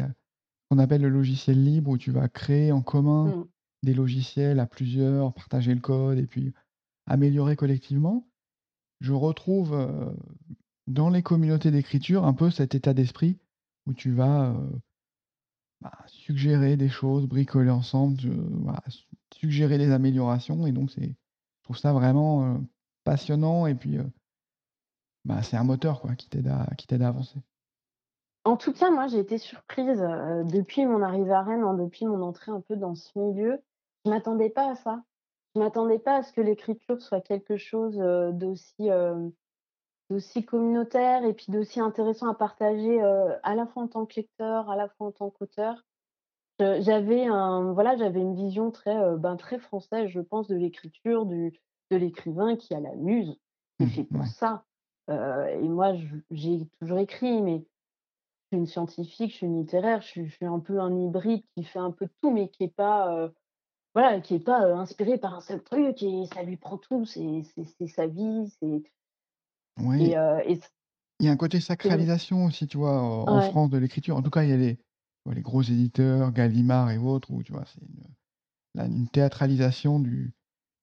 qu'on 0.69 0.79
appelle 0.79 1.01
le 1.01 1.09
logiciel 1.09 1.63
libre 1.63 1.91
où 1.91 1.97
tu 1.97 2.11
vas 2.11 2.29
créer 2.29 2.71
en 2.71 2.81
commun 2.81 3.31
Mmh. 3.31 3.43
des 3.83 3.93
logiciels 3.93 4.59
à 4.59 4.67
plusieurs, 4.67 5.33
partager 5.33 5.73
le 5.75 5.81
code 5.81 6.19
et 6.19 6.27
puis 6.27 6.53
améliorer 7.07 7.55
collectivement. 7.57 8.29
Je 9.01 9.13
retrouve, 9.13 9.73
heu, 9.75 10.15
dans 10.87 11.09
les 11.09 11.23
communautés 11.23 11.71
d'écriture 11.71 12.25
un 12.25 12.33
peu 12.33 12.51
cet 12.51 12.75
état 12.75 12.93
d'esprit 12.93 13.39
où 13.87 13.93
tu 13.93 14.11
vas, 14.13 14.51
heu, 14.53 14.79
bah, 15.81 15.91
suggérer 16.07 16.77
des 16.77 16.89
choses, 16.89 17.25
bricoler 17.27 17.71
ensemble, 17.71 18.17
voilà, 18.61 18.83
suggérer 19.33 19.77
des 19.77 19.91
améliorations 19.91 20.67
et 20.67 20.71
donc 20.71 20.91
c'est 20.91 21.07
je 21.09 21.63
trouve 21.63 21.77
ça 21.77 21.93
vraiment, 21.93 22.59
passionnant 23.03 23.67
et 23.67 23.75
puis, 23.75 23.97
bah, 25.25 25.41
c'est 25.43 25.57
un 25.57 25.63
moteur 25.63 26.01
quoi 26.01 26.15
qui 26.15 26.29
t'aide 26.29 26.47
à 26.47 26.67
qui 26.77 26.87
t'aide 26.87 27.01
à 27.01 27.07
avancer. 27.09 27.39
En 28.43 28.57
tout 28.57 28.73
cas, 28.73 28.89
moi, 28.89 29.07
j'ai 29.07 29.19
été 29.19 29.37
surprise, 29.37 30.01
heu, 30.01 30.43
depuis 30.45 30.85
mon 30.85 31.01
arrivée 31.03 31.31
à 31.31 31.43
Rennes, 31.43 31.63
hein, 31.63 31.75
depuis 31.75 32.05
mon 32.05 32.21
entrée 32.23 32.51
un 32.51 32.61
peu 32.61 32.75
dans 32.75 32.95
ce 32.95 33.17
milieu. 33.17 33.61
Je 34.05 34.09
m'attendais 34.09 34.49
pas 34.49 34.71
à 34.71 34.75
ça. 34.75 35.03
Je 35.55 35.59
m'attendais 35.59 35.99
pas 35.99 36.17
à 36.17 36.23
ce 36.23 36.33
que 36.33 36.41
l'écriture 36.41 37.01
soit 37.01 37.21
quelque 37.21 37.57
chose, 37.57 37.99
heu, 38.01 38.31
d'aussi, 38.33 38.87
hem, 38.87 39.31
d'aussi 40.09 40.45
communautaire 40.45 41.25
et 41.25 41.33
puis 41.33 41.47
d'aussi 41.49 41.79
intéressant 41.81 42.29
à 42.29 42.35
partager, 42.35 43.01
à 43.01 43.55
la 43.55 43.67
fois 43.67 43.83
en 43.83 43.89
tant 43.89 44.05
que 44.07 44.15
lecteur, 44.17 44.69
à 44.71 44.75
la 44.77 44.89
fois 44.89 45.07
en 45.07 45.11
tant 45.13 45.29
qu'auteur. 45.31 45.83
Je 46.59 46.81
j'avais 46.81 47.25
un 47.27 47.73
voilà, 47.73 47.97
j'avais 47.97 48.21
une 48.21 48.35
vision 48.35 48.71
très, 48.71 49.17
ben, 49.17 49.37
très 49.37 49.59
française, 49.59 50.09
je 50.09 50.21
pense, 50.21 50.47
de 50.47 50.55
l'écriture, 50.55 51.25
du 51.25 51.53
de 51.91 51.97
l'écrivain 51.97 52.55
qui 52.57 52.73
a 52.75 52.79
la 52.79 52.95
muse, 52.95 53.39
qui 53.79 53.87
Mmh 53.87 53.87
fait 53.87 54.05
pour 54.05 54.25
ouais. 54.25 54.27
ça. 54.27 54.65
Et 55.09 55.67
moi, 55.67 55.93
j'ai 56.31 56.67
toujours 56.79 56.99
écrit, 56.99 57.41
mais 57.41 57.59
je 57.59 58.57
suis 58.57 58.57
une 58.57 58.67
scientifique, 58.67 59.31
je 59.31 59.35
suis 59.37 59.47
une 59.47 59.59
littéraire, 59.59 60.01
je 60.01 60.07
suis 60.07 60.27
je 60.27 60.35
suis 60.35 60.45
un 60.45 60.59
peu 60.59 60.79
un 60.79 60.95
hybride 60.95 61.43
qui 61.55 61.63
fait 61.63 61.79
un 61.79 61.91
peu 61.91 62.05
de 62.05 62.11
tout, 62.21 62.31
mais 62.31 62.49
qui 62.49 62.63
est 62.63 62.75
pas, 62.75 63.29
voilà, 63.93 64.21
qui 64.21 64.35
est 64.35 64.39
pas, 64.39 64.61
inspiré 64.73 65.17
par 65.17 65.35
un 65.35 65.41
seul 65.41 65.61
truc 65.63 66.01
et 66.03 66.25
ça 66.33 66.43
lui 66.43 66.57
prend 66.57 66.77
tout, 66.77 67.05
c'est 67.05 67.43
c'est 67.55 67.65
c'est 67.77 67.87
sa 67.87 68.07
vie, 68.07 68.47
c'est 68.61 68.83
il 69.77 71.25
y 71.25 71.29
a 71.29 71.31
un 71.31 71.37
côté 71.37 71.59
sacralisation 71.59 72.45
aussi, 72.45 72.67
tu 72.67 72.77
vois, 72.77 72.99
en 72.99 73.37
ouais. 73.37 73.49
France 73.49 73.69
de 73.69 73.77
l'écriture. 73.77 74.15
En 74.17 74.21
tout 74.21 74.31
cas, 74.31 74.43
il 74.43 74.49
y 74.49 74.53
a 74.53 74.57
les 74.57 74.79
les 75.31 75.41
gros 75.41 75.61
éditeurs, 75.61 76.31
Gallimard 76.31 76.89
et 76.89 76.97
autres 76.97 77.31
où 77.31 77.43
tu 77.43 77.51
vois, 77.51 77.65
c'est 77.65 77.81
une 77.81 78.93
une 78.93 79.07
théâtralisation 79.07 79.99
du 79.99 80.33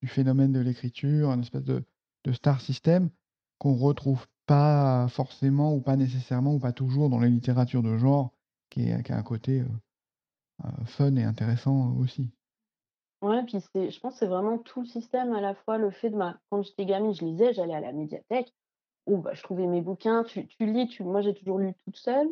du 0.01 0.09
phénomène 0.09 0.53
de 0.53 0.61
l'écriture, 0.61 1.31
un 1.31 1.41
espèce 1.41 1.65
de 1.65 1.85
de 2.25 2.33
star 2.33 2.61
system 2.61 3.11
qu'on 3.59 3.75
retrouve 3.75 4.27
pas 4.47 5.09
forcément 5.09 5.75
ou 5.75 5.81
pas 5.81 5.97
nécessairement 5.97 6.55
ou 6.55 6.59
pas 6.59 6.73
toujours 6.73 7.11
dans 7.11 7.21
les 7.21 7.31
littératures 7.31 7.83
de 7.83 7.97
genre 7.99 8.35
qui 8.71 8.89
est 8.89 9.11
a 9.11 9.17
un 9.17 9.23
côté, 9.23 9.61
heu 9.61 9.69
heu, 10.65 10.85
fun 10.87 11.17
et 11.17 11.25
intéressant 11.25 11.95
aussi. 11.97 12.31
Ouais, 13.21 13.45
puis 13.45 13.59
je 13.75 14.01
pense 14.01 14.15
que 14.15 14.19
c'est 14.21 14.27
vraiment 14.27 14.59
tout 14.59 14.81
le 14.83 14.87
système 14.87 15.33
à 15.33 15.41
la 15.41 15.55
fois 15.55 15.77
le 15.77 15.91
fait 15.91 16.11
de 16.11 16.17
ma 16.17 16.39
quand 16.51 16.63
j'étais 16.63 16.87
gamine, 16.87 17.13
je 17.13 17.25
lisais, 17.25 17.53
j'allais 17.53 17.75
à 17.75 17.81
la 17.81 17.93
médiathèque, 17.93 18.55
où 19.07 19.19
bah, 19.19 19.35
je 19.35 19.43
trouvais 19.43 19.67
mes 19.69 19.83
bouquins, 19.83 20.25
tu 20.25 20.49
lis, 20.61 20.99
moi 21.01 21.23
j'ai 21.23 21.35
toujours 21.35 21.59
lu 21.59 21.75
toute 21.85 21.97
seule. 21.97 22.29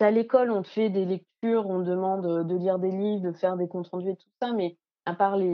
À 0.00 0.10
l'école, 0.10 0.50
on 0.52 0.62
te 0.62 0.68
fait 0.68 0.90
des 0.90 1.06
lectures, 1.06 1.66
on 1.68 1.82
te 1.82 1.88
demande, 1.88 2.46
de 2.48 2.56
lire 2.56 2.78
des 2.80 2.90
livres, 2.90 3.22
de 3.22 3.32
faire 3.32 3.56
des 3.56 3.68
comptes 3.68 3.88
rendus 3.88 4.10
et 4.10 4.16
tout 4.16 4.28
ça, 4.42 4.52
mais 4.52 4.78
à 5.06 5.14
part 5.14 5.36
les, 5.36 5.48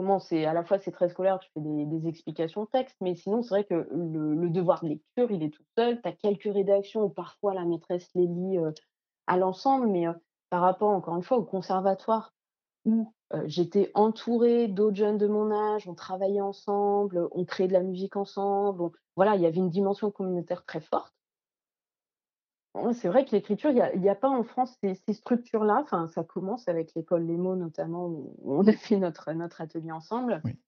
comment 0.00 0.18
c'est 0.18 0.46
à 0.46 0.54
la 0.54 0.64
fois 0.64 0.78
c'est 0.78 0.92
très 0.92 1.10
scolaire, 1.10 1.38
tu 1.40 1.50
fais 1.52 1.60
des 1.60 1.84
des 1.84 2.08
explications 2.08 2.64
texte, 2.64 2.96
mais 3.02 3.14
sinon 3.14 3.42
c'est 3.42 3.50
vrai 3.50 3.64
que 3.64 3.86
le 3.92 4.48
devoir 4.48 4.82
de 4.82 4.88
lecture, 4.88 5.30
il 5.30 5.42
est 5.42 5.50
tout 5.50 5.62
seul. 5.76 6.00
Tu 6.00 6.08
as 6.08 6.12
quelques 6.12 6.50
rédactions 6.50 7.02
où 7.02 7.10
parfois 7.10 7.52
la 7.52 7.66
maîtresse 7.66 8.08
les 8.14 8.26
lit, 8.26 8.56
à 9.26 9.36
l'ensemble, 9.36 9.88
mais 9.88 10.06
par 10.48 10.62
rapport 10.62 10.88
encore 10.88 11.16
une 11.16 11.22
fois 11.22 11.36
au 11.36 11.44
conservatoire 11.44 12.32
où, 12.86 13.12
j'étais 13.44 13.90
entourée 13.94 14.68
d'autres 14.68 14.96
jeunes 14.96 15.18
de 15.18 15.26
mon 15.26 15.50
âge, 15.52 15.86
on 15.86 15.94
travaillait 15.94 16.40
ensemble, 16.40 17.28
on 17.32 17.44
créait 17.44 17.68
de 17.68 17.74
la 17.74 17.82
musique 17.82 18.16
ensemble, 18.16 18.90
voilà, 19.16 19.36
il 19.36 19.42
y 19.42 19.46
avait 19.46 19.58
une 19.58 19.68
dimension 19.68 20.10
communautaire 20.10 20.64
très 20.64 20.80
forte. 20.80 21.14
Ouais, 22.74 22.94
c'est 22.94 23.08
vrai 23.08 23.24
que 23.24 23.32
l'écriture, 23.32 23.70
il 23.70 23.76
y 23.78 23.80
a 23.80 23.92
il 23.94 24.02
y 24.02 24.08
a 24.08 24.14
pas 24.14 24.28
en 24.28 24.44
France 24.44 24.76
ces 24.80 24.94
ces 24.94 25.12
structures-là. 25.12 25.80
Enfin, 25.82 26.06
ça 26.06 26.22
commence 26.22 26.68
avec 26.68 26.94
l'école 26.94 27.26
Les 27.26 27.36
Mots 27.36 27.56
notamment 27.56 28.06
où 28.06 28.36
on 28.44 28.64
a 28.68 28.72
fait 28.72 28.96
notre 28.96 29.32
notre 29.32 29.60
atelier 29.60 29.90
ensemble. 29.92 30.44
Oui. 30.44 30.60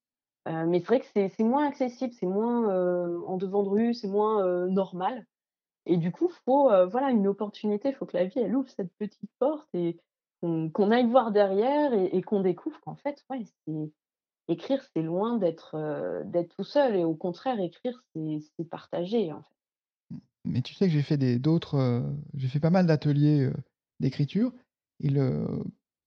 Heu, 0.48 0.66
mais 0.66 0.80
c'est 0.80 0.86
vrai 0.86 1.00
que 1.00 1.06
c'est 1.14 1.28
c'est 1.30 1.44
moins 1.44 1.66
accessible, 1.68 2.12
c'est 2.14 2.26
moins, 2.26 2.70
heu, 2.74 3.22
en 3.26 3.38
devant 3.38 3.62
de 3.64 3.68
rue, 3.70 3.94
c'est 3.94 4.08
moins, 4.08 4.44
heu, 4.46 4.68
normal 4.68 5.26
et 5.86 5.96
du 5.98 6.12
coup, 6.12 6.30
faut, 6.46 6.70
heu, 6.72 6.86
voilà, 6.86 7.10
une 7.10 7.26
opportunité, 7.28 7.90
il 7.90 7.94
faut 7.96 8.06
que 8.06 8.16
la 8.16 8.26
vie, 8.26 8.40
elle 8.40 8.56
ouvre 8.56 8.68
cette 8.70 8.92
petite 8.98 9.30
porte 9.40 9.68
et 9.74 9.98
qu'on 10.42 10.70
qu'on 10.70 10.90
aille 10.92 11.08
voir 11.10 11.32
derrière 11.32 11.94
et 11.94 12.06
et 12.16 12.22
qu'on 12.22 12.40
découvre 12.42 12.80
qu'en 12.82 12.96
fait, 12.96 13.24
ouais, 13.30 13.44
c'est 13.66 13.92
écrire, 14.48 14.82
c'est 14.94 15.02
loin 15.02 15.38
d'être, 15.38 15.76
tout 16.56 16.64
seul 16.64 16.96
et 16.96 17.04
au 17.04 17.14
contraire, 17.16 17.60
écrire, 17.60 18.02
c'est 18.14 18.38
c'est 18.58 18.64
partager, 18.70 19.32
en 19.32 19.42
fait. 19.42 19.56
Mais 20.44 20.62
tu 20.62 20.74
sais 20.74 20.86
que 20.86 20.92
j'ai 20.92 21.02
fait 21.02 21.16
des 21.16 21.38
d'autres, 21.38 21.76
heu, 21.78 22.16
j'ai 22.34 22.48
fait 22.48 22.58
pas 22.60 22.70
mal 22.70 22.86
d'ateliers, 22.86 23.50
d'écriture 24.00 24.52
et 25.00 25.08
le 25.08 25.46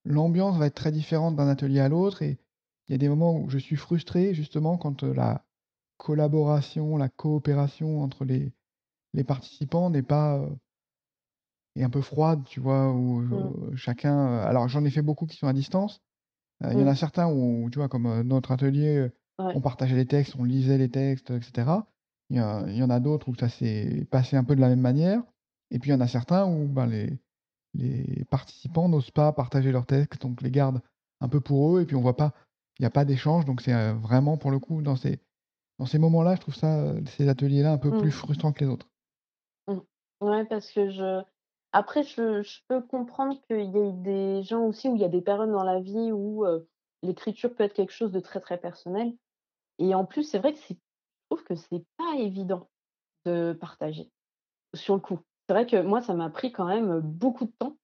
l'ambiance 0.03 0.57
va 0.57 0.67
être 0.67 0.75
très 0.75 0.91
différente 0.91 1.35
d'un 1.35 1.47
atelier 1.47 1.79
à 1.79 1.89
l'autre 1.89 2.21
et 2.21 2.37
il 2.87 2.91
y 2.91 2.95
a 2.95 2.97
des 2.99 3.09
moments 3.09 3.35
où 3.39 3.49
je 3.49 3.57
suis 3.57 3.75
frustré 3.77 4.33
justement 4.35 4.77
quand, 4.77 5.03
la 5.03 5.45
collaboration, 5.97 6.97
la 6.97 7.09
coopération 7.09 8.01
entre 8.03 8.25
les 8.25 8.53
les 9.13 9.23
participants 9.25 9.89
n'est 9.91 10.03
pas, 10.03 10.39
heu 10.39 10.57
est 11.75 11.83
un 11.83 11.89
peu 11.89 12.01
froide, 12.01 12.43
tu 12.45 12.59
vois? 12.61 12.91
Où, 12.93 13.21
Mmh. 13.31 13.55
chacun, 13.75 14.37
alors 14.37 14.67
j'en 14.69 14.85
ai 14.85 14.89
fait 14.89 15.01
beaucoup 15.01 15.25
qui 15.25 15.35
sont 15.37 15.47
à 15.47 15.53
distance. 15.53 16.01
Il 16.63 16.75
y 16.79 16.83
en 16.83 16.87
Mmh. 16.87 16.89
a 16.89 16.95
certains 16.95 17.27
où, 17.31 17.69
tu 17.71 17.79
vois, 17.79 17.89
comme, 17.89 18.07
heu, 18.07 18.23
notre 18.23 18.51
atelier, 18.53 19.09
Ouais. 19.39 19.55
on 19.55 19.61
partageait 19.61 19.95
les 19.97 20.07
textes, 20.07 20.35
on 20.37 20.45
lisait 20.45 20.77
les 20.79 20.89
textes, 20.91 21.31
heu, 21.31 21.37
et 21.37 21.41
cetera. 21.43 21.93
Il 22.29 22.37
y 22.37 22.39
a 22.39 22.63
il 22.67 22.75
y 22.75 22.83
en 22.83 22.89
a 22.89 22.99
d'autres 22.99 23.29
où 23.29 23.35
ça 23.35 23.49
s'est 23.49 24.07
passé 24.09 24.35
un 24.35 24.43
peu 24.43 24.55
de 24.55 24.61
la 24.61 24.69
même 24.69 24.81
manière 24.81 25.21
et 25.71 25.79
puis 25.79 25.89
il 25.89 25.93
y 25.93 25.95
en 25.95 26.01
a 26.01 26.07
certains 26.07 26.45
où, 26.45 26.67
ben, 26.67 26.87
les 26.87 27.17
les 27.73 28.23
participants 28.29 28.87
n'osent 28.87 29.11
pas 29.11 29.33
partager 29.33 29.71
leurs 29.73 29.85
textes, 29.85 30.21
donc 30.21 30.41
les 30.41 30.51
gardent 30.51 30.81
un 31.19 31.27
peu 31.27 31.41
pour 31.41 31.75
eux 31.75 31.81
et 31.81 31.85
puis 31.85 31.95
on 31.95 32.01
voit 32.01 32.15
pas 32.15 32.33
il 32.79 32.83
y 32.83 32.85
a 32.85 32.89
pas 32.89 33.05
d'échange 33.05 33.45
donc 33.45 33.61
c'est, 33.61 33.93
vraiment 33.93 34.37
pour 34.37 34.51
le 34.51 34.59
coup 34.59 34.81
dans 34.81 34.95
ces 34.95 35.19
dans 35.77 35.85
ces 35.85 35.99
moments-là, 35.99 36.35
je 36.35 36.39
trouve 36.41 36.55
ça, 36.55 36.93
ces 37.05 37.27
ateliers-là 37.27 37.73
un 37.73 37.77
peu 37.77 37.91
plus 37.91 38.07
Mmh. 38.07 38.11
frustrants 38.11 38.53
que 38.53 38.63
les 38.63 38.69
autres. 38.69 38.87
Mmh. 39.67 39.79
Ouais, 40.21 40.45
parce 40.45 40.71
que 40.71 40.89
je 40.89 41.21
après 41.73 42.03
je 42.03 42.41
je 42.43 42.59
peux 42.69 42.81
comprendre 42.81 43.37
qu'il 43.41 43.75
y 43.75 43.77
ait 43.77 43.91
des 43.91 44.43
gens 44.43 44.61
aussi 44.61 44.87
où 44.87 44.95
il 44.95 45.01
y 45.01 45.05
a 45.05 45.09
des 45.09 45.21
périodes 45.21 45.51
dans 45.51 45.65
la 45.65 45.81
vie 45.81 46.11
où, 46.13 46.45
l'écriture 47.03 47.53
peut 47.53 47.63
être 47.63 47.73
quelque 47.73 47.93
chose 47.93 48.11
de 48.11 48.19
très, 48.19 48.39
très 48.39 48.57
personnel 48.57 49.13
et 49.79 49.93
en 49.93 50.05
plus, 50.05 50.23
c'est 50.23 50.39
vrai 50.39 50.53
que 50.53 50.59
c'est 50.59 50.77
trouve 51.35 51.43
que 51.43 51.55
c'est 51.55 51.83
pas 51.97 52.15
évident 52.17 52.69
de 53.25 53.53
partager, 53.53 54.09
sur 54.73 54.95
le 54.95 55.01
coup. 55.01 55.19
C'est 55.47 55.53
vrai 55.53 55.65
que 55.65 55.81
moi, 55.81 56.01
ça 56.01 56.13
m'a 56.13 56.29
pris 56.29 56.51
quand 56.51 56.65
même, 56.65 56.99
beaucoup 56.99 57.45
de 57.45 57.51
temps 57.59 57.77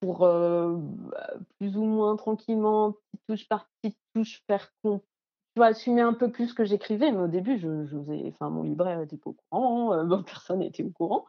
pour, 0.00 0.20
bah, 0.20 1.34
plus 1.58 1.76
ou 1.76 1.84
moins 1.84 2.16
tranquillement, 2.16 2.92
petite 2.92 3.26
touche 3.28 3.48
par 3.48 3.68
petite 3.82 3.98
touche, 4.14 4.42
faire 4.46 4.72
com 4.82 5.00
tu 5.54 5.60
vois, 5.60 5.66
assumer 5.66 6.00
un 6.00 6.14
peu 6.14 6.32
plus 6.32 6.48
ce 6.48 6.54
que 6.54 6.64
j'écrivais, 6.64 7.12
mais 7.12 7.20
au 7.20 7.28
début, 7.28 7.58
je 7.58 7.84
j'osais 7.86 8.24
enfin, 8.26 8.50
mon 8.50 8.64
libraire 8.64 9.00
était 9.00 9.16
pas 9.16 9.30
au 9.30 9.36
courant, 9.50 9.94
heu, 9.94 10.04
bon, 10.04 10.22
personne 10.24 10.58
n'était 10.58 10.82
au 10.82 10.90
courant. 10.90 11.26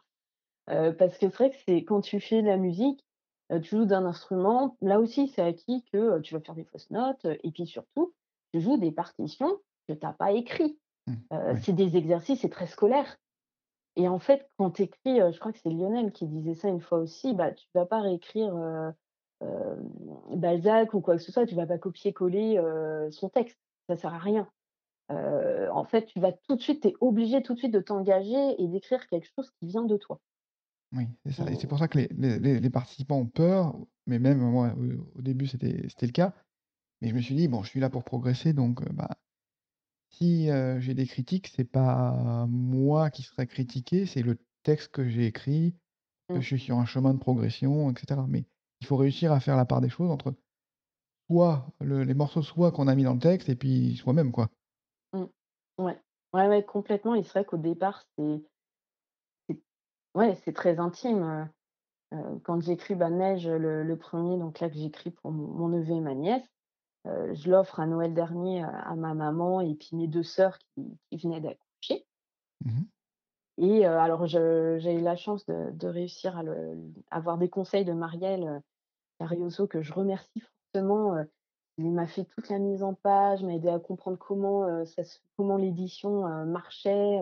Parce 0.66 0.96
que 0.96 1.16
c'est 1.20 1.28
vrai 1.28 1.50
que 1.50 1.56
c'est 1.66 1.84
quand 1.84 2.00
tu 2.00 2.20
fais 2.20 2.42
de 2.42 2.48
la 2.48 2.56
musique, 2.56 3.04
tu 3.50 3.76
joues 3.76 3.84
d'un 3.84 4.04
instrument, 4.04 4.76
là 4.80 4.98
aussi 4.98 5.28
c'est 5.28 5.42
acquis 5.42 5.84
que, 5.92 6.18
tu 6.20 6.34
vas 6.34 6.40
faire 6.40 6.56
des 6.56 6.64
fausses 6.64 6.90
notes, 6.90 7.24
et 7.24 7.52
puis 7.52 7.66
surtout, 7.66 8.14
tu 8.52 8.60
joues 8.60 8.76
des 8.76 8.90
partitions 8.90 9.60
que 9.88 9.94
tu 9.94 10.04
as 10.04 10.12
pas 10.12 10.32
écrit. 10.32 10.76
Mmh, 11.06 11.22
oui. 11.50 11.60
c'est 11.60 11.72
des 11.74 11.96
exercices, 11.96 12.40
c'est 12.40 12.50
très 12.50 12.66
scolaire 12.66 13.16
et 13.96 14.08
en 14.08 14.18
fait, 14.20 14.50
quand 14.58 14.72
tu 14.72 14.82
écris, 14.82 15.18
je 15.32 15.38
crois 15.40 15.52
que 15.52 15.58
c'est 15.58 15.70
Lionel 15.70 16.12
qui 16.12 16.26
disait 16.26 16.54
ça 16.54 16.68
une 16.68 16.80
fois 16.80 16.98
aussi, 16.98 17.34
bah, 17.34 17.52
tu 17.52 17.66
vas 17.74 17.86
pas 17.86 18.00
réécrire, 18.00 18.54
Balzac 20.34 20.94
ou 20.94 21.00
quoi 21.00 21.16
que 21.16 21.22
ce 21.22 21.32
soit, 21.32 21.46
tu 21.46 21.54
vas 21.54 21.66
pas 21.66 21.78
copier-coller, 21.78 22.60
son 23.10 23.28
texte, 23.28 23.58
ça 23.88 23.96
sert 23.96 24.14
à 24.14 24.18
rien. 24.18 24.48
En 25.10 25.84
fait, 25.84 26.06
tu 26.06 26.20
vas 26.20 26.32
tout 26.32 26.56
de 26.56 26.62
suite 26.62 26.82
tu 26.82 26.88
es 26.88 26.94
obligé 27.00 27.42
tout 27.42 27.54
de 27.54 27.58
suite 27.58 27.72
de 27.72 27.80
t'engager 27.80 28.60
et 28.62 28.68
d'écrire 28.68 29.06
quelque 29.08 29.28
chose 29.36 29.50
qui 29.60 29.68
vient 29.68 29.84
de 29.84 29.96
toi. 29.96 30.20
Oui, 30.92 31.08
c'est 31.24 31.32
ça 31.32 31.50
et 31.50 31.56
c'est 31.56 31.66
pour 31.66 31.78
Mmh. 31.78 31.80
ça 31.80 31.88
que 31.88 31.98
les 31.98 32.08
les 32.16 32.38
les 32.38 32.60
les 32.60 32.70
participants 32.70 33.16
ont 33.18 33.26
peur, 33.26 33.76
mais 34.06 34.18
même 34.18 34.38
moi, 34.38 34.74
au 34.76 35.18
au 35.18 35.22
début, 35.22 35.46
c'était 35.46 35.72
le 35.72 36.12
cas. 36.12 36.34
Mais 37.02 37.10
je 37.10 37.14
me 37.14 37.20
suis 37.22 37.34
dit: 37.36 37.48
«Bon, 37.48 37.62
je 37.64 37.70
suis 37.70 37.80
là 37.80 37.90
pour 37.90 38.04
progresser 38.04 38.52
donc 38.54 38.84
bah, 38.94 39.18
si, 40.10 40.48
heu, 40.50 40.80
j'ai 40.80 40.94
des 40.94 41.06
critiques, 41.06 41.48
c'est 41.54 41.64
pas 41.64 42.46
moi 42.48 43.10
qui 43.10 43.22
serai 43.22 43.46
critiqué, 43.46 44.06
c'est 44.06 44.22
le 44.22 44.38
texte 44.62 44.88
que 44.92 45.08
j'ai 45.08 45.26
écrit, 45.26 45.76
que 46.34 46.40
Mmh. 46.40 46.42
je 46.42 46.46
suis 46.48 46.60
sur 46.60 46.78
un 46.78 46.86
chemin 46.86 47.14
de 47.14 47.20
progression 47.20 47.90
et 47.90 47.98
cetera». 48.00 48.26
Mais 48.28 48.46
il 48.82 48.86
faut 48.88 48.96
réussir 48.96 49.32
à 49.32 49.40
faire 49.40 49.56
la 49.56 49.66
part 49.66 49.80
des 49.82 49.90
choses 49.90 50.10
entre 50.10 50.34
soit 51.30 51.68
le 51.80 52.04
les 52.04 52.14
morceaux 52.14 52.42
soi 52.42 52.72
qu'on 52.72 52.88
a 52.88 52.94
mis 52.96 53.04
dans 53.04 53.14
le 53.14 53.20
texte 53.20 53.48
et 53.50 53.56
puis 53.56 53.96
soi-même, 53.96 54.32
quoi. 54.32 54.50
Mmh. 55.12 55.24
Ouais. 55.78 56.00
Ouais, 56.32 56.48
ouais, 56.48 56.64
complètement 56.64 57.14
et 57.14 57.22
c'est 57.22 57.30
vrai 57.32 57.44
qu'au 57.44 57.56
départ, 57.56 58.02
c'est 58.18 58.46
c'est 59.48 59.62
ouais, 60.14 60.36
c'est 60.36 60.52
très 60.54 60.78
intime, 60.80 61.22
heu 62.14 62.16
heu, 62.18 62.40
quand 62.44 62.60
j'écris, 62.62 62.94
bah, 62.96 63.10
Neige, 63.10 63.48
le 63.48 63.84
le 63.84 63.98
1 63.98 64.38
donc 64.38 64.60
là 64.60 64.70
que 64.70 64.76
j'écris 64.76 65.10
pour 65.12 65.32
mon 65.32 65.48
mon 65.48 65.68
neveu 65.70 65.94
et 65.96 66.00
ma 66.00 66.14
nièce, 66.14 66.48
heu, 67.06 67.34
je 67.34 67.50
l'offre 67.50 67.80
à 67.80 67.86
Noël 67.86 68.14
dernier, 68.14 68.62
heu, 68.64 68.68
à 68.68 68.94
ma 68.96 69.14
maman 69.14 69.60
et 69.60 69.74
puis 69.74 69.90
mes 69.94 70.08
2 70.08 70.22
sœurs 70.24 70.58
qui 70.58 70.98
qui 71.10 71.16
venaient 71.18 71.40
d'accoucher. 71.40 72.06
Mmh 72.64 72.72
mh. 72.80 72.86
et 73.58 73.86
heu, 73.86 73.90
alors 73.98 74.26
j'ai 74.26 74.94
eu 74.94 75.00
la 75.00 75.16
chance 75.16 75.46
de 75.46 75.70
de 75.72 75.86
réussir 75.88 76.36
à 76.36 76.42
le 76.42 76.78
avoir 77.10 77.38
des 77.38 77.48
conseils 77.48 77.84
de 77.84 77.92
Marielle, 77.92 78.44
heu, 78.44 78.60
Carrioso 79.20 79.66
que 79.68 79.82
je 79.82 79.92
remercie 79.94 80.40
fortement, 80.72 81.16
il 81.78 81.92
m'a 81.92 82.06
fait 82.08 82.24
toute 82.26 82.48
la 82.50 82.58
mise 82.60 82.82
en 82.84 82.94
page, 82.94 83.42
m'a 83.44 83.54
aidé 83.54 83.68
à 83.70 83.80
comprendre 83.80 84.18
comment, 84.18 84.84
ça 84.86 85.04
l'édition, 85.58 86.26
marchait, 86.46 87.20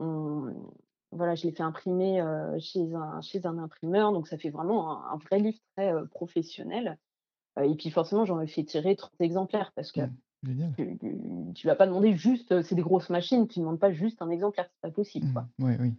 on 0.00 0.72
voilà, 1.12 1.34
je 1.36 1.44
l'ai 1.46 1.52
fait 1.52 1.62
imprimer, 1.64 2.22
chez 2.60 2.94
un 2.94 3.20
chez 3.22 3.46
un 3.46 3.58
imprimeur, 3.58 4.12
donc 4.12 4.28
ça 4.28 4.38
fait 4.38 4.50
vraiment 4.50 4.90
un 5.10 5.14
un 5.14 5.18
vrai 5.18 5.38
livre 5.40 5.58
très, 5.76 5.92
professionnel, 6.10 6.98
et 7.64 7.74
puis 7.74 7.90
forcément, 7.90 8.24
j'en 8.24 8.40
ai 8.40 8.46
fait 8.46 8.64
tirer 8.64 8.96
30 8.96 9.12
exemplaires 9.20 9.72
parce 9.74 9.92
que 9.92 10.00
Mmh. 10.00 10.72
Tu 10.76 10.98
tu 11.54 11.66
vas 11.66 11.74
pas 11.74 11.86
demander 11.86 12.14
juste, 12.16 12.52
heu, 12.52 12.62
c'est 12.62 12.74
des 12.76 12.82
grosses 12.82 13.10
machines, 13.10 13.48
tu 13.48 13.60
demandes 13.60 13.80
pas 13.80 13.92
juste 13.92 14.22
un 14.22 14.30
exemplaire, 14.30 14.66
c'est 14.70 14.80
pas 14.82 14.90
possible, 14.94 15.26
Mmh. 15.26 15.32
quoi. 15.32 15.46
Oui. 15.60 15.92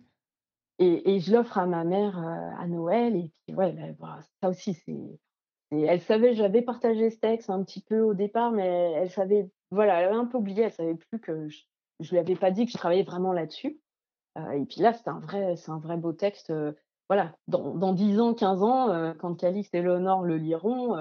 Et 0.80 1.16
et 1.16 1.20
je 1.20 1.34
l'offre 1.34 1.58
à 1.58 1.66
ma 1.66 1.84
mère, 1.84 2.18
heu, 2.20 2.62
à 2.62 2.68
Noël 2.68 3.16
et 3.16 3.32
puis 3.46 3.56
ouais, 3.56 3.74
là, 3.74 3.94
bah, 4.00 4.20
ça 4.42 4.50
aussi 4.50 4.74
c'est 4.74 5.20
et 5.72 5.82
elle 5.84 6.02
savait 6.02 6.34
j'avais 6.36 6.62
partagé 6.62 7.10
ce 7.10 7.20
texte 7.20 7.50
un 7.50 7.64
petit 7.64 7.82
peu 7.82 8.02
au 8.02 8.14
départ, 8.14 8.52
mais 8.52 8.94
elle 8.96 9.10
savait 9.12 9.52
voilà, 9.72 10.00
elle 10.02 10.08
avait 10.10 10.16
un 10.18 10.26
peu 10.26 10.38
oublié, 10.38 10.64
elle 10.64 10.72
savait 10.72 10.96
plus 10.96 11.20
que 11.20 11.50
je 11.50 11.64
je 12.00 12.12
lui 12.12 12.20
avais 12.20 12.36
pas 12.36 12.52
dit 12.52 12.66
que 12.66 12.72
je 12.72 12.78
travaillais 12.78 13.04
vraiment 13.04 13.34
là-dessus. 13.34 13.82
Et 14.54 14.66
puis 14.66 14.82
là, 14.82 14.94
c'est 14.94 15.10
un 15.10 15.20
vrai 15.20 15.56
c'est 15.58 15.72
un 15.72 15.80
vrai 15.80 15.98
beau 15.98 16.14
texte, 16.14 16.54
voilà, 17.10 17.36
dans 17.48 17.76
dans 17.76 17.94
10 17.94 18.20
ans, 18.20 18.34
15 18.36 18.62
ans, 18.64 19.14
quand 19.20 19.36
Calixte 19.36 19.74
et 19.76 19.82
Léonore 19.82 20.24
le 20.24 20.38
liront, 20.38 20.96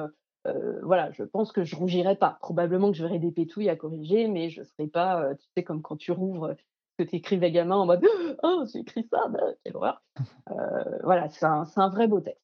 heu, 0.47 0.81
voilà, 0.85 1.11
je 1.13 1.23
pense 1.25 1.53
que 1.53 1.65
je 1.65 1.77
rougirai 1.77 2.17
pas. 2.17 2.39
Probablement 2.41 2.91
que 2.91 2.97
je 2.97 3.03
verrai 3.05 3.19
des 3.19 3.33
pétouilles 3.33 3.69
à 3.71 3.77
corriger, 3.77 4.29
mais 4.29 4.49
je 4.51 4.63
serai 4.63 4.87
pas, 4.89 5.23
heu, 5.33 5.37
tu 5.37 5.47
sais, 5.57 5.65
comme 5.65 5.83
quand 5.83 5.97
tu 5.97 6.13
rouvres, 6.13 6.55
ce 6.99 7.05
que 7.05 7.09
tu 7.11 7.17
écrivais 7.17 7.51
gamin 7.53 7.77
en 7.77 7.87
mode: 7.87 8.05
«Oh, 8.43 8.65
j'ai 8.73 8.81
écrit 8.81 9.07
ça, 9.13 9.29
bah, 9.29 9.41
quelle 9.65 9.77
horreur!» 9.77 10.03
heu, 10.51 10.55
voilà, 11.05 11.29
c'est 11.31 11.47
un 11.47 11.65
c'est 11.67 11.81
un 11.81 11.91
vrai 11.91 12.09
beau 12.09 12.21
texte 12.21 12.43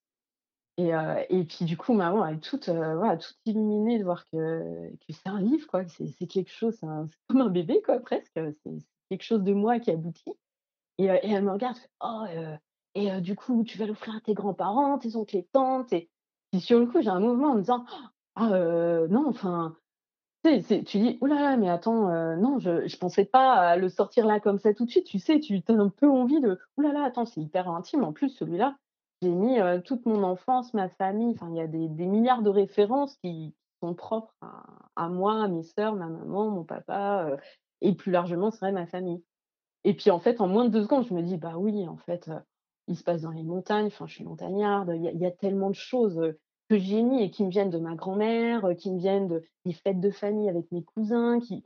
et 0.79 0.91
et 1.31 1.45
puis 1.45 1.65
du 1.67 1.77
coup, 1.77 1.93
maman, 1.95 2.27
elle 2.27 2.37
est 2.37 2.41
toute, 2.41 2.69
voilà, 2.69 3.17
toute 3.19 3.37
illuminée 3.47 3.99
de 3.99 4.05
voir 4.05 4.27
que 4.33 4.91
que 4.91 5.13
c'est 5.13 5.29
un 5.29 5.41
livre, 5.41 5.67
quoi, 5.69 5.85
c'est 5.89 6.27
quelque 6.27 6.51
chose, 6.51 6.77
c'est 6.81 6.87
comme 7.29 7.41
un 7.43 7.51
bébé, 7.51 7.83
quoi, 7.85 8.01
presque, 8.01 8.33
c'est 8.65 8.73
quelque 9.11 9.23
chose 9.25 9.43
de 9.43 9.53
moi 9.53 9.79
qui 9.81 9.91
aboutit 9.91 10.35
et 10.99 11.05
elle 11.07 11.45
me 11.45 11.53
regarde, 11.53 11.77
fait: 11.77 11.91
«Oh, 12.03 12.25
et 12.95 13.21
du 13.21 13.37
coup, 13.37 13.65
tu 13.65 13.79
vas 13.79 13.87
l'offrir 13.87 14.17
à 14.17 14.21
tes 14.21 14.35
grands-parents, 14.35 14.99
tes 14.99 15.17
oncles 15.17 15.37
et 15.39 15.49
tantes?» 15.53 15.93
et 15.93 16.11
puis 16.53 16.61
sur 16.61 16.79
le 16.79 16.87
coup, 16.87 17.01
j'ai 17.01 17.09
un 17.09 17.21
mouvement 17.21 17.49
en 17.53 17.55
me 17.55 17.61
disant: 17.61 17.85
«Ah, 18.37 18.49
non, 19.09 19.27
enfin» 19.29 19.77
tu 20.45 20.99
dis: 20.99 21.19
«Ouh 21.23 21.27
là 21.27 21.57
mais 21.57 21.71
attends, 21.71 22.09
non, 22.37 22.59
je 22.61 22.87
je 22.89 22.97
pensais 22.99 23.25
pas 23.27 23.55
à 23.55 23.77
le 23.77 23.89
sortir 23.89 24.27
là 24.27 24.41
comme 24.41 24.59
ça 24.59 24.75
tout 24.75 24.85
de 24.87 24.91
suite», 24.91 25.07
tu 25.07 25.19
sais, 25.21 25.41
tu 25.41 25.63
as 25.69 25.73
un 25.73 25.89
peu 25.91 26.09
envie 26.11 26.41
de: 26.41 26.59
«Ouh 26.79 26.83
là 26.83 26.93
là, 26.93 27.05
attends, 27.05 27.27
c'est 27.27 27.41
hyper 27.43 27.69
intime». 27.71 28.05
En 28.05 28.13
plus, 28.13 28.31
celui-là, 28.31 28.77
j'ai 29.23 29.31
mis, 29.31 29.59
toute 29.85 30.07
mon 30.07 30.23
enfance, 30.25 30.75
ma 30.75 30.89
famille, 30.91 31.33
enfin, 31.35 31.49
il 31.51 31.57
y 31.57 31.61
a 31.63 31.67
des 31.69 31.89
milliards 32.07 32.43
de 32.43 32.51
références 32.51 33.17
qui 33.25 33.55
sont 33.83 33.95
propres 33.95 34.35
à 34.97 35.09
moi, 35.09 35.45
à 35.45 35.49
mes 35.49 35.63
sœurs, 35.65 35.95
ma 35.97 36.09
maman, 36.09 36.51
mon 36.51 36.65
papa, 36.65 37.31
et 37.83 37.95
plus 37.95 38.13
largement, 38.13 38.51
c'est 38.51 38.61
vrai, 38.61 38.73
ma 38.73 38.87
famille. 38.87 39.25
Et 39.85 39.95
puis, 39.95 40.11
en 40.11 40.21
fait, 40.21 40.41
en 40.41 40.49
moins 40.49 40.65
de 40.67 40.71
2 40.71 40.83
secondes, 40.85 41.07
je 41.09 41.15
me 41.15 41.23
dis: 41.23 41.37
«Bah 41.39 41.55
oui, 41.59 41.89
en 41.89 41.97
fait, 41.99 42.31
il 42.89 42.97
se 42.97 43.05
passe 43.05 43.23
dans 43.23 43.31
les 43.31 43.43
montagnes», 43.45 43.87
enfin, 43.87 44.07
je 44.07 44.15
suis 44.15 44.25
montagnarde, 44.25 44.93
il 44.97 45.03
y 45.03 45.09
a 45.09 45.13
il 45.13 45.21
y 45.21 45.27
a 45.27 45.31
tellement 45.31 45.71
de 45.71 45.75
choses, 45.75 46.35
que 46.69 46.79
j'ai 46.79 47.03
mis 47.03 47.23
et 47.23 47.31
qui 47.31 47.45
me 47.45 47.51
viennent 47.51 47.71
de 47.71 47.79
ma 47.79 47.95
grand-mère, 47.95 48.67
qui 48.79 48.91
me 48.93 48.99
viennent 48.99 49.29
de 49.29 49.45
des 49.65 49.73
fêtes 49.73 50.01
de 50.01 50.11
famille 50.11 50.49
avec 50.49 50.71
mes 50.73 50.85
cousins, 50.85 51.41
qui 51.41 51.65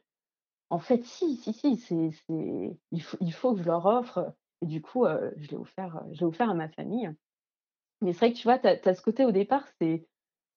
en 0.70 0.78
fait, 0.80 1.04
si, 1.04 1.36
si, 1.36 1.52
si, 1.52 1.76
c'est 1.76 2.10
c'est 2.28 2.78
il 2.92 3.02
faut 3.02 3.18
il 3.20 3.32
faut 3.32 3.54
que 3.54 3.60
je 3.60 3.66
leur 3.66 3.86
offre, 3.86 4.34
et 4.62 4.66
du 4.66 4.82
coup, 4.82 5.06
je 5.36 5.48
l'ai 5.50 5.56
offert, 5.56 5.96
heu, 6.06 6.14
je 6.14 6.20
l'ai 6.20 6.26
offert 6.26 6.50
à 6.50 6.54
ma 6.54 6.68
famille. 6.68 7.10
Mais 8.02 8.12
c'est 8.12 8.20
vrai 8.26 8.32
que, 8.32 8.38
tu 8.38 8.44
vois, 8.44 8.58
tu 8.58 8.68
as 8.68 8.94
ce 8.94 9.02
côté 9.02 9.24
au 9.24 9.32
départ, 9.32 9.66
c'est 9.80 10.06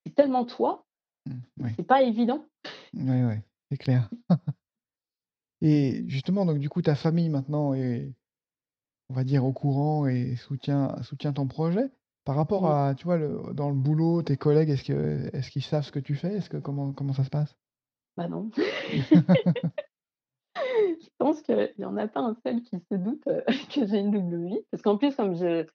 c'est 0.05 0.16
tellement 0.16 0.45
toi, 0.45 0.86
Mmh. 1.26 1.39
Oui. 1.60 1.72
c'est 1.78 1.84
pas 1.88 2.01
évident. 2.03 2.45
Ouais, 2.93 3.24
ouais, 3.26 3.43
c'est 3.72 3.78
clair. 3.78 4.10
Et 5.62 6.03
justement, 6.07 6.45
donc 6.45 6.60
du 6.60 6.70
coup, 6.70 6.82
ta 6.82 6.95
famille 6.95 7.30
maintenant 7.30 7.74
est, 7.74 8.14
on 9.10 9.14
va 9.14 9.24
dire, 9.24 9.45
au 9.45 9.53
courant 9.53 10.07
et 10.07 10.36
soutient 10.36 10.95
soutient 11.03 11.34
ton 11.34 11.47
projet. 11.47 11.91
Par 12.26 12.36
rapport 12.36 12.70
à, 12.70 12.93
tu 12.95 13.05
vois, 13.05 13.18
le 13.18 13.41
dans 13.53 13.70
le 13.70 13.76
boulot, 13.76 14.22
tes 14.24 14.38
collègues, 14.38 14.70
est-ce 14.70 14.84
que 14.84 15.30
est-ce 15.36 15.49
qu'ils 15.51 15.64
savent 15.64 15.84
ce 15.86 15.91
que 15.91 15.99
tu 15.99 16.16
fais? 16.16 16.36
Est-ce 16.36 16.49
que 16.49 16.57
comment 16.57 16.93
comment 16.93 17.14
ça 17.14 17.24
se 17.24 17.30
passe? 17.30 17.55
Bah 18.18 18.28
non. 18.28 18.51
Je 20.55 21.07
pense 21.18 21.41
qu'il 21.41 21.74
y 21.78 21.86
en 21.86 21.97
a 21.97 22.07
pas 22.07 22.22
un 22.22 22.36
seul 22.45 22.62
qui 22.62 22.78
se 22.91 22.95
doute, 22.95 23.26
heu, 23.28 23.43
que 23.74 23.86
j'ai 23.86 23.99
une 23.99 24.12
double 24.12 24.45
vie 24.45 24.60
parce 24.72 24.84
qu'en 24.84 24.97
plus, 24.97 25.16
comme 25.16 25.36
je 25.36 25.66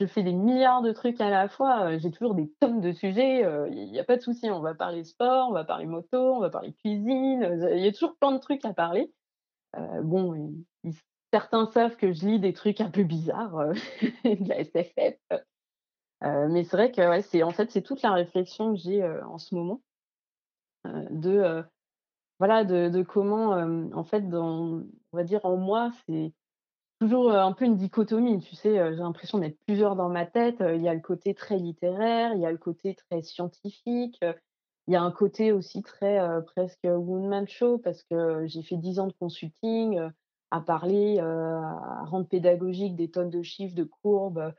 je 0.00 0.06
fais 0.06 0.24
des 0.24 0.32
milliards 0.32 0.82
de 0.82 0.92
trucs 0.92 1.20
à 1.20 1.30
la 1.30 1.48
fois, 1.48 1.92
heu, 1.92 1.98
j'ai 1.98 2.10
toujours 2.10 2.34
des 2.34 2.52
tonnes 2.60 2.80
de 2.80 2.92
sujets, 2.92 3.44
heu, 3.44 3.68
il 3.70 3.94
y 3.94 4.00
a 4.00 4.04
pas 4.04 4.16
de 4.16 4.22
souci, 4.22 4.50
on 4.50 4.60
va 4.60 4.74
parler 4.74 5.04
sport, 5.04 5.48
on 5.50 5.52
va 5.52 5.64
parler 5.64 5.86
moto, 5.86 6.18
on 6.18 6.40
va 6.40 6.50
parler 6.50 6.72
cuisine, 6.74 7.68
il 7.72 7.80
y 7.80 7.88
a 7.88 7.92
toujours 7.92 8.16
plein 8.16 8.32
de 8.32 8.38
trucs 8.38 8.64
à 8.64 8.74
parler. 8.74 9.12
Bon, 10.02 10.34
certains 11.34 11.66
savent 11.66 11.96
que 11.96 12.12
je 12.12 12.24
lis 12.26 12.38
des 12.38 12.52
trucs 12.52 12.80
un 12.80 12.90
peu 12.90 13.02
bizarres, 13.02 13.58
heu, 13.60 13.72
de 14.24 14.48
la 14.48 14.60
SFF, 14.60 15.18
heu, 16.24 16.48
mais 16.48 16.64
c'est 16.64 16.76
vrai 16.76 16.92
que, 16.92 17.20
c'est 17.22 17.42
en 17.42 17.50
fait, 17.50 17.70
c'est 17.72 17.82
toute 17.82 18.02
la 18.02 18.12
réflexion 18.12 18.74
que 18.74 18.80
j'ai, 18.80 19.02
heu, 19.02 19.24
en 19.24 19.38
ce 19.38 19.54
moment, 19.56 19.82
de, 20.84 21.64
voilà, 22.38 22.64
de 22.64 23.02
comment, 23.02 23.50
en 23.52 24.04
fait, 24.04 24.28
dans 24.28 24.82
on 25.12 25.16
va 25.16 25.24
dire 25.24 25.44
en 25.44 25.56
moi, 25.56 25.90
c'est 26.08 26.32
Toujours, 27.00 27.32
un 27.32 27.52
peu 27.52 27.66
une 27.66 27.76
dichotomie, 27.76 28.40
tu 28.40 28.56
sais? 28.56 28.76
J'ai 28.76 29.00
l'impression 29.02 29.38
d'être 29.38 29.58
plusieurs 29.66 29.96
dans 29.96 30.08
ma 30.08 30.26
tête, 30.26 30.58
il 30.60 30.82
y 30.82 30.88
a 30.88 30.94
le 30.94 31.00
côté 31.00 31.34
très 31.34 31.58
littéraire, 31.58 32.32
il 32.34 32.40
y 32.40 32.46
a 32.46 32.52
le 32.52 32.58
côté 32.58 32.94
très 32.94 33.22
scientifique, 33.22 34.18
il 34.86 34.94
y 34.94 34.96
a 34.96 35.02
un 35.02 35.12
côté 35.12 35.52
aussi 35.52 35.82
très, 35.82 36.20
presque 36.46 36.84
one 36.84 37.28
man 37.28 37.48
show 37.48 37.78
parce 37.78 38.04
que 38.04 38.46
j'ai 38.46 38.62
fait 38.62 38.76
10 38.78 39.00
ans 39.00 39.08
de 39.08 39.14
consulting, 39.14 40.00
à 40.54 40.60
parler, 40.60 41.18
à 41.18 42.04
rendre 42.04 42.28
pédagogique 42.28 42.94
des 42.94 43.10
tonnes 43.10 43.30
de 43.30 43.42
chiffres, 43.42 43.74
de 43.74 43.84
courbes, 43.84 44.52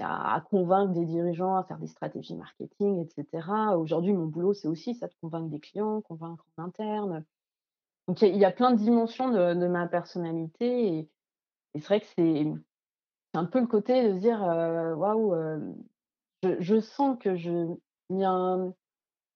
à 0.00 0.42
convaincre 0.50 0.94
des 0.94 1.04
dirigeants 1.04 1.56
à 1.56 1.62
faire 1.64 1.78
des 1.78 1.86
stratégies 1.86 2.34
marketing 2.36 3.04
et 3.04 3.08
cetera. 3.14 3.76
Aujourd'hui, 3.78 4.14
mon 4.14 4.26
boulot, 4.26 4.54
c'est 4.54 4.66
aussi 4.66 4.94
ça, 4.94 5.06
de 5.08 5.14
convaincre 5.20 5.48
des 5.50 5.60
clients, 5.60 6.00
convaincre 6.00 6.44
en 6.56 6.64
interne. 6.64 7.24
Donc 8.08 8.22
il 8.22 8.28
y 8.28 8.30
a 8.30 8.34
il 8.34 8.40
y 8.40 8.44
a 8.44 8.50
plein 8.50 8.70
de 8.72 8.78
dimensions 8.78 9.30
de 9.30 9.54
de 9.54 9.66
ma 9.68 9.86
personnalité 9.86 10.66
et 10.88 11.10
et 11.74 11.80
c'est 11.80 11.86
vrai 11.88 12.00
que 12.00 12.06
c'est 12.16 12.46
un 13.34 13.44
peu 13.44 13.60
le 13.60 13.66
côté 13.66 14.08
de 14.08 14.18
dire, 14.18 14.40
«Waouh, 14.40 15.34
hem, 15.34 15.76
je 16.42 16.60
je 16.60 16.80
sens 16.80 17.18
que 17.20 17.36
je 17.36 17.50
il 18.08 18.18
y 18.18 18.24
a 18.24 18.30
un 18.30 18.72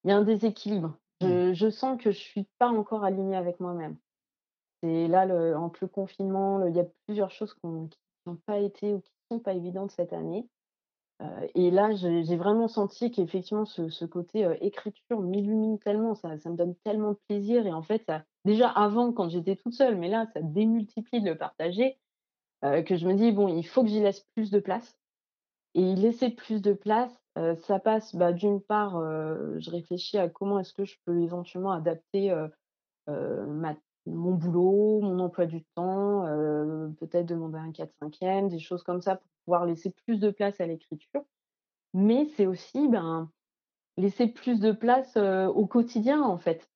il 0.04 0.10
y 0.10 0.12
a 0.12 0.16
un 0.16 0.22
déséquilibre. 0.24 0.96
Mmh. 1.20 1.26
Je 1.28 1.52
je 1.52 1.70
sens 1.70 2.00
que 2.02 2.10
je 2.10 2.18
suis 2.18 2.48
pas 2.58 2.68
encore 2.70 3.04
alignée 3.04 3.36
avec 3.36 3.60
moi-même». 3.60 3.96
Et 4.82 5.08
là, 5.08 5.26
le 5.26 5.56
entre 5.56 5.80
le 5.82 5.88
confinement, 5.88 6.64
il 6.66 6.76
y 6.76 6.80
a 6.80 6.86
plusieurs 7.06 7.30
choses 7.30 7.54
qui 7.54 7.60
ont 7.66 7.88
qui 7.88 7.98
n'ont 8.26 8.36
pas 8.46 8.58
été 8.60 8.94
ou 8.94 9.00
qui 9.00 9.12
sont 9.32 9.40
pas 9.40 9.54
évidentes 9.54 9.90
cette 9.92 10.12
année, 10.12 10.48
heu 11.22 11.26
et 11.56 11.70
là, 11.70 11.92
j'ai 11.94 12.36
vraiment 12.36 12.68
senti 12.68 13.10
qu'effectivement 13.12 13.64
ce 13.66 14.04
côté, 14.06 14.46
heu, 14.46 14.56
écriture 14.64 15.20
m'illumine 15.22 15.78
tellement, 15.80 16.14
ça 16.14 16.30
me 16.36 16.56
donne 16.56 16.76
tellement 16.84 17.12
de 17.12 17.18
plaisir 17.28 17.66
et 17.66 17.72
en 17.72 17.82
fait, 17.82 18.10
déjà 18.46 18.68
avant 18.70 19.12
quand 19.12 19.28
j'étais 19.30 19.56
toute 19.56 19.74
seule, 19.74 19.96
mais 19.98 20.08
là, 20.08 20.26
ça 20.34 20.42
démultiplie 20.42 21.22
de 21.22 21.30
le 21.30 21.38
partager, 21.38 21.98
heu, 22.64 22.82
que 22.82 22.96
je 22.96 23.06
me 23.08 23.14
dis: 23.14 23.32
«Bon, 23.32 23.48
il 23.48 23.66
faut 23.66 23.82
que 23.84 23.88
j'y 23.90 24.00
laisse 24.00 24.26
plus 24.36 24.50
de 24.50 24.60
place». 24.60 24.96
Et 25.74 25.94
laisser 25.96 26.30
plus 26.30 26.62
de 26.62 26.72
place, 26.72 27.12
ça 27.56 27.78
passe, 27.80 28.14
bah, 28.16 28.32
d'une 28.32 28.60
part, 28.60 28.92
je 29.58 29.70
réfléchis 29.70 30.18
à 30.18 30.28
comment 30.28 30.58
est-ce 30.60 30.74
que 30.74 30.84
je 30.84 30.96
peux 31.06 31.20
éventuellement 31.22 31.72
adapter, 31.72 32.34
ma 33.06 33.74
mon 34.06 34.32
boulot, 34.32 35.00
mon 35.02 35.18
emploi 35.20 35.46
du 35.46 35.64
temps, 35.74 36.26
heu, 36.26 36.92
peut-être 36.98 37.26
demander 37.26 37.58
un 37.58 37.72
4/5e, 37.72 38.48
des 38.48 38.58
choses 38.58 38.82
comme 38.82 39.02
ça 39.02 39.16
pour 39.16 39.28
pouvoir 39.44 39.66
laisser 39.66 39.90
plus 40.06 40.18
de 40.20 40.30
place 40.30 40.60
à 40.60 40.66
l'écriture. 40.66 41.22
Mais 41.94 42.26
c'est 42.36 42.46
aussi, 42.46 42.88
ben, 42.88 43.30
laisser 43.98 44.28
plus 44.28 44.60
de 44.60 44.72
place, 44.72 45.16
heu, 45.16 45.46
au 45.48 45.66
quotidien, 45.66 46.22
en 46.22 46.38
fait. 46.38 46.70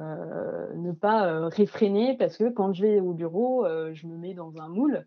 Heu, 0.00 0.74
ne 0.76 0.92
pas, 0.92 1.48
réfréner 1.48 2.16
parce 2.18 2.36
que 2.38 2.50
quand 2.50 2.72
je 2.74 2.82
vais 2.82 3.00
au 3.00 3.14
bureau, 3.14 3.66
je 3.94 4.06
me 4.06 4.16
mets 4.18 4.34
dans 4.34 4.56
un 4.58 4.68
moule 4.68 5.06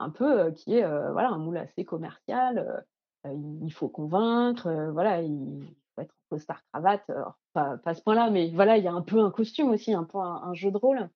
un 0.00 0.10
peu, 0.10 0.52
qui 0.52 0.76
est, 0.76 0.86
voilà, 1.12 1.30
un 1.30 1.38
moule 1.38 1.58
assez 1.58 1.84
commercial, 1.84 2.84
il 3.26 3.72
faut 3.72 3.88
convaincre, 3.88 4.90
voilà, 4.92 5.22
il 5.22 5.64
faut 5.96 6.02
être 6.02 6.14
en 6.32 6.36
costard 6.36 6.62
cravate, 6.72 7.10
alors 7.10 7.38
pas 7.54 7.94
ce 7.94 8.02
point-là, 8.02 8.30
mais 8.30 8.50
voilà, 8.52 8.78
il 8.78 8.84
y 8.84 8.88
a 8.88 8.94
un 8.94 9.02
peu 9.02 9.20
un 9.20 9.32
costume 9.32 9.70
aussi, 9.70 9.94
un 9.94 10.04
peu 10.04 10.18
un 10.18 10.54
jeu 10.54 10.72
de 10.72 10.78
rôle 10.78 11.10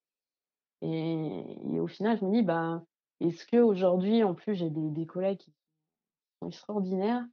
et 0.83 1.81
au 1.81 1.87
final, 1.87 2.19
je 2.19 2.25
me 2.25 2.33
dis: 2.33 2.43
«Bah, 2.43 2.83
est-ce 3.21 3.47
qu'aujourd'hui» 3.47 4.23
en 4.25 4.35
plus, 4.35 4.55
j'ai 4.55 4.71
des 4.71 5.07
collègues 5.07 5.39
qui 5.39 5.53
sont 6.41 6.49
extraordinaires, 6.49 7.27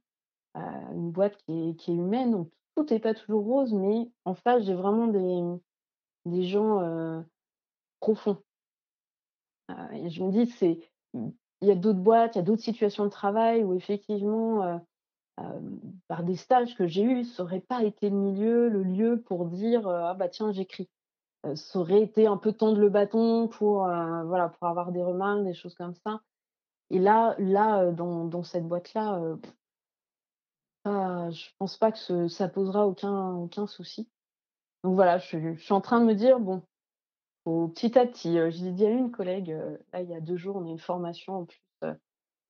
heu, 0.56 0.60
une 0.94 1.12
boîte 1.12 1.36
qui 1.46 1.52
est 1.70 1.88
humaine, 1.88 2.32
donc 2.32 2.50
tout 2.76 2.92
est 2.94 3.00
pas 3.00 3.14
toujours 3.14 3.44
rose, 3.44 3.74
mais 3.74 4.10
en 4.26 4.34
face, 4.34 4.64
j'ai 4.64 4.74
vraiment 4.74 5.08
des 6.26 6.44
gens, 6.44 6.80
heu, 6.80 7.24
profonds. 8.00 8.42
Et 9.92 10.10
je 10.10 10.22
me 10.22 10.30
dis: 10.30 10.46
«C'est» 10.46 10.80
il 11.14 11.68
y 11.68 11.70
a 11.70 11.74
d'autres 11.74 11.98
boîtes, 11.98 12.36
il 12.36 12.38
y 12.38 12.40
a 12.40 12.44
d'autres 12.44 12.62
situations 12.62 13.04
de 13.04 13.10
travail 13.10 13.64
où 13.64 13.74
effectivement, 13.74 14.80
par 16.08 16.22
des 16.24 16.36
stages 16.36 16.74
que 16.76 16.86
j'ai 16.86 17.02
eus, 17.02 17.24
ça 17.24 17.42
aurait 17.44 17.60
pas 17.60 17.84
été 17.84 18.10
le 18.10 18.16
milieu, 18.16 18.68
le 18.68 18.82
lieu 18.82 19.20
pour 19.26 19.46
dire, 19.46 19.86
«Ah 19.88 20.14
bah 20.14 20.28
tiens, 20.28 20.52
j'écris». 20.52 20.88
Ça 21.54 21.80
aurait 21.80 22.02
été 22.02 22.26
un 22.26 22.36
peu 22.38 22.52
tendre 22.52 22.78
le 22.80 22.90
bâton 22.90 23.48
pour, 23.48 23.84
voilà, 23.84 24.50
pour 24.50 24.68
avoir 24.68 24.92
des 24.92 25.02
remarques, 25.02 25.44
des 25.44 25.54
choses 25.54 25.74
comme 25.74 25.94
ça 25.94 26.20
et 26.90 26.98
là 26.98 27.34
là, 27.38 27.90
dans 27.92 28.42
cette 28.42 28.66
boîte-là, 28.68 29.18
heu, 29.20 29.40
ah, 30.84 31.28
je 31.30 31.46
pense 31.58 31.76
pas 31.76 31.92
que 31.92 32.28
ça 32.28 32.48
posera 32.48 32.86
aucun 32.86 33.34
aucun 33.34 33.66
souci. 33.66 34.08
Donc 34.84 34.94
voilà, 34.94 35.18
je 35.18 35.26
suis 35.26 35.56
je 35.56 35.74
en 35.74 35.80
train 35.80 36.00
de 36.00 36.06
me 36.06 36.14
dire: 36.14 36.40
«Bon, 36.40 36.62
petit 37.74 37.98
à 37.98 38.06
petit», 38.06 38.38
heu, 38.38 38.50
j'ai 38.50 38.72
dit 38.72 38.86
à 38.86 38.90
une 38.90 39.10
collègue, 39.10 39.56
là, 39.92 40.02
il 40.02 40.08
y 40.10 40.14
a 40.14 40.20
2 40.20 40.36
jours, 40.36 40.56
on 40.56 40.66
a 40.66 40.70
une 40.70 40.78
formation 40.78 41.34
en 41.34 41.44
plus, 41.46 41.62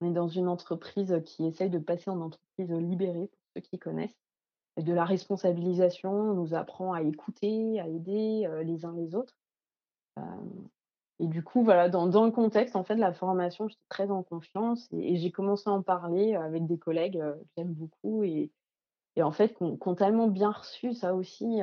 On 0.01 0.11
est 0.11 0.13
dans 0.13 0.29
une 0.29 0.49
entreprise, 0.49 1.21
qui 1.25 1.45
essaye 1.47 1.71
de 1.71 1.79
passer 1.79 2.11
en 2.11 2.21
entreprise, 2.21 2.71
libérée, 2.73 3.29
pour 3.29 3.41
ceux 3.57 3.61
qui 3.63 3.79
connaissent 3.79 4.17
de 4.79 4.93
la 4.95 5.05
responsabilisation. 5.05 6.13
On 6.13 6.35
nous 6.35 6.55
apprend 6.55 6.93
à 6.95 7.03
écouter, 7.03 7.81
à 7.81 7.89
aider, 7.89 8.49
les 8.65 8.85
uns 8.87 8.95
les 8.95 9.15
autres. 9.17 9.35
Et 11.21 11.27
du 11.27 11.43
coup, 11.45 11.63
voilà, 11.65 11.89
dans 11.89 12.07
dans 12.09 12.25
le 12.27 12.31
contexte, 12.33 12.77
en 12.77 12.85
fait, 12.85 12.97
de 12.97 13.01
la 13.01 13.13
formation, 13.15 13.69
j'étais 13.69 13.83
très 13.89 14.11
en 14.11 14.23
confiance 14.23 14.89
et 14.93 15.17
j'ai 15.17 15.33
commencé 15.33 15.69
à 15.71 15.73
en 15.73 15.83
parler, 15.83 16.35
avec 16.35 16.67
des 16.67 16.79
collègues, 16.79 17.19
que 17.21 17.45
j'aime 17.57 17.75
beaucoup 17.75 18.25
et 18.25 18.53
et 19.17 19.23
en 19.25 19.33
fait, 19.33 19.55
qui 19.55 19.63
ont 19.65 19.77
qui 19.79 19.89
ont 19.89 19.95
tellement 19.97 20.29
bien 20.29 20.53
reçu 20.53 20.95
ça 20.95 21.15
aussi, 21.15 21.61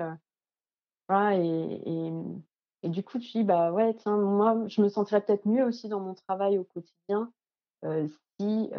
et 1.10 2.12
mmh 2.12 2.44
et 2.84 2.90
du 2.90 3.04
coup, 3.04 3.20
tu 3.20 3.30
dis: 3.40 3.44
«Bah, 3.44 3.72
ouais, 3.74 3.96
tiens, 3.96 4.18
moi, 4.18 4.64
je 4.68 4.82
me 4.82 4.90
sentirais 4.90 5.22
peut-être 5.26 5.48
mieux 5.48 5.66
aussi 5.66 5.90
dans 5.90 6.00
mon 6.02 6.14
travail 6.16 6.60
au 6.60 6.64
quotidien, 6.66 7.32
si, 8.40 8.72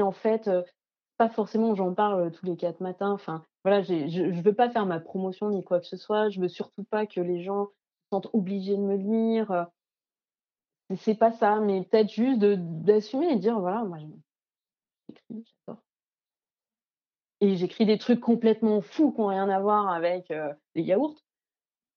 en 0.00 0.12
fait, 0.12 0.50
pas 1.18 1.28
forcément 1.28 1.74
j'en 1.74 1.94
parle, 1.94 2.30
tous 2.32 2.46
les 2.46 2.56
4 2.56 2.80
matins, 2.80 3.12
enfin 3.12 3.44
voilà, 3.64 3.82
je 3.82 4.08
je 4.08 4.40
veux 4.40 4.54
pas 4.54 4.70
faire 4.70 4.86
ma 4.86 5.00
promotion 5.00 5.50
ni 5.50 5.62
quoi 5.64 5.80
que 5.80 5.86
ce 5.86 5.96
soit. 5.96 6.30
Je 6.30 6.40
veux 6.40 6.48
surtout 6.48 6.84
pas 6.84 7.06
que 7.06 7.20
les 7.20 7.42
gens 7.42 7.66
se 7.66 8.08
sentent 8.12 8.30
obligés 8.32 8.76
de 8.76 8.82
me 8.82 8.96
lire, 8.96 9.68
c'est 10.96 11.14
pas 11.14 11.32
ça, 11.32 11.60
mais 11.60 11.82
peut-être 11.84 12.10
juste 12.10 12.40
d'assumer 12.40 13.32
et 13.32 13.36
de 13.36 13.40
dire: 13.40 13.60
«Voilà, 13.60 13.84
moi 13.84 13.98
j'écris, 13.98 15.44
j'adore» 15.66 15.82
et 17.40 17.56
j'écris 17.56 17.86
des 17.86 17.98
trucs 17.98 18.20
complètement 18.20 18.80
fous 18.80 19.12
qui 19.12 19.20
ont 19.20 19.26
rien 19.26 19.48
à 19.48 19.60
voir 19.60 19.88
avec, 19.88 20.32
les 20.74 20.82
yaourts, 20.82 21.22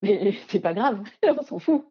mais 0.02 0.34
c'est 0.50 0.62
pas 0.62 0.74
grave, 0.74 1.04
on 1.24 1.44
s'en 1.44 1.60
fout. 1.60 1.86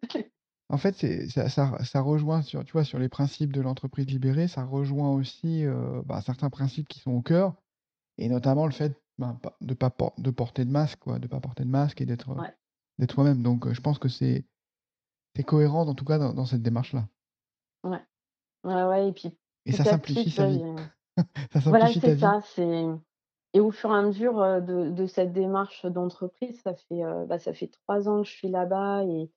En 0.72 0.78
fait, 0.78 0.96
c'est 0.96 1.28
ça 1.28 1.48
ça 1.48 1.84
ça 1.84 2.00
rejoint 2.00 2.42
sur 2.42 2.64
tu 2.64 2.72
vois, 2.72 2.82
sur 2.84 2.98
les 2.98 3.08
principes 3.08 3.52
de 3.52 3.60
l'entreprise 3.60 4.06
libérée, 4.06 4.48
ça 4.48 4.64
rejoint 4.64 5.10
aussi, 5.12 5.62
heu, 5.64 6.02
bah, 6.04 6.20
certains 6.22 6.50
principes 6.50 6.88
qui 6.88 6.98
sont 7.00 7.12
au 7.12 7.22
cœur 7.22 7.54
et 8.18 8.28
notamment 8.30 8.66
le 8.66 8.72
fait, 8.72 9.02
ben, 9.18 9.34
pas 9.36 9.56
de 9.62 9.74
pas 9.74 9.90
por 9.90 10.14
de 10.18 10.30
porter 10.30 10.64
de 10.66 10.70
masque, 10.72 11.00
quoi, 11.00 11.18
de 11.20 11.28
pas 11.28 11.40
porter 11.40 11.64
de 11.64 11.70
masque 11.70 12.00
et 12.02 12.06
d'être, 12.06 12.30
heu, 12.32 12.36
Ouais, 12.36 12.56
d'être 12.98 13.12
soi-même. 13.14 13.42
Donc, 13.42 13.66
heu, 13.66 13.74
je 13.74 13.80
pense 13.82 13.98
que 14.00 14.08
c'est 14.08 14.46
tu 15.34 15.44
cohérente 15.44 15.88
en 15.90 15.94
tout 15.96 16.04
cas 16.06 16.18
dans 16.18 16.34
dans 16.34 16.46
cette 16.46 16.62
démarche-là 16.62 17.08
ouais, 17.84 18.04
ouais, 18.64 18.84
ouais 18.84 19.08
et 19.10 19.12
puis 19.12 19.38
et 19.66 19.72
ça 19.72 19.84
simplifie 19.84 20.30
sa 20.30 20.46
vie. 20.46 20.64
Ça 21.52 21.60
voilà, 21.68 21.92
c'est 21.94 22.00
ta 22.02 22.14
vie? 22.14 22.32
ça, 22.32 22.40
c'est 22.42 22.86
et 23.54 23.60
au 23.60 23.70
fur 23.72 23.90
et 23.92 23.98
à 23.98 24.02
mesure, 24.02 24.36
de 24.62 24.90
de 24.90 25.06
cette 25.06 25.32
démarche 25.32 25.86
d'entreprise, 25.86 26.60
ça 26.62 26.74
fait, 26.74 27.02
bah, 27.26 27.38
ça 27.38 27.54
fait 27.54 27.68
3 27.68 28.08
ans 28.08 28.22
que 28.22 28.28
je 28.28 28.32
suis 28.34 28.48
là-bas 28.50 29.04
et 29.06 29.32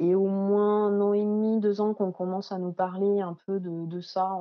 et 0.00 0.14
au 0.14 0.26
moins 0.28 0.88
1 0.88 1.00
an 1.00 1.12
et 1.12 1.22
demi, 1.24 1.60
2 1.60 1.80
ans 1.80 1.94
qu'on 1.94 2.12
commence 2.12 2.52
à 2.52 2.58
nous 2.58 2.72
parler 2.72 3.20
un 3.20 3.36
peu 3.46 3.60
de 3.60 4.00
ça. 4.00 4.38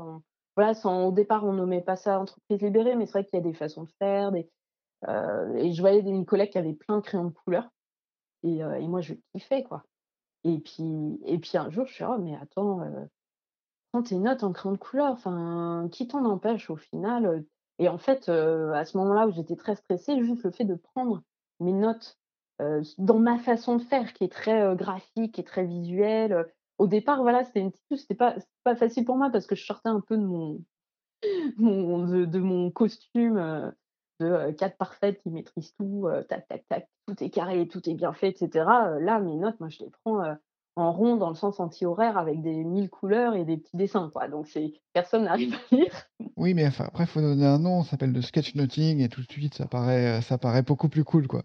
Voilà, 0.57 0.73
au 0.85 1.11
départ, 1.11 1.45
on 1.45 1.53
nommait 1.53 1.81
pas 1.81 1.95
ça 1.95 2.19
entreprise 2.19 2.61
libérée, 2.61 2.95
mais 2.95 3.05
c'est 3.05 3.13
vrai 3.13 3.25
qu'il 3.25 3.37
y 3.39 3.41
a 3.41 3.45
des 3.45 3.53
façons 3.53 3.83
de 3.83 3.91
faire, 3.99 4.31
heu 5.07 5.55
et 5.57 5.73
je 5.73 5.81
voyais 5.81 6.01
une 6.01 6.25
collègue 6.25 6.51
qui 6.51 6.57
avait 6.59 6.73
plein 6.73 6.97
de 6.97 7.01
crayons 7.03 7.25
de 7.25 7.31
couleur 7.33 7.69
et 8.43 8.63
heu 8.63 8.75
et 8.77 8.87
moi 8.87 9.01
je 9.01 9.15
kiffais, 9.33 9.63
quoi 9.63 9.83
et 10.45 10.59
puis 10.59 11.19
et 11.25 11.39
puis 11.39 11.57
un 11.57 11.69
jour, 11.71 11.85
je 11.87 11.93
suis: 11.93 12.05
«Oh 12.05 12.17
mais 12.19 12.35
attends, 12.37 12.81
heu» 12.83 13.07
Prends 13.91 14.03
tes 14.03 14.17
notes 14.19 14.43
en 14.43 14.51
crayon 14.53 14.73
de 14.73 14.77
couleur, 14.79 15.11
enfin, 15.11 15.87
qui 15.91 16.07
t'en 16.07 16.25
empêche 16.25 16.69
au 16.69 16.75
final? 16.77 17.45
Et 17.79 17.89
en 17.89 17.97
fait, 17.97 18.29
à 18.29 18.85
ce 18.85 18.97
moment-là 18.97 19.27
où 19.27 19.31
j'étais 19.31 19.55
très 19.55 19.75
stressée, 19.75 20.23
juste 20.23 20.43
le 20.43 20.51
fait 20.51 20.65
de 20.65 20.75
prendre 20.75 21.21
mes 21.59 21.73
notes, 21.73 22.17
dans 22.97 23.19
ma 23.19 23.37
façon 23.39 23.77
de 23.77 23.81
faire 23.83 24.13
qui 24.13 24.23
est 24.25 24.31
très, 24.31 24.61
heu, 24.63 24.75
graphique, 24.75 25.33
qui 25.35 25.41
est 25.41 25.45
très 25.45 25.65
visuelle. 25.65 26.45
Au 26.77 26.87
départ, 26.87 27.21
voilà, 27.21 27.43
c'était 27.43 27.59
une 27.61 27.71
petite 27.71 27.97
c'était 27.97 28.15
pas 28.15 28.75
facile 28.75 29.05
pour 29.05 29.17
moi 29.17 29.29
parce 29.31 29.47
que 29.47 29.55
je 29.55 29.65
sortais 29.65 29.89
un 29.89 30.01
peu 30.01 30.17
de 30.17 30.23
mon 30.25 30.59
mon 31.57 32.05
de 32.07 32.25
de 32.25 32.39
mon 32.39 32.71
costume, 32.71 33.37
heu, 33.37 33.71
de, 34.19 34.25
heu, 34.27 34.53
cadre 34.53 34.75
parfaite 34.77 35.21
qui 35.21 35.29
maîtrise 35.29 35.73
tout, 35.75 36.07
tac, 36.29 36.47
tac, 36.47 36.65
tac, 36.69 36.89
tout 37.07 37.23
est 37.23 37.29
carré, 37.29 37.67
tout 37.67 37.87
est 37.89 37.93
bien 37.95 38.13
fait 38.13 38.29
et 38.31 38.37
cetera, 38.37 38.91
heu, 38.91 38.99
là, 38.99 39.19
mes 39.19 39.35
notes, 39.35 39.59
moi, 39.59 39.69
je 39.69 39.79
les 39.83 39.89
prends, 40.03 40.21
en 40.75 40.91
rond 40.93 41.17
dans 41.17 41.29
le 41.29 41.35
sens 41.35 41.59
anti-horaire 41.59 42.17
avec 42.17 42.41
des 42.41 42.63
1000 42.63 42.89
couleurs 42.89 43.35
et 43.35 43.45
des 43.45 43.57
petits 43.57 43.77
dessins, 43.77 44.09
quoi, 44.13 44.27
donc 44.27 44.47
c'est 44.47 44.73
personne 44.93 45.23
n'arrive 45.25 45.55
à 45.71 45.75
lire. 45.75 46.03
Oui, 46.37 46.53
mais 46.53 46.65
enfin, 46.65 46.85
après, 46.85 47.03
il 47.03 47.07
faut 47.07 47.21
donner 47.21 47.45
un 47.45 47.59
nom, 47.59 47.83
ça 47.83 47.91
s'appelle 47.91 48.13
le 48.13 48.21
sketchnoting 48.21 48.99
et 48.99 49.09
tout 49.09 49.21
de 49.21 49.31
suite, 49.31 49.53
ça 49.55 49.65
paraît, 49.67 50.21
ça 50.21 50.37
paraît 50.37 50.63
beaucoup 50.63 50.89
plus 50.89 51.03
cool, 51.03 51.27
quoi. 51.27 51.43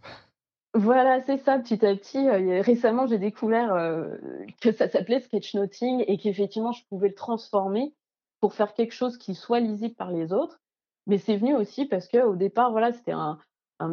Voilà, 0.77 1.23
c'est 1.23 1.39
ça, 1.39 1.59
petit 1.59 1.85
à 1.87 1.95
petit, 1.97 2.19
a 2.29 2.37
récemment, 2.63 3.07
j'ai 3.07 3.19
découvert, 3.19 3.75
heu, 3.75 4.21
que 4.61 4.73
ça 4.73 4.89
s'appelait 4.89 5.21
sketchnoting 5.21 6.05
et 6.07 6.19
qu'effectivement, 6.19 6.73
je 6.73 6.85
pouvais 6.91 7.09
le 7.09 7.15
transformer 7.15 7.95
pour 8.41 8.53
faire 8.53 8.75
quelque 8.75 8.93
chose 8.93 9.17
qui 9.17 9.35
soit 9.35 9.61
lisible 9.61 9.95
par 9.95 10.11
les 10.11 10.33
autres. 10.35 10.61
Mais 11.07 11.19
c'est 11.19 11.37
venu 11.37 11.55
aussi 11.55 11.87
parce 11.87 12.09
qu'au 12.09 12.37
départ, 12.37 12.73
voilà, 12.73 12.93
c'était 12.93 13.13
un 13.13 13.39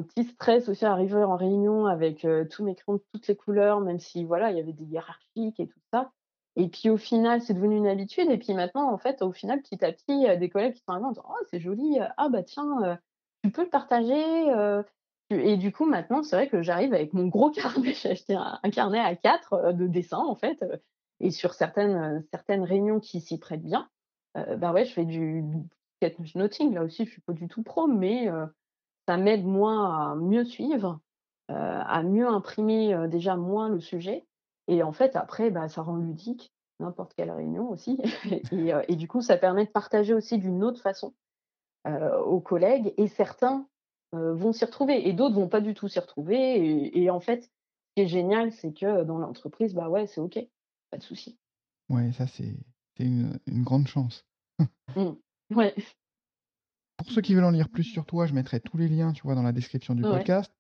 petit 0.02 0.26
stress 0.26 0.68
aussi 0.68 0.84
arriver 0.86 1.24
en 1.24 1.38
réunion 1.38 1.86
avec, 1.86 2.26
heu, 2.26 2.48
tous 2.50 2.64
mes 2.66 2.76
crayons 2.76 2.98
de 2.98 3.04
toutes 3.14 3.28
les 3.28 3.36
couleurs, 3.36 3.80
même 3.82 4.00
si 4.00 4.26
voilà, 4.26 4.52
il 4.52 4.58
y 4.58 4.60
avait 4.62 4.74
des 4.74 4.86
hiérarchiques 4.86 5.60
et 5.62 5.68
tout 5.68 5.80
ça. 5.94 6.12
Et 6.58 6.68
puis 6.70 6.90
au 6.90 6.98
final, 6.98 7.42
c'est 7.42 7.54
devenu 7.54 7.78
une 7.78 7.88
habitude 7.88 8.30
et 8.32 8.38
puis 8.38 8.54
maintenant, 8.54 8.92
en 8.92 8.98
fait, 8.98 9.22
au 9.22 9.32
final, 9.32 9.62
petit 9.62 9.84
à 9.86 9.92
petit, 9.94 10.26
des 10.38 10.50
collègues 10.50 10.74
qui 10.76 10.80
sont 10.82 10.92
arrivés 10.92 11.06
en 11.08 11.12
disant: 11.12 11.26
«Oh, 11.30 11.44
c'est 11.52 11.60
joli, 11.62 11.98
ah 12.18 12.30
bah 12.30 12.44
tiens, 12.44 13.00
tu 13.44 13.52
peux 13.52 13.64
le 13.64 13.70
partager, 13.70 14.52
heu?» 14.54 14.84
Et 15.40 15.58
du 15.58 15.72
coup, 15.72 15.86
maintenant, 15.86 16.24
c'est 16.24 16.36
vrai 16.36 16.48
que 16.50 16.62
j'arrive 16.62 16.94
avec 16.94 17.14
mon 17.14 17.28
gros 17.28 17.52
carnet, 17.52 17.94
j'ai 17.94 18.12
acheté 18.12 18.36
un 18.36 18.70
carnet 18.72 19.00
à 19.00 19.16
4 19.16 19.54
heu, 19.70 19.74
de 19.74 19.88
dessins, 19.88 20.18
en 20.20 20.36
fait, 20.36 20.62
heu 20.64 20.80
et 21.20 21.32
sur 21.32 21.54
certaines, 21.54 21.96
heu, 22.20 22.28
certaines 22.32 22.64
réunions 22.64 23.00
qui 23.00 23.22
s'y 23.22 23.40
prêtent 23.40 23.64
bien, 23.64 23.90
heu, 24.38 24.56
bah, 24.58 24.74
ouais, 24.74 24.86
je 24.86 24.94
fais 24.94 25.06
du 25.06 25.44
sketchnoting. 26.02 26.74
Là 26.74 26.84
aussi, 26.84 27.06
je 27.06 27.12
suis 27.12 27.22
pas 27.22 27.34
du 27.34 27.48
tout 27.48 27.64
pro, 27.64 27.88
mais 27.88 28.28
ça 29.08 29.18
m'aide 29.18 29.46
moi 29.46 30.12
à 30.12 30.16
mieux 30.16 30.46
suivre, 30.46 31.00
à 31.50 32.04
mieux 32.04 32.28
imprimer, 32.28 33.08
déjà 33.10 33.36
moins 33.38 33.70
le 33.70 33.80
sujet. 33.80 34.26
Et 34.68 34.84
en 34.84 34.94
fait, 34.94 35.16
après, 35.16 35.50
bah, 35.52 35.70
ça 35.70 35.82
rend 35.82 35.98
ludique 35.98 36.54
n'importe 36.80 37.14
quelle 37.16 37.32
réunion 37.32 37.70
aussi. 37.70 38.00
Et 38.52 38.72
et 38.90 38.96
du 38.96 39.08
coup, 39.08 39.22
ça 39.22 39.38
permet 39.38 39.66
de 39.66 39.72
partager 39.72 40.14
aussi 40.14 40.38
d'une 40.40 40.64
autre 40.64 40.82
façon, 40.82 41.14
aux 42.26 42.42
collègues 42.42 42.94
et 42.98 43.08
certains, 43.08 43.68
heu, 44.14 44.32
vont 44.34 44.54
s'y 44.54 44.66
retrouver 44.66 45.08
et 45.08 45.14
d'autres 45.14 45.36
vont 45.36 45.50
pas 45.50 45.62
du 45.62 45.74
tout 45.74 45.88
s'y 45.88 46.00
retrouver 46.00 46.36
et 46.36 47.04
et 47.04 47.10
en 47.10 47.20
fait, 47.20 47.44
ce 47.44 47.50
qui 47.96 48.02
est 48.04 48.08
génial, 48.08 48.52
c'est 48.52 48.74
que 48.74 49.04
dans 49.04 49.18
l'entreprise, 49.18 49.74
bah, 49.74 49.90
ouais, 49.90 50.08
c'est 50.08 50.22
OK, 50.22 50.40
pas 50.90 50.98
de 50.98 51.04
souci. 51.04 51.38
Ouais, 51.90 52.12
ça, 52.12 52.28
c'est 52.28 52.56
une, 53.00 53.40
une 53.48 53.64
grande 53.64 53.88
chance. 53.88 54.26
Mmh. 54.96 55.16
Ouais, 55.56 55.76
Pour 56.98 57.10
ceux 57.12 57.22
qui 57.22 57.36
veulent 57.36 57.44
en 57.44 57.52
lire 57.52 57.70
plus 57.70 57.84
sur 57.84 58.06
toi, 58.06 58.26
je 58.26 58.34
mettrai 58.34 58.60
tous 58.60 58.78
les 58.78 58.88
liens, 58.88 59.14
tu 59.14 59.24
vois, 59.24 59.36
dans 59.36 59.44
la 59.44 59.52
description 59.52 59.94
du 59.94 60.04
ouais. 60.04 60.10
podcast. 60.10 60.52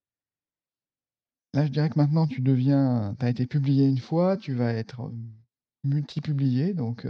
Là, 1.53 1.65
je 1.65 1.71
dirais 1.71 1.89
que 1.89 1.97
maintenant, 1.99 2.27
tu 2.27 2.41
deviens 2.41 3.15
tu 3.19 3.25
as 3.25 3.29
été 3.29 3.47
publié 3.47 3.87
une 3.87 3.99
fois, 3.99 4.37
tu 4.37 4.53
vas 4.53 4.73
être, 4.73 5.01
hem, 5.01 5.33
multi-publié 5.83 6.73
donc 6.73 7.05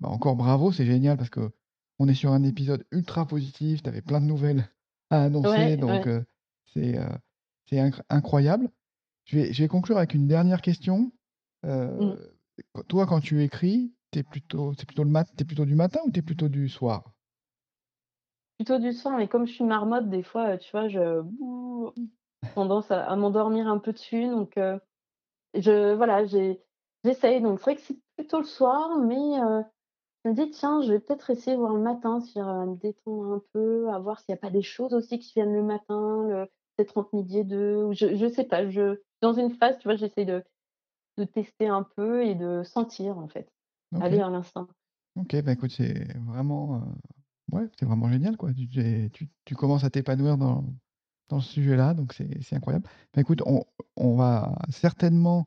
bah, 0.00 0.08
encore 0.08 0.36
bravo, 0.36 0.72
c'est 0.72 0.86
génial 0.86 1.16
parce 1.16 1.30
qu'on 1.30 2.08
est 2.08 2.14
sur 2.14 2.32
un 2.32 2.42
épisode 2.42 2.84
ultra 2.90 3.26
positif, 3.26 3.82
tu 3.82 3.88
avais 3.88 4.02
plein 4.02 4.20
de 4.20 4.26
nouvelles 4.26 4.68
à 5.10 5.22
annoncer 5.24 5.76
Ouais, 5.76 5.76
donc 5.76 6.08
ouais. 6.08 6.26
c'est, 6.74 6.98
c'est 7.68 7.80
incr 7.80 8.02
incroyable. 8.10 8.70
Je 9.26 9.38
vais 9.38 9.52
je 9.54 9.62
vais 9.62 9.68
conclure 9.68 9.98
avec 9.98 10.14
une 10.14 10.28
dernière 10.28 10.62
question. 10.62 11.12
Mmh. 11.98 12.16
Toi, 12.88 13.06
quand 13.06 13.20
tu 13.20 13.42
écris, 13.42 13.92
tu 14.12 14.24
plutôt 14.24 14.72
c'est 14.78 14.86
plutôt 14.86 15.04
le 15.04 15.10
mat 15.10 15.28
tu 15.36 15.44
plutôt 15.44 15.64
du 15.66 15.74
matin 15.74 16.00
ou 16.06 16.10
tu 16.10 16.20
es 16.20 16.22
plutôt 16.22 16.48
du 16.48 16.68
soir? 16.68 17.12
Plutôt 18.58 18.78
du 18.78 18.92
soir, 18.92 19.16
mais 19.16 19.28
comme 19.28 19.46
je 19.46 19.52
suis 19.52 19.64
marmotte, 19.64 20.08
des 20.10 20.22
fois, 20.22 20.56
tu 20.58 20.70
vois, 20.70 20.88
je 20.88 21.22
tendance 22.54 22.90
à 22.90 23.04
à 23.04 23.16
m'endormir 23.16 23.68
un 23.68 23.78
peu 23.78 23.92
dessus 23.92 24.26
donc 24.26 24.58
je 25.54 25.94
voilà, 25.94 26.26
j'ai 26.26 26.62
j'essaye 27.04 27.40
donc 27.42 27.58
c'est 27.60 27.64
vrai 27.64 27.76
que 27.76 27.82
c'est 27.82 27.98
plutôt 28.16 28.38
le 28.40 28.46
soir 28.46 28.98
mais 28.98 29.38
me 30.28 30.34
dis: 30.34 30.50
«Tiens, 30.50 30.82
je 30.82 30.92
vais 30.92 31.00
peut-être 31.00 31.30
essayer 31.30 31.56
de 31.56 31.60
voir 31.60 31.74
le 31.74 31.80
matin, 31.82 32.20
si 32.20 32.38
à 32.40 32.66
me 32.66 32.76
détendre 32.76 33.32
un 33.32 33.42
peu, 33.52 33.88
à 33.90 33.98
voir 33.98 34.20
s'il 34.20 34.32
y 34.32 34.34
a 34.34 34.36
pas 34.40 34.50
des 34.50 34.62
choses 34.62 34.94
aussi 34.94 35.18
qui 35.18 35.32
viennent 35.34 35.54
le 35.54 35.62
matin, 35.62 36.24
le 36.28 36.46
peut-être 36.76 36.98
entre 36.98 37.14
midi 37.14 37.38
et 37.38 37.44
2 37.44 37.84
ou 37.84 37.92
je 37.94 38.14
je 38.16 38.26
sais 38.28 38.44
pas, 38.44 38.68
je 38.68 39.00
dans 39.22 39.32
une 39.32 39.50
phase, 39.50 39.78
tu 39.78 39.84
vois, 39.88 39.96
j'essaie 39.96 40.24
de 40.26 40.44
de 41.18 41.24
tester 41.24 41.68
un 41.68 41.84
peu 41.84 42.24
et 42.26 42.34
de 42.36 42.62
sentir, 42.64 43.18
en 43.18 43.28
fait, 43.28 43.52
OK, 43.92 44.06
aller 44.06 44.20
à 44.20 44.30
l'instinct. 44.30 44.68
OK, 45.16 45.36
bah, 45.42 45.52
écoute, 45.52 45.70
c'est 45.72 46.12
vraiment, 46.18 46.76
heu, 46.82 46.82
ouais, 47.52 47.68
c'est 47.78 47.86
vraiment 47.86 48.10
génial, 48.10 48.36
quoi. 48.36 48.52
Tu 48.54 48.68
tu 49.12 49.30
tu 49.44 49.54
commences 49.54 49.84
à 49.84 49.90
t'épanouir 49.90 50.38
dans 50.38 50.64
dans 51.28 51.40
ce 51.40 51.52
sujet-là, 51.54 51.94
donc 51.94 52.12
c'est 52.14 52.42
c'est 52.42 52.56
incroyable. 52.56 52.88
Bah, 53.14 53.22
écoute, 53.22 53.42
on 53.46 53.64
on 53.96 54.16
va 54.16 54.56
certainement, 54.70 55.46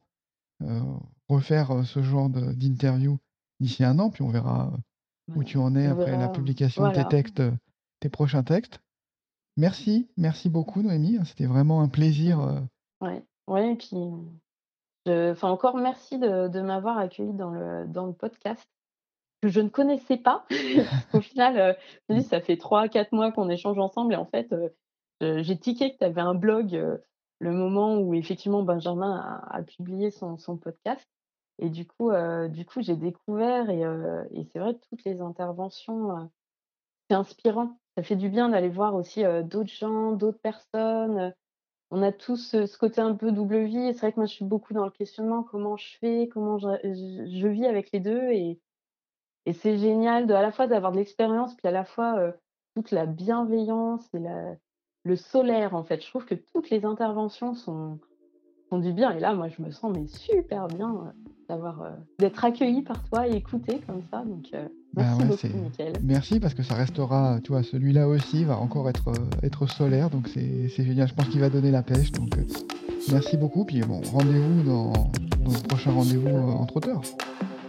heu, 0.63 0.81
refaire, 1.29 1.71
heu, 1.73 1.85
ce 1.85 2.03
genre 2.03 2.29
de 2.31 2.53
d'interview 2.53 3.19
d'ici 3.59 3.83
un 3.83 3.99
an, 3.99 4.09
puis 4.09 4.23
on 4.23 4.29
verra, 4.29 4.71
heu, 4.73 4.77
où 5.35 5.39
Ouais, 5.39 5.45
tu 5.45 5.57
en 5.57 5.75
es 5.75 5.87
on 5.87 5.91
après 5.91 6.17
la 6.17 6.29
publication 6.29 6.87
de 6.87 6.91
tes 6.91 7.05
textes, 7.05 7.39
heu, 7.39 7.53
tes 7.99 8.09
prochains 8.09 8.43
textes. 8.43 8.79
Merci, 9.57 10.07
merci 10.17 10.49
beaucoup 10.49 10.81
Noémie, 10.81 11.17
hein, 11.17 11.25
c'était 11.25 11.45
vraiment 11.45 11.81
un 11.81 11.89
plaisir, 11.89 12.37
mmh, 12.39 12.49
heu 12.49 12.61
ouais, 13.01 13.23
ouais 13.47 13.73
et 13.73 13.75
puis 13.75 13.97
Je 15.05 15.31
enfin 15.31 15.49
encore 15.49 15.77
merci 15.77 16.17
de 16.19 16.47
de 16.47 16.61
m'avoir 16.61 16.97
accueillie 16.97 17.33
dans 17.33 17.51
le 17.51 17.85
dans 17.87 18.05
le 18.05 18.13
podcast, 18.13 18.65
que 19.41 19.49
je 19.49 19.59
ne 19.61 19.69
connaissais 19.69 20.17
pas. 20.17 20.45
Qu'au 21.11 21.21
final, 21.21 21.57
heu, 21.57 21.75
je 22.09 22.13
me 22.13 22.19
dis 22.19 22.25
ça 22.27 22.41
fait 22.41 22.57
trois 22.57 22.87
quatre 22.87 23.11
mois 23.11 23.31
qu'on 23.31 23.49
échange 23.49 23.79
ensemble 23.79 24.13
et 24.13 24.17
en 24.17 24.25
fait, 24.25 24.53
j'ai 25.21 25.57
tiqué 25.57 25.91
que 25.93 25.97
tu 25.97 26.03
avais 26.05 26.21
un 26.21 26.35
blog, 26.35 26.71
le 27.39 27.51
moment 27.51 27.97
où 27.97 28.13
effectivement 28.13 28.63
Benjamin 28.63 29.15
a 29.17 29.57
a 29.57 29.63
publié 29.63 30.11
son 30.11 30.37
son 30.37 30.57
podcast 30.57 31.07
et 31.59 31.69
du 31.69 31.85
coup, 31.85 32.11
du 32.49 32.65
coup 32.65 32.81
j'ai 32.81 32.95
découvert 32.95 33.69
et 33.69 33.83
c'est 34.51 34.59
vrai 34.59 34.75
toutes 34.89 35.03
les 35.03 35.21
interventions, 35.21 36.29
c'est 37.09 37.15
inspirant. 37.15 37.77
Ça 37.97 38.03
fait 38.03 38.15
du 38.15 38.29
bien 38.29 38.49
d'aller 38.49 38.69
voir 38.69 38.95
aussi, 38.95 39.23
d'autres 39.43 39.71
gens, 39.73 40.13
d'autres 40.13 40.39
personnes, 40.39 41.33
on 41.91 42.01
a 42.03 42.11
tous, 42.11 42.51
ce 42.65 42.77
côté 42.77 43.01
un 43.01 43.15
peu 43.15 43.31
double 43.31 43.63
vie 43.63 43.93
c'est 43.93 43.99
vrai 44.01 44.11
que 44.13 44.17
moi 44.19 44.25
je 44.27 44.33
suis 44.33 44.45
beaucoup 44.45 44.73
dans 44.73 44.85
le 44.85 44.91
questionnement: 44.91 45.43
«Comment 45.43 45.75
je 45.77 45.97
fais? 45.99 46.29
Comment 46.31 46.57
je 46.59 46.67
je 46.83 47.47
vis 47.47 47.65
avec 47.65 47.91
les 47.91 47.99
2 47.99 48.29
et 48.31 48.59
et 49.45 49.53
c'est 49.53 49.77
génial 49.79 50.31
à 50.31 50.41
la 50.43 50.51
fois 50.51 50.67
d'avoir 50.67 50.91
de 50.91 50.97
l'expérience, 50.97 51.55
puis 51.55 51.67
à 51.67 51.71
la 51.71 51.83
fois, 51.83 52.33
toute 52.75 52.91
la 52.91 53.05
bienveillance 53.07 54.07
et 54.13 54.19
le 55.03 55.15
solaire, 55.15 55.73
en 55.75 55.83
fait. 55.83 56.03
Je 56.03 56.09
trouve 56.09 56.25
que 56.25 56.35
toutes 56.35 56.69
les 56.69 56.85
interventions 56.85 57.55
sont 57.55 57.99
font 58.69 58.77
du 58.77 58.93
bien 58.93 59.09
et 59.11 59.19
là, 59.19 59.33
moi, 59.33 59.47
je 59.49 59.61
me 59.63 59.71
sens 59.71 59.91
mais 59.95 60.05
super 60.05 60.67
bien, 60.67 61.13
d'avoir, 61.49 61.81
heu, 61.81 61.89
d'être 62.19 62.45
accueillie 62.45 62.83
par 62.83 63.03
toi 63.09 63.27
et 63.27 63.33
écoutée 63.35 63.81
comme 63.85 64.01
ça 64.11 64.23
donc 64.23 64.45
heu, 64.53 64.69
Bah, 64.93 65.03
merci 65.17 65.47
ouais, 65.47 65.59
beaucoup, 65.59 65.69
merci 66.03 66.39
parce 66.39 66.53
que 66.53 66.63
ça 66.63 66.75
restera, 66.75 67.39
tu 67.43 67.51
vois, 67.51 67.63
celui-là 67.63 68.07
aussi 68.07 68.45
va 68.45 68.57
encore 68.57 68.87
être, 68.87 69.09
heu, 69.09 69.29
être 69.43 69.67
solaire 69.67 70.09
donc 70.09 70.29
c'est 70.29 70.69
génial. 70.83 71.07
Je 71.07 71.13
pense 71.15 71.27
qu'il 71.27 71.41
va 71.41 71.49
donner 71.49 71.71
la 71.71 71.81
pêche 71.81 72.11
donc 72.11 72.29
merci 73.11 73.35
beaucoup 73.35 73.65
puis 73.65 73.81
bon, 73.81 73.99
rendez-vous 74.13 74.63
dans 74.63 74.93
dans 74.93 75.51
le 75.51 75.67
prochain 75.67 75.91
rendez-vous, 75.91 76.29
entre 76.51 76.77
auteurs, 76.77 77.01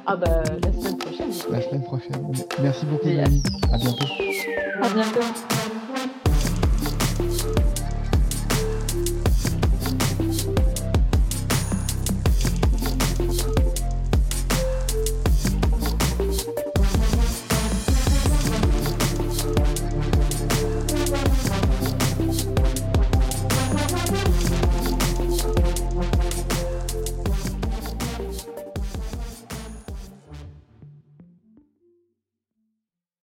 Ah 0.07 0.17
bah, 0.17 0.43
la 0.63 0.73
semaine 0.73 0.97
prochaine, 0.99 1.31
la 1.51 1.61
semaine 1.63 1.83
prochaine. 1.83 2.33
Merci 2.63 2.85
beaucoup. 2.87 3.09
Noémie, 3.09 3.43
à 3.73 3.79
bientôt. 3.79 4.05
À 4.83 4.89
bientôt. 4.93 5.80